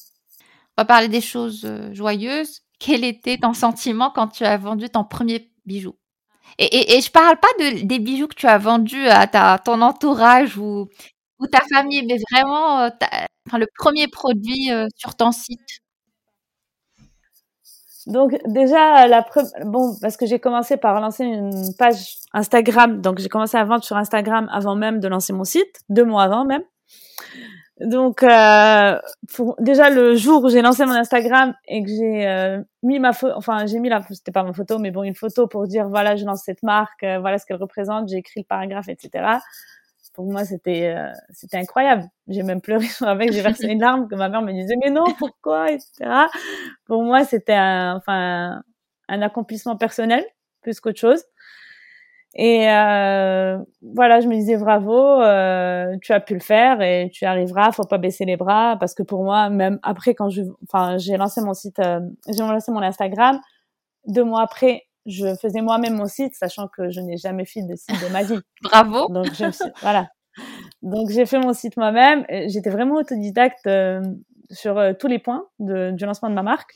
On 0.78 0.82
va 0.82 0.86
parler 0.86 1.08
des 1.08 1.22
choses 1.22 1.66
euh, 1.66 1.94
joyeuses. 1.94 2.62
Quel 2.80 3.04
était 3.04 3.38
ton 3.38 3.54
sentiment 3.54 4.12
quand 4.14 4.28
tu 4.28 4.44
as 4.46 4.58
vendu 4.58 4.90
ton 4.90 5.04
premier 5.04 5.52
bijou? 5.66 5.96
Et, 6.60 6.66
et, 6.66 6.98
et, 6.98 7.02
je 7.02 7.12
parle 7.12 7.38
pas 7.38 7.48
de, 7.60 7.86
des 7.86 8.00
bijoux 8.00 8.28
que 8.28 8.36
tu 8.36 8.48
as 8.48 8.58
vendus 8.58 9.08
à 9.08 9.28
ta, 9.28 9.60
ton 9.60 9.82
entourage 9.82 10.58
ou, 10.58 10.88
ou 11.40 11.48
ta 11.48 11.60
famille, 11.74 12.06
mais 12.06 12.18
vraiment 12.32 12.82
euh, 12.82 12.90
enfin, 13.48 13.58
le 13.58 13.68
premier 13.78 14.08
produit 14.08 14.72
euh, 14.72 14.88
sur 14.96 15.16
ton 15.16 15.32
site? 15.32 15.82
Donc 18.08 18.38
déjà 18.46 19.06
la 19.08 19.26
bon 19.66 19.94
parce 20.02 20.16
que 20.16 20.26
j'ai 20.26 20.40
commencé 20.40 20.78
par 20.78 21.00
lancer 21.02 21.26
une 21.26 21.74
page 21.78 22.16
Instagram. 22.34 23.02
Donc 23.02 23.20
j'ai 23.20 23.28
commencé 23.28 23.58
à 23.58 23.66
vendre 23.66 23.84
sur 23.84 23.98
Instagram 23.98 24.48
avant 24.52 24.76
même 24.76 25.00
de 25.00 25.08
lancer 25.10 25.34
mon 25.34 25.44
site 25.44 25.82
deux 25.90 26.06
mois 26.06 26.24
avant 26.24 26.46
même. 26.46 26.64
Donc 27.82 28.24
euh, 28.24 28.98
déjà 29.60 29.90
le 29.90 30.16
jour 30.16 30.44
où 30.44 30.50
j'ai 30.50 30.62
lancé 30.62 30.86
mon 30.86 30.94
Instagram 30.94 31.54
et 31.68 31.84
que 31.84 31.90
j'ai 31.90 32.62
mis 32.82 33.00
ma 33.00 33.12
photo 33.12 33.34
enfin 33.36 33.66
j'ai 33.66 33.80
mis 33.80 33.90
la 33.90 34.02
c'était 34.10 34.32
pas 34.32 34.44
ma 34.44 34.54
photo 34.54 34.80
mais 34.80 34.90
bon 34.90 35.04
une 35.04 35.14
photo 35.14 35.48
pour 35.48 35.68
dire 35.68 35.90
voilà 35.90 36.16
je 36.16 36.26
lance 36.26 36.44
cette 36.46 36.64
marque 36.64 37.04
voilà 37.04 37.38
ce 37.38 37.46
qu'elle 37.46 37.58
représente 37.58 38.08
j'ai 38.08 38.18
écrit 38.18 38.40
le 38.40 38.46
paragraphe 38.48 38.88
etc 38.88 39.40
pour 40.18 40.26
moi, 40.26 40.46
c'était 40.46 40.96
euh, 40.98 41.12
c'était 41.30 41.58
incroyable. 41.58 42.04
J'ai 42.28 42.42
même 42.42 42.60
pleuré 42.60 42.88
avec, 43.02 43.32
j'ai 43.32 43.42
versé 43.42 43.68
une 43.68 43.82
larme 43.82 44.08
que 44.10 44.16
ma 44.16 44.30
mère 44.30 44.42
me 44.42 44.52
disait 44.52 44.76
mais 44.84 44.90
non, 44.90 45.06
pourquoi, 45.20 45.72
etc. 45.72 46.26
Pour 46.86 47.04
moi, 47.04 47.24
c'était 47.24 47.54
un, 47.54 47.96
enfin 47.96 48.64
un 49.08 49.22
accomplissement 49.22 49.78
personnel 49.78 50.26
plus 50.64 50.80
qu'autre 50.80 51.00
chose. 51.00 51.24
Et 52.34 52.68
euh, 52.70 53.60
voilà, 53.94 54.20
je 54.22 54.28
me 54.28 54.34
disais 54.34 54.58
bravo, 54.58 55.22
euh, 55.22 55.96
tu 56.02 56.14
as 56.14 56.20
pu 56.20 56.34
le 56.34 56.40
faire 56.40 56.82
et 56.82 57.12
tu 57.14 57.26
arriveras. 57.26 57.72
Faut 57.72 57.86
pas 57.86 58.00
baisser 58.00 58.26
les 58.26 58.38
bras 58.38 58.76
parce 58.80 58.96
que 58.96 59.04
pour 59.04 59.24
moi, 59.24 59.50
même 59.50 59.80
après 59.84 60.16
quand 60.16 60.30
je, 60.30 60.42
enfin, 60.64 60.98
j'ai 60.98 61.18
lancé 61.18 61.42
mon 61.42 61.54
site, 61.54 61.80
euh, 61.80 62.00
j'ai 62.28 62.40
lancé 62.40 62.72
mon 62.72 62.82
Instagram. 62.82 63.40
Deux 64.08 64.24
mois 64.24 64.42
après, 64.42 64.87
je 65.08 65.36
faisais 65.36 65.62
moi-même 65.62 65.96
mon 65.96 66.06
site, 66.06 66.36
sachant 66.36 66.68
que 66.68 66.90
je 66.90 67.00
n'ai 67.00 67.18
jamais 67.18 67.46
fait 67.46 67.64
de 67.64 67.76
site 67.76 68.04
de 68.04 68.12
ma 68.12 68.24
vie. 68.24 68.40
Bravo. 68.62 69.08
Donc 69.10 69.34
je 69.34 69.46
voilà. 69.82 70.08
Donc 70.82 71.10
j'ai 71.10 71.26
fait 71.26 71.40
mon 71.40 71.54
site 71.54 71.78
moi-même. 71.78 72.26
J'étais 72.48 72.70
vraiment 72.70 72.96
autodidacte. 72.96 73.66
Euh, 73.66 74.02
sur 74.50 74.82
tous 74.98 75.08
les 75.08 75.20
points 75.20 75.46
de, 75.60 75.92
du 75.92 76.06
lancement 76.06 76.30
de 76.30 76.34
ma 76.36 76.44
marque. 76.44 76.74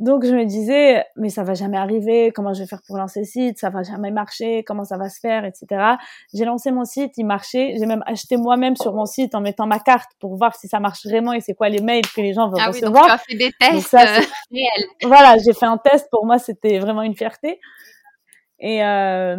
Donc 0.00 0.24
je 0.24 0.34
me 0.34 0.46
disais, 0.46 1.04
mais 1.16 1.28
ça 1.28 1.44
va 1.44 1.52
jamais 1.52 1.76
arriver, 1.76 2.32
comment 2.34 2.54
je 2.54 2.60
vais 2.60 2.66
faire 2.66 2.80
pour 2.86 2.96
lancer 2.96 3.20
le 3.20 3.26
site, 3.26 3.58
ça 3.58 3.68
va 3.68 3.82
jamais 3.82 4.10
marcher, 4.10 4.64
comment 4.64 4.84
ça 4.84 4.96
va 4.96 5.10
se 5.10 5.20
faire, 5.20 5.44
etc. 5.44 5.96
J'ai 6.32 6.46
lancé 6.46 6.72
mon 6.72 6.86
site, 6.86 7.12
il 7.18 7.26
marchait, 7.26 7.74
j'ai 7.78 7.84
même 7.84 8.02
acheté 8.06 8.38
moi-même 8.38 8.76
sur 8.76 8.94
mon 8.94 9.04
site 9.04 9.34
en 9.34 9.42
mettant 9.42 9.66
ma 9.66 9.78
carte 9.78 10.10
pour 10.18 10.36
voir 10.36 10.56
si 10.56 10.68
ça 10.68 10.80
marche 10.80 11.04
vraiment 11.04 11.34
et 11.34 11.42
c'est 11.42 11.52
quoi 11.52 11.68
les 11.68 11.82
mails 11.82 12.06
que 12.06 12.22
les 12.22 12.32
gens 12.32 12.48
veulent 12.48 12.62
ah 12.64 12.68
recevoir. 12.68 12.92
Oui, 12.92 12.98
donc 12.98 13.06
tu 13.06 13.12
as 13.12 13.18
fait 13.18 13.36
des 13.36 13.52
tests 13.52 13.94
euh, 13.94 14.24
réels. 14.50 14.88
Voilà, 15.04 15.36
j'ai 15.36 15.52
fait 15.52 15.66
un 15.66 15.76
test, 15.76 16.08
pour 16.10 16.24
moi 16.24 16.38
c'était 16.38 16.78
vraiment 16.78 17.02
une 17.02 17.14
fierté. 17.14 17.60
Et, 18.58 18.82
euh, 18.82 19.36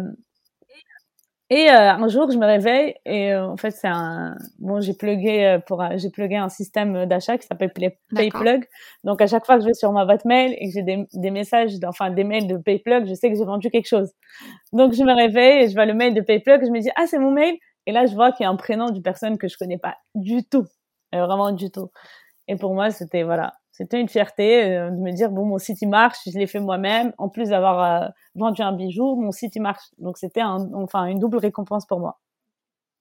et 1.54 1.68
euh, 1.68 1.92
un 1.92 2.08
jour, 2.08 2.30
je 2.30 2.38
me 2.38 2.46
réveille 2.46 2.94
et 3.04 3.34
euh, 3.34 3.46
en 3.46 3.58
fait, 3.58 3.72
c'est 3.72 3.86
un 3.86 4.38
bon, 4.58 4.80
j'ai 4.80 4.94
plugué 4.94 5.44
euh, 5.44 5.58
pour 5.58 5.84
j'ai 5.96 6.08
plugué 6.08 6.36
un 6.36 6.48
système 6.48 7.04
d'achat 7.04 7.36
qui 7.36 7.46
s'appelle 7.46 7.70
PayPlug. 8.14 8.66
Donc 9.04 9.20
à 9.20 9.26
chaque 9.26 9.44
fois 9.44 9.56
que 9.56 9.60
je 9.60 9.66
vais 9.66 9.74
sur 9.74 9.92
ma 9.92 10.06
boîte 10.06 10.24
mail 10.24 10.56
et 10.58 10.68
que 10.68 10.72
j'ai 10.72 10.82
des, 10.82 11.06
des 11.12 11.30
messages, 11.30 11.72
enfin 11.86 12.08
des 12.08 12.24
mails 12.24 12.46
de 12.46 12.56
PayPlug, 12.56 13.06
je 13.06 13.12
sais 13.12 13.30
que 13.30 13.36
j'ai 13.36 13.44
vendu 13.44 13.68
quelque 13.68 13.86
chose. 13.86 14.12
Donc 14.72 14.94
je 14.94 15.02
me 15.02 15.14
réveille 15.14 15.64
et 15.64 15.68
je 15.68 15.74
vois 15.74 15.84
le 15.84 15.92
mail 15.92 16.14
de 16.14 16.22
PayPlug, 16.22 16.64
je 16.64 16.70
me 16.70 16.80
dis 16.80 16.88
ah 16.96 17.06
c'est 17.06 17.18
mon 17.18 17.32
mail 17.32 17.54
et 17.86 17.92
là 17.92 18.06
je 18.06 18.14
vois 18.14 18.32
qu'il 18.32 18.44
y 18.44 18.46
a 18.46 18.50
un 18.50 18.56
prénom 18.56 18.88
d'une 18.88 19.02
personne 19.02 19.36
que 19.36 19.46
je 19.46 19.58
connais 19.58 19.76
pas 19.76 19.96
du 20.14 20.44
tout, 20.44 20.64
vraiment 21.12 21.52
du 21.52 21.70
tout. 21.70 21.90
Et 22.48 22.56
pour 22.56 22.72
moi, 22.74 22.90
c'était 22.90 23.24
voilà, 23.24 23.52
c'était 23.72 23.98
une 23.98 24.08
fierté 24.08 24.64
euh, 24.64 24.90
de 24.90 24.96
me 24.96 25.10
dire 25.12 25.30
bon 25.30 25.46
mon 25.46 25.58
site 25.58 25.80
il 25.80 25.88
marche 25.88 26.18
je 26.26 26.38
l'ai 26.38 26.46
fait 26.46 26.60
moi-même 26.60 27.12
en 27.16 27.30
plus 27.30 27.48
d'avoir 27.48 28.04
euh, 28.04 28.08
vendu 28.34 28.60
un 28.60 28.72
bijou 28.72 29.16
mon 29.16 29.32
site 29.32 29.56
il 29.56 29.62
marche. 29.62 29.84
Donc 29.98 30.18
c'était 30.18 30.42
enfin 30.42 31.06
une 31.06 31.18
double 31.18 31.38
récompense 31.38 31.86
pour 31.86 31.98
moi. 31.98 32.20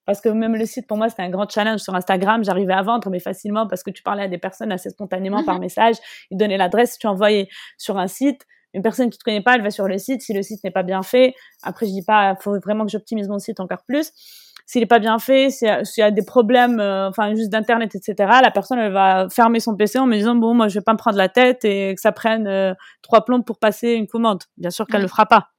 Parce 0.06 0.20
que 0.22 0.30
même 0.30 0.56
le 0.56 0.66
site 0.66 0.88
pour 0.88 0.98
moi 0.98 1.10
c'était 1.10 1.24
un 1.24 1.30
grand 1.30 1.50
challenge. 1.50 1.82
Sur 1.82 1.94
Instagram 1.94 2.44
j'arrivais 2.46 2.74
à 2.74 2.82
vendre 2.84 3.10
mais 3.10 3.20
facilement 3.20 3.68
parce 3.68 3.84
que 3.84 3.92
tu 3.92 4.02
parlais 4.02 4.24
à 4.24 4.28
des 4.30 4.38
personnes 4.38 4.72
assez 4.72 4.90
spontanément 4.90 5.44
par 5.44 5.56
mhm. 5.56 5.62
message. 5.62 5.98
Ils 6.32 6.38
donnaient 6.38 6.58
l'adresse 6.58 6.98
tu 6.98 7.08
envoyais 7.08 7.50
sur 7.78 7.98
un 7.98 8.08
site. 8.08 8.46
Une 8.74 8.82
personne 8.82 9.10
qui 9.10 9.18
te 9.18 9.26
connaît 9.26 9.44
pas 9.44 9.56
elle 9.56 9.64
va 9.64 9.72
sur 9.72 9.90
le 9.90 9.98
site. 9.98 10.22
Si 10.22 10.32
le 10.32 10.42
site 10.42 10.64
n'est 10.64 10.72
pas 10.72 10.84
bien 10.84 11.04
fait 11.04 11.36
après 11.64 11.86
je 11.86 11.92
dis 11.92 12.04
pas 12.04 12.36
faut 12.40 12.58
vraiment 12.62 12.86
que 12.86 12.92
j'optimise 12.92 13.28
mon 13.28 13.40
site 13.40 13.60
encore 13.60 13.84
plus 13.86 14.14
s'il 14.72 14.82
est 14.82 14.86
pas 14.86 15.00
bien 15.00 15.20
fait, 15.20 15.50
s'il 15.50 15.68
y, 15.98 16.02
a 16.02 16.12
des 16.12 16.24
problèmes, 16.24 16.80
euh, 16.80 17.10
enfin 17.10 17.36
juste 17.36 17.50
d'internet, 17.50 17.94
etc. 17.94 18.16
La 18.42 18.52
personne 18.52 18.80
elle 18.80 18.94
va 18.94 19.28
fermer 19.30 19.60
son 19.60 19.76
PC 19.76 20.00
en 20.00 20.06
me 20.06 20.16
disant 20.16 20.34
bon 20.34 20.54
moi 20.54 20.70
je 20.70 20.76
vais 20.76 20.84
pas 20.84 20.94
me 20.94 20.98
prendre 20.98 21.18
la 21.18 21.28
tête 21.28 21.66
et 21.66 21.94
que 21.94 22.00
ça 22.00 22.14
prenne 22.14 22.48
euh, 22.48 22.74
trois 23.02 23.26
plombes 23.26 23.44
pour 23.44 23.60
passer 23.60 23.90
une 23.90 24.08
commande. 24.08 24.44
Bien 24.56 24.70
sûr 24.70 24.88
qu'elle 24.88 25.02
le 25.02 25.10
fera 25.10 25.26
pas. 25.26 25.50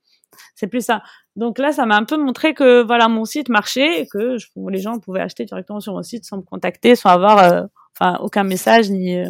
C'est 0.55 0.66
plus 0.66 0.81
ça. 0.81 1.03
Donc 1.37 1.59
là, 1.59 1.72
ça 1.72 1.85
m'a 1.85 1.94
un 1.94 2.05
peu 2.05 2.16
montré 2.16 2.55
que 2.55 2.83
voilà 2.85 3.09
mon 3.09 3.27
site 3.27 3.51
marchait 3.51 4.01
et 4.01 4.07
que 4.07 4.38
je, 4.38 4.46
les 4.70 4.79
gens 4.79 4.98
pouvaient 4.98 5.20
acheter 5.20 5.44
directement 5.44 5.81
sur 5.81 5.92
mon 5.92 6.03
site 6.03 6.25
sans 6.25 6.38
me 6.38 6.42
contacter, 6.42 6.96
sans 6.96 7.11
avoir 7.11 7.38
euh, 7.38 7.64
enfin 8.01 8.16
aucun 8.22 8.44
message 8.44 8.90
ni. 8.90 9.22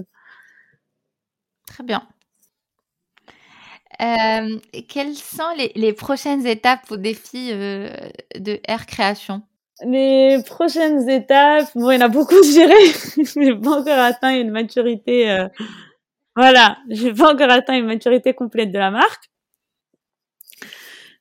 Très 1.67 1.83
bien. 1.83 2.07
quelles 3.99 5.17
sont 5.17 5.53
les, 5.59 5.73
les, 5.75 5.93
prochaines 5.93 6.47
étapes 6.47 6.89
au 6.93 6.97
défi 6.97 7.51
de 7.51 8.61
Air 8.69 8.87
Création? 8.87 9.43
Les 9.81 10.43
prochaines 10.45 11.09
étapes, 11.09 11.71
bon, 11.75 11.91
il 11.91 11.99
y 11.99 12.03
en 12.03 12.07
a 12.07 12.09
beaucoup, 12.09 12.43
je 12.43 12.53
dirais. 12.53 13.25
j'ai 13.37 13.55
pas 13.55 13.81
encore 13.81 13.99
atteint 13.99 14.39
une 14.39 14.51
maturité, 14.51 15.31
euh... 15.31 15.49
voilà, 16.37 16.79
j'ai 16.89 17.13
pas 17.13 17.33
encore 17.33 17.51
atteint 17.51 17.75
une 17.75 17.87
maturité 17.87 18.35
complète 18.35 18.73
de 18.73 18.79
la 18.79 18.91
marque. 18.91 19.31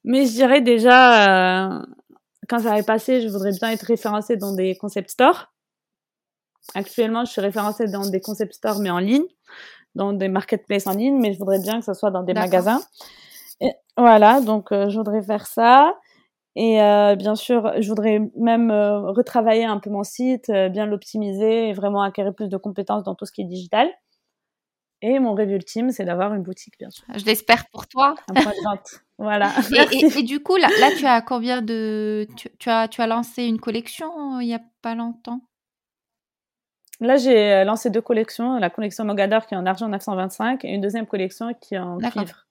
Mais 0.03 0.25
je 0.25 0.31
dirais 0.31 0.61
déjà, 0.61 1.77
euh, 1.77 1.85
quand 2.49 2.59
ça 2.59 2.75
va 2.75 2.83
passer, 2.83 3.21
je 3.21 3.27
voudrais 3.27 3.51
bien 3.51 3.71
être 3.71 3.85
référencée 3.85 4.35
dans 4.35 4.53
des 4.53 4.75
concept 4.75 5.11
stores. 5.11 5.53
Actuellement, 6.75 7.25
je 7.25 7.31
suis 7.31 7.41
référencée 7.41 7.87
dans 7.87 8.07
des 8.07 8.21
concept 8.21 8.53
stores, 8.53 8.79
mais 8.79 8.89
en 8.89 8.99
ligne, 8.99 9.25
dans 9.95 10.13
des 10.13 10.27
marketplaces 10.27 10.87
en 10.87 10.93
ligne, 10.93 11.19
mais 11.19 11.33
je 11.33 11.39
voudrais 11.39 11.59
bien 11.59 11.79
que 11.79 11.85
ça 11.85 11.93
soit 11.93 12.11
dans 12.11 12.23
des 12.23 12.33
magasins. 12.33 12.81
Et 13.59 13.71
voilà, 13.97 14.41
donc 14.41 14.71
euh, 14.71 14.89
je 14.89 14.97
voudrais 14.97 15.21
faire 15.21 15.45
ça. 15.45 15.95
Et 16.55 16.81
euh, 16.81 17.15
bien 17.15 17.35
sûr, 17.35 17.71
je 17.79 17.87
voudrais 17.87 18.19
même 18.35 18.71
euh, 18.71 19.11
retravailler 19.11 19.63
un 19.63 19.79
peu 19.79 19.89
mon 19.89 20.03
site, 20.03 20.49
euh, 20.49 20.67
bien 20.67 20.85
l'optimiser 20.85 21.69
et 21.69 21.73
vraiment 21.73 22.01
acquérir 22.01 22.33
plus 22.33 22.49
de 22.49 22.57
compétences 22.57 23.03
dans 23.03 23.15
tout 23.15 23.25
ce 23.25 23.31
qui 23.31 23.41
est 23.41 23.45
digital. 23.45 23.89
Et 25.01 25.17
mon 25.19 25.33
rêve 25.33 25.49
ultime, 25.49 25.91
c'est 25.91 26.05
d'avoir 26.05 26.33
une 26.33 26.43
boutique, 26.43 26.77
bien 26.77 26.89
sûr. 26.91 27.05
Je 27.15 27.25
l'espère 27.25 27.63
pour 27.71 27.87
toi. 27.87 28.15
Un 28.29 28.33
point 28.33 28.51
de 28.51 28.63
vente. 28.63 28.89
voilà. 29.17 29.51
Et, 29.91 30.19
et, 30.19 30.23
du 30.23 30.43
coup, 30.43 30.57
là, 30.57 30.67
là, 30.79 30.89
tu 30.95 31.05
as 31.07 31.21
combien 31.21 31.61
de. 31.61 32.27
Tu, 32.35 32.69
as, 32.69 32.87
tu 32.87 33.01
as 33.01 33.07
lancé 33.07 33.45
une 33.45 33.59
collection 33.59 34.39
il 34.39 34.47
n'y 34.47 34.53
a 34.53 34.61
pas 34.83 34.93
longtemps? 34.93 35.41
Là, 36.99 37.17
j'ai 37.17 37.63
lancé 37.63 37.89
deux 37.89 38.01
collections. 38.01 38.59
La 38.59 38.69
collection 38.69 39.03
Mogador 39.05 39.47
qui 39.47 39.55
est 39.55 39.57
en 39.57 39.65
argent 39.65 39.87
925 39.87 40.65
et 40.65 40.69
une 40.69 40.81
deuxième 40.81 41.07
collection 41.07 41.51
qui 41.59 41.73
est 41.73 41.79
en 41.79 41.97
cuivre. 41.97 42.45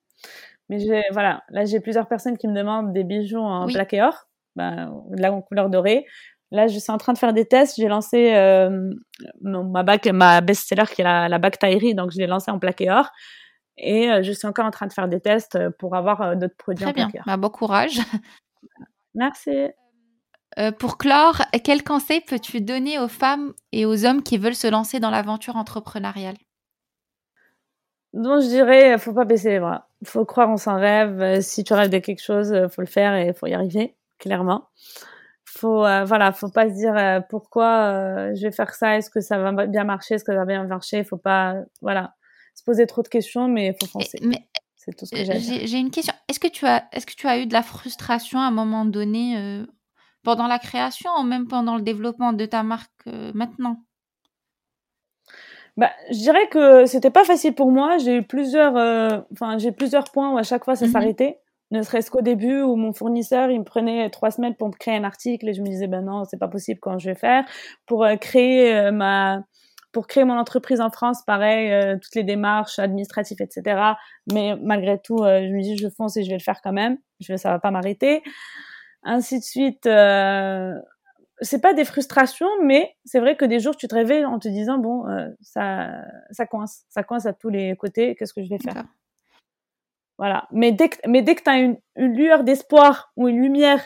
Mais 0.70 1.02
voilà, 1.12 1.42
là 1.50 1.64
j'ai 1.66 1.80
plusieurs 1.80 2.06
personnes 2.06 2.38
qui 2.38 2.48
me 2.48 2.54
demandent 2.54 2.92
des 2.92 3.04
bijoux 3.04 3.38
en 3.38 3.66
plaqué 3.66 4.00
or, 4.00 4.28
ben, 4.56 5.02
là 5.10 5.32
en 5.32 5.42
couleur 5.42 5.68
dorée. 5.68 6.06
Là, 6.52 6.66
je 6.66 6.78
suis 6.78 6.90
en 6.90 6.98
train 6.98 7.12
de 7.12 7.18
faire 7.18 7.32
des 7.32 7.44
tests. 7.44 7.76
J'ai 7.76 7.86
lancé 7.86 8.34
euh, 8.34 8.92
ma 9.40 9.82
bague, 9.82 10.10
ma 10.12 10.40
best-seller 10.40 10.86
qui 10.92 11.00
est 11.00 11.04
la, 11.04 11.28
la 11.28 11.38
bague 11.38 11.58
taillerie, 11.58 11.94
donc 11.94 12.10
je 12.10 12.18
l'ai 12.18 12.26
lancée 12.26 12.50
en 12.50 12.58
plaqué 12.58 12.90
or. 12.90 13.08
Et 13.78 14.10
euh, 14.10 14.22
je 14.22 14.32
suis 14.32 14.48
encore 14.48 14.66
en 14.66 14.70
train 14.70 14.86
de 14.86 14.92
faire 14.92 15.08
des 15.08 15.20
tests 15.20 15.58
pour 15.78 15.94
avoir 15.94 16.20
euh, 16.22 16.34
d'autres 16.34 16.56
produits 16.56 16.84
Très 16.84 16.90
en 16.90 16.94
plaqué 16.94 17.18
or. 17.20 17.24
Bah, 17.26 17.36
bon 17.36 17.50
courage. 17.50 18.00
Merci. 19.14 19.68
pour 20.78 20.98
clore, 20.98 21.42
quel 21.64 21.82
conseil 21.82 22.20
peux-tu 22.20 22.60
donner 22.60 22.98
aux 22.98 23.08
femmes 23.08 23.52
et 23.72 23.86
aux 23.86 24.04
hommes 24.04 24.22
qui 24.22 24.38
veulent 24.38 24.54
se 24.54 24.68
lancer 24.68 24.98
dans 24.98 25.10
l'aventure 25.10 25.56
entrepreneuriale? 25.56 26.36
Donc 28.12 28.42
je 28.42 28.48
dirais, 28.48 28.98
faut 28.98 29.12
pas 29.12 29.24
baisser 29.24 29.50
les 29.50 29.60
bras. 29.60 29.88
Faut 30.04 30.24
croire 30.24 30.48
en 30.48 30.56
son 30.56 30.74
rêve. 30.74 31.20
Euh, 31.20 31.40
si 31.40 31.62
tu 31.62 31.74
rêves 31.74 31.90
de 31.90 31.98
quelque 31.98 32.22
chose, 32.22 32.52
euh, 32.52 32.68
faut 32.68 32.80
le 32.80 32.86
faire 32.86 33.14
et 33.14 33.32
faut 33.32 33.46
y 33.46 33.54
arriver, 33.54 33.94
clairement. 34.18 34.68
Faut, 35.44 35.84
euh, 35.84 36.04
voilà, 36.04 36.32
faut 36.32 36.50
pas 36.50 36.68
se 36.68 36.74
dire 36.74 37.24
pourquoi 37.28 38.34
je 38.34 38.42
vais 38.42 38.52
faire 38.52 38.74
ça. 38.74 38.96
Est-ce 38.96 39.10
que 39.10 39.20
ça 39.20 39.38
va 39.38 39.66
bien 39.66 39.84
marcher 39.84 40.14
Est-ce 40.14 40.24
que 40.24 40.32
ça 40.32 40.38
va 40.38 40.44
bien 40.44 40.64
marcher? 40.64 41.04
Faut 41.04 41.16
pas, 41.16 41.56
voilà, 41.82 42.14
se 42.54 42.62
poser 42.62 42.86
trop 42.86 43.02
de 43.02 43.08
questions, 43.08 43.48
mais 43.48 43.76
faut 43.80 43.86
foncer. 43.86 44.18
Mais 44.22 44.48
c'est 44.76 44.96
tout 44.96 45.06
ce 45.06 45.10
que 45.10 45.24
j'ai. 45.24 45.66
J'ai 45.66 45.78
une 45.78 45.90
question. 45.90 46.14
Est-ce 46.28 46.38
que 46.40 46.48
tu 46.48 46.66
as, 46.66 46.84
est-ce 46.92 47.04
que 47.04 47.14
tu 47.14 47.26
as 47.26 47.38
eu 47.38 47.46
de 47.46 47.52
la 47.52 47.62
frustration 47.62 48.38
à 48.38 48.44
un 48.44 48.50
moment 48.52 48.84
donné 48.84 49.64
pendant 50.22 50.46
la 50.46 50.60
création 50.60 51.10
ou 51.18 51.24
même 51.24 51.48
pendant 51.48 51.76
le 51.76 51.82
développement 51.82 52.32
de 52.32 52.46
ta 52.46 52.62
marque 52.62 53.06
maintenant? 53.34 53.82
Bah, 55.76 55.90
je 56.10 56.18
dirais 56.18 56.48
que 56.48 56.86
c'était 56.86 57.10
pas 57.10 57.24
facile 57.24 57.54
pour 57.54 57.70
moi. 57.70 57.98
J'ai 57.98 58.16
eu 58.16 58.22
plusieurs, 58.22 58.76
euh, 58.76 59.20
enfin, 59.32 59.58
j'ai 59.58 59.72
plusieurs 59.72 60.04
points 60.04 60.32
où 60.32 60.38
à 60.38 60.42
chaque 60.42 60.64
fois 60.64 60.76
ça 60.76 60.86
mhm. 60.86 60.92
s'arrêtait. 60.92 61.38
Ne 61.70 61.82
serait-ce 61.82 62.10
qu'au 62.10 62.20
début 62.20 62.62
où 62.62 62.74
mon 62.74 62.92
fournisseur, 62.92 63.50
il 63.50 63.60
me 63.60 63.64
prenait 63.64 64.10
trois 64.10 64.32
semaines 64.32 64.56
pour 64.56 64.68
me 64.68 64.72
créer 64.72 64.96
un 64.96 65.04
article 65.04 65.48
et 65.48 65.54
je 65.54 65.62
me 65.62 65.66
disais, 65.66 65.86
ben 65.86 66.02
non, 66.02 66.24
c'est 66.24 66.38
pas 66.38 66.48
possible 66.48 66.80
quand 66.80 66.98
je 66.98 67.10
vais 67.10 67.14
faire? 67.14 67.44
Pour 67.86 68.04
euh, 68.04 68.16
créer 68.16 68.74
euh, 68.74 68.90
ma, 68.90 69.44
pour 69.92 70.08
créer 70.08 70.24
mon 70.24 70.36
entreprise 70.36 70.80
en 70.80 70.90
France, 70.90 71.22
pareil, 71.24 71.98
toutes 72.00 72.14
les 72.14 72.24
démarches 72.24 72.78
administratives, 72.78 73.40
etc. 73.40 73.94
Mais 74.32 74.56
malgré 74.60 75.00
tout, 75.00 75.18
je 75.18 75.52
me 75.52 75.62
dis, 75.62 75.76
je 75.76 75.88
fonce 75.88 76.16
et 76.16 76.24
je 76.24 76.28
vais 76.28 76.38
le 76.38 76.42
faire 76.42 76.60
quand 76.62 76.72
même. 76.72 76.96
Je 77.20 77.36
ça 77.36 77.50
va 77.50 77.58
pas 77.58 77.70
m'arrêter. 77.70 78.22
Ainsi 79.02 79.38
de 79.38 79.44
suite 79.44 79.88
c'est 81.40 81.60
pas 81.60 81.74
des 81.74 81.84
frustrations, 81.84 82.48
mais 82.62 82.96
c'est 83.04 83.20
vrai 83.20 83.36
que 83.36 83.44
des 83.44 83.60
jours 83.60 83.76
tu 83.76 83.88
te 83.88 83.94
réveilles 83.94 84.24
en 84.24 84.38
te 84.38 84.48
disant 84.48 84.78
bon, 84.78 85.08
euh, 85.08 85.28
ça, 85.40 85.90
ça 86.30 86.46
coince, 86.46 86.84
ça 86.88 87.02
coince 87.02 87.26
à 87.26 87.32
tous 87.32 87.48
les 87.48 87.76
côtés. 87.76 88.14
Qu'est-ce 88.14 88.34
que 88.34 88.42
je 88.42 88.48
vais 88.48 88.58
faire? 88.58 88.84
Voilà. 90.18 90.46
Mais 90.52 90.72
dès 90.72 90.90
que, 90.90 90.96
mais 91.08 91.22
dès 91.22 91.34
que 91.34 91.42
tu 91.42 91.50
as 91.50 91.58
une, 91.58 91.78
une 91.96 92.14
lueur 92.14 92.44
d'espoir 92.44 93.12
ou 93.16 93.28
une 93.28 93.40
lumière 93.40 93.84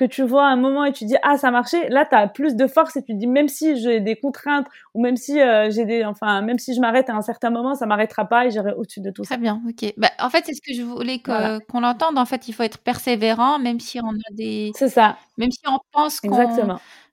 que 0.00 0.06
tu 0.06 0.22
vois 0.22 0.46
un 0.46 0.56
moment 0.56 0.86
et 0.86 0.92
tu 0.92 1.04
dis 1.04 1.16
ah 1.22 1.36
ça 1.36 1.50
marchait 1.50 1.90
là 1.90 2.06
tu 2.08 2.16
as 2.16 2.26
plus 2.26 2.56
de 2.56 2.66
force 2.66 2.96
et 2.96 3.02
tu 3.02 3.12
te 3.12 3.18
dis 3.18 3.26
même 3.26 3.48
si 3.48 3.78
j'ai 3.78 4.00
des 4.00 4.16
contraintes 4.16 4.66
ou 4.94 5.02
même 5.02 5.16
si 5.16 5.38
euh, 5.38 5.70
j'ai 5.70 5.84
des 5.84 6.06
enfin 6.06 6.40
même 6.40 6.58
si 6.58 6.74
je 6.74 6.80
m'arrête 6.80 7.10
à 7.10 7.14
un 7.14 7.20
certain 7.20 7.50
moment 7.50 7.74
ça 7.74 7.84
m'arrêtera 7.84 8.24
pas 8.24 8.46
et 8.46 8.50
j'irai 8.50 8.72
au-dessus 8.72 9.02
de 9.02 9.10
tout 9.10 9.24
ça. 9.24 9.34
Très 9.34 9.42
bien, 9.42 9.60
OK. 9.68 9.92
Bah, 9.98 10.08
en 10.18 10.30
fait, 10.30 10.44
c'est 10.46 10.54
ce 10.54 10.62
que 10.62 10.72
je 10.72 10.80
voulais 10.80 11.18
qu'on 11.20 11.80
l'entende 11.80 12.16
en 12.16 12.24
fait, 12.24 12.48
il 12.48 12.54
faut 12.54 12.62
être 12.62 12.78
persévérant 12.78 13.58
même 13.58 13.78
si 13.78 14.00
on 14.00 14.08
a 14.08 14.32
des 14.32 14.72
C'est 14.74 14.88
ça. 14.88 15.18
Même 15.36 15.50
si 15.50 15.60
on 15.68 15.78
pense 15.92 16.18
qu'on 16.20 16.30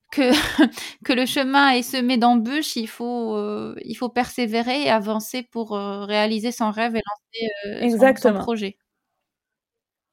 que 0.10 0.32
que 1.04 1.12
le 1.12 1.26
chemin 1.26 1.72
est 1.72 1.82
semé 1.82 2.18
d'embûches, 2.18 2.78
il 2.78 2.88
faut 2.88 3.36
euh, 3.36 3.76
il 3.84 3.96
faut 3.96 4.08
persévérer 4.08 4.84
et 4.84 4.90
avancer 4.90 5.44
pour 5.44 5.76
euh, 5.76 6.06
réaliser 6.06 6.54
son 6.54 6.72
rêve 6.72 6.96
et 6.96 7.02
lancer 7.06 7.84
Exactement. 7.84 8.40
son 8.40 8.44
projet. 8.44 8.78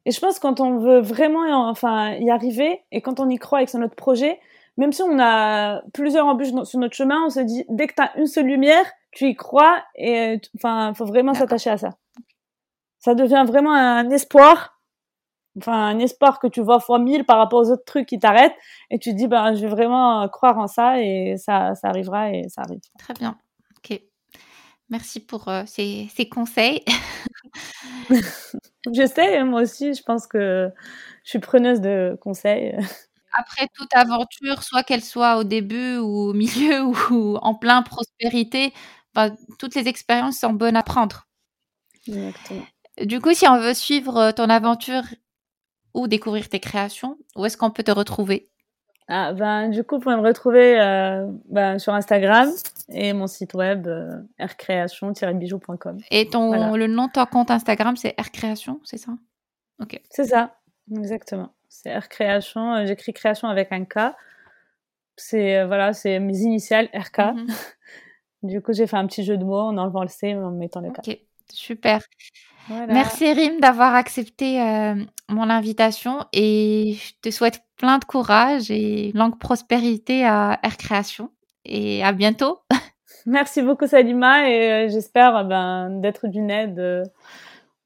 Et 0.07 0.11
je 0.11 0.21
pense 0.21 0.39
quand 0.39 0.61
on 0.61 0.79
veut 0.79 1.01
vraiment 1.01 1.69
enfin 1.69 2.13
y 2.15 2.31
arriver 2.31 2.83
et 2.93 3.01
quand 3.01 3.21
on 3.21 3.29
y 3.29 3.37
croit 3.37 3.59
avec 3.59 3.73
notre 3.75 3.95
projet, 3.95 4.39
même 4.77 4.93
si 4.93 5.03
on 5.03 5.19
a 5.19 5.83
plusieurs 5.93 6.27
embûches 6.27 6.53
sur 6.65 6.79
notre 6.79 6.95
chemin, 6.95 7.25
on 7.25 7.31
se 7.31 7.41
dit 7.41 7.65
dès 7.69 7.87
que 7.87 7.95
tu 7.95 8.03
as 8.03 8.17
une 8.19 8.27
seule 8.27 8.47
lumière, 8.47 8.85
tu 9.13 9.29
y 9.29 9.35
crois 9.35 9.83
et 9.95 10.41
enfin 10.57 10.93
faut 10.95 11.07
vraiment 11.07 11.35
s'attacher 11.35 11.71
à 11.71 11.79
ça. 11.79 11.91
Ça 12.99 13.15
devient 13.15 13.45
vraiment 13.47 13.73
un 13.73 14.11
espoir, 14.11 14.81
enfin 15.59 15.87
un 15.89 15.99
espoir 15.99 16.39
que 16.39 16.49
tu 16.49 16.61
vois 16.61 16.81
fois 16.81 16.99
mille 16.99 17.25
par 17.25 17.39
rapport 17.39 17.61
aux 17.61 17.71
autres 17.71 17.85
trucs 17.85 18.07
qui 18.07 18.19
t'arrêtent 18.19 18.57
et 18.91 18.99
tu 18.99 19.11
te 19.13 19.17
dis 19.17 19.29
ben 19.29 19.55
je 19.55 19.63
vais 19.63 19.69
vraiment 19.69 20.29
croire 20.29 20.59
en 20.59 20.67
ça 20.67 21.01
et 21.01 21.37
ça 21.39 21.75
ça 21.77 21.89
arrivera 21.89 22.31
et 22.31 22.49
ça 22.49 22.63
arrive. 22.63 22.81
Très 22.99 23.15
bien. 23.15 23.39
Ok. 23.79 24.01
Merci 24.91 25.21
pour 25.21 25.49
ces, 25.67 26.09
ces, 26.15 26.29
conseils. 26.29 26.85
je 28.93 29.07
sais, 29.07 29.43
moi 29.45 29.63
aussi, 29.63 29.95
je 29.95 30.03
pense 30.03 30.27
que 30.27 30.71
je 31.25 31.31
suis 31.31 31.39
preneuse 31.39 31.81
de 31.81 32.17
conseils. 32.21 32.77
Après 33.39 33.69
toute 33.75 33.95
aventure, 33.95 34.63
soit 34.63 34.83
qu'elle 34.85 35.05
soit 35.05 35.39
au 35.39 35.45
début 35.45 35.97
ou 35.99 36.31
au 36.31 36.33
milieu 36.35 36.83
ou 37.13 37.37
en 37.43 37.55
plein 37.55 37.83
prospérité, 37.83 38.73
toutes 39.59 39.75
les 39.75 39.89
expériences 39.89 40.39
sont 40.41 40.53
bonnes 40.53 40.77
à 40.77 40.83
prendre. 40.83 41.27
Exactement. 42.09 42.69
Du 43.03 43.21
coup, 43.21 43.35
si 43.35 43.47
on 43.49 43.59
veut 43.61 43.75
suivre 43.75 44.33
ton 44.33 44.51
aventure 44.51 45.05
ou 45.95 46.09
découvrir 46.09 46.49
tes 46.49 46.61
créations, 46.61 47.19
où 47.37 47.45
est-ce 47.47 47.57
qu'on 47.59 47.71
peut 47.73 47.83
te 47.85 47.91
retrouver? 47.93 48.51
Ah, 49.09 49.33
ben, 49.33 49.69
Du 49.69 49.85
coup, 49.85 49.97
vous 49.97 50.03
pouvez 50.03 50.17
me 50.17 50.23
retrouver 50.23 50.81
euh, 50.81 51.27
ben, 51.47 51.79
sur 51.79 51.93
Instagram 51.93 52.49
et 52.89 53.13
mon 53.13 53.27
site 53.27 53.55
web 53.55 53.87
euh, 53.87 54.23
rcréation-bijou.com. 54.39 55.99
Et 56.11 56.29
ton, 56.29 56.75
le 56.75 56.87
nom 56.87 57.07
de 57.07 57.13
ton 57.13 57.27
compte 57.27 57.51
Instagram, 57.51 57.97
c'est 57.97 58.15
rcréation, 58.19 58.81
c'est 58.85 58.97
ça? 58.97 59.13
Ok. 59.81 60.01
C'est 60.11 60.25
ça, 60.25 60.57
exactement. 60.91 61.53
C'est 61.69 61.97
rcréation. 61.97 62.75
Euh, 62.75 62.87
j'écris 62.87 63.13
création 63.13 63.49
avec 63.49 63.73
un 63.73 63.85
K. 63.85 64.15
C'est 65.17 65.65
voilà, 65.65 65.93
c'est 65.93 66.19
mes 66.19 66.39
initiales 66.39 66.89
RK. 66.95 67.19
Mhm. 67.19 67.47
du 68.43 68.63
coup, 68.63 68.73
j'ai 68.73 68.87
fait 68.87 68.97
un 68.97 69.07
petit 69.07 69.23
jeu 69.23 69.37
de 69.37 69.45
mots 69.45 69.61
en 69.61 69.77
enlevant 69.77 70.03
le 70.03 70.09
C 70.09 70.35
en 70.35 70.51
mettant 70.51 70.81
le 70.81 70.91
K. 70.91 70.99
Ok, 70.99 71.19
super. 71.53 72.01
Merci 72.69 73.33
Rim 73.33 73.61
d'avoir 73.61 73.95
accepté 73.95 74.61
euh, 74.61 74.95
mon 75.29 75.51
invitation 75.51 76.25
et 76.33 76.97
je 76.99 77.13
te 77.21 77.31
souhaite 77.31 77.61
plein 77.77 77.99
de 77.99 78.05
courage 78.05 78.71
et 78.71 79.13
longue 79.15 79.39
prospérité 79.39 80.25
à 80.25 80.59
Air 80.63 80.77
Création 80.79 81.31
et 81.65 82.03
à 82.03 82.13
bientôt. 82.13 82.61
Merci 83.27 83.63
beaucoup 83.63 83.87
Salima 83.87 84.49
et 84.49 84.73
euh, 84.73 84.89
j'espère 84.89 85.37
euh, 85.37 85.45
ben, 85.45 86.01
d'être 86.01 86.27
d'une 86.27 86.51
aide. 86.51 87.05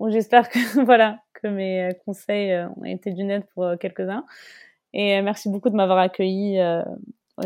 j'espère 0.08 0.48
que 0.48 0.58
voilà 0.84 1.18
que 1.34 1.48
mes 1.48 1.90
conseils 2.04 2.54
ont 2.76 2.84
été 2.84 3.10
d'une 3.10 3.30
aide 3.30 3.46
pour 3.54 3.66
quelques-uns 3.80 4.24
et 4.92 5.20
merci 5.22 5.48
beaucoup 5.48 5.70
de 5.70 5.76
m'avoir 5.76 5.98
accueilli. 5.98 6.58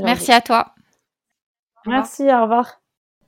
merci 0.03 0.33
à 0.33 0.41
toi. 0.41 0.75
Merci, 1.87 2.23
au 2.23 2.43
revoir. 2.43 2.81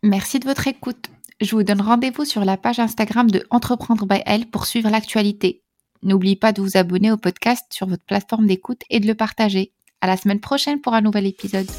Merci 0.03 0.39
de 0.39 0.47
votre 0.47 0.69
écoute. 0.69 1.11
Je 1.41 1.57
vous 1.57 1.65
donne 1.65 1.81
rendez-vous 1.81 2.25
sur 2.25 2.45
la 2.45 2.57
page 2.57 2.79
Instagram 2.79 3.31
de 3.31 3.45
Entreprendre 3.51 4.07
by 4.07 4.23
Elle 4.25 4.47
pour 4.47 4.67
suivre 4.67 4.89
l'actualité. 4.89 5.63
N'oubliez 6.03 6.37
pas 6.37 6.53
de 6.53 6.63
vous 6.63 6.77
abonner 6.77 7.11
au 7.11 7.17
podcast 7.17 7.65
sur 7.71 7.89
votre 7.89 8.05
plateforme 8.05 8.47
d'écoute 8.47 8.83
et 8.89 9.01
de 9.01 9.07
le 9.07 9.15
partager. 9.15 9.73
À 10.01 10.07
la 10.07 10.17
semaine 10.17 10.41
prochaine 10.41 10.81
pour 10.81 10.95
un 10.95 11.01
nouvel 11.01 11.27
épisode. 11.27 11.71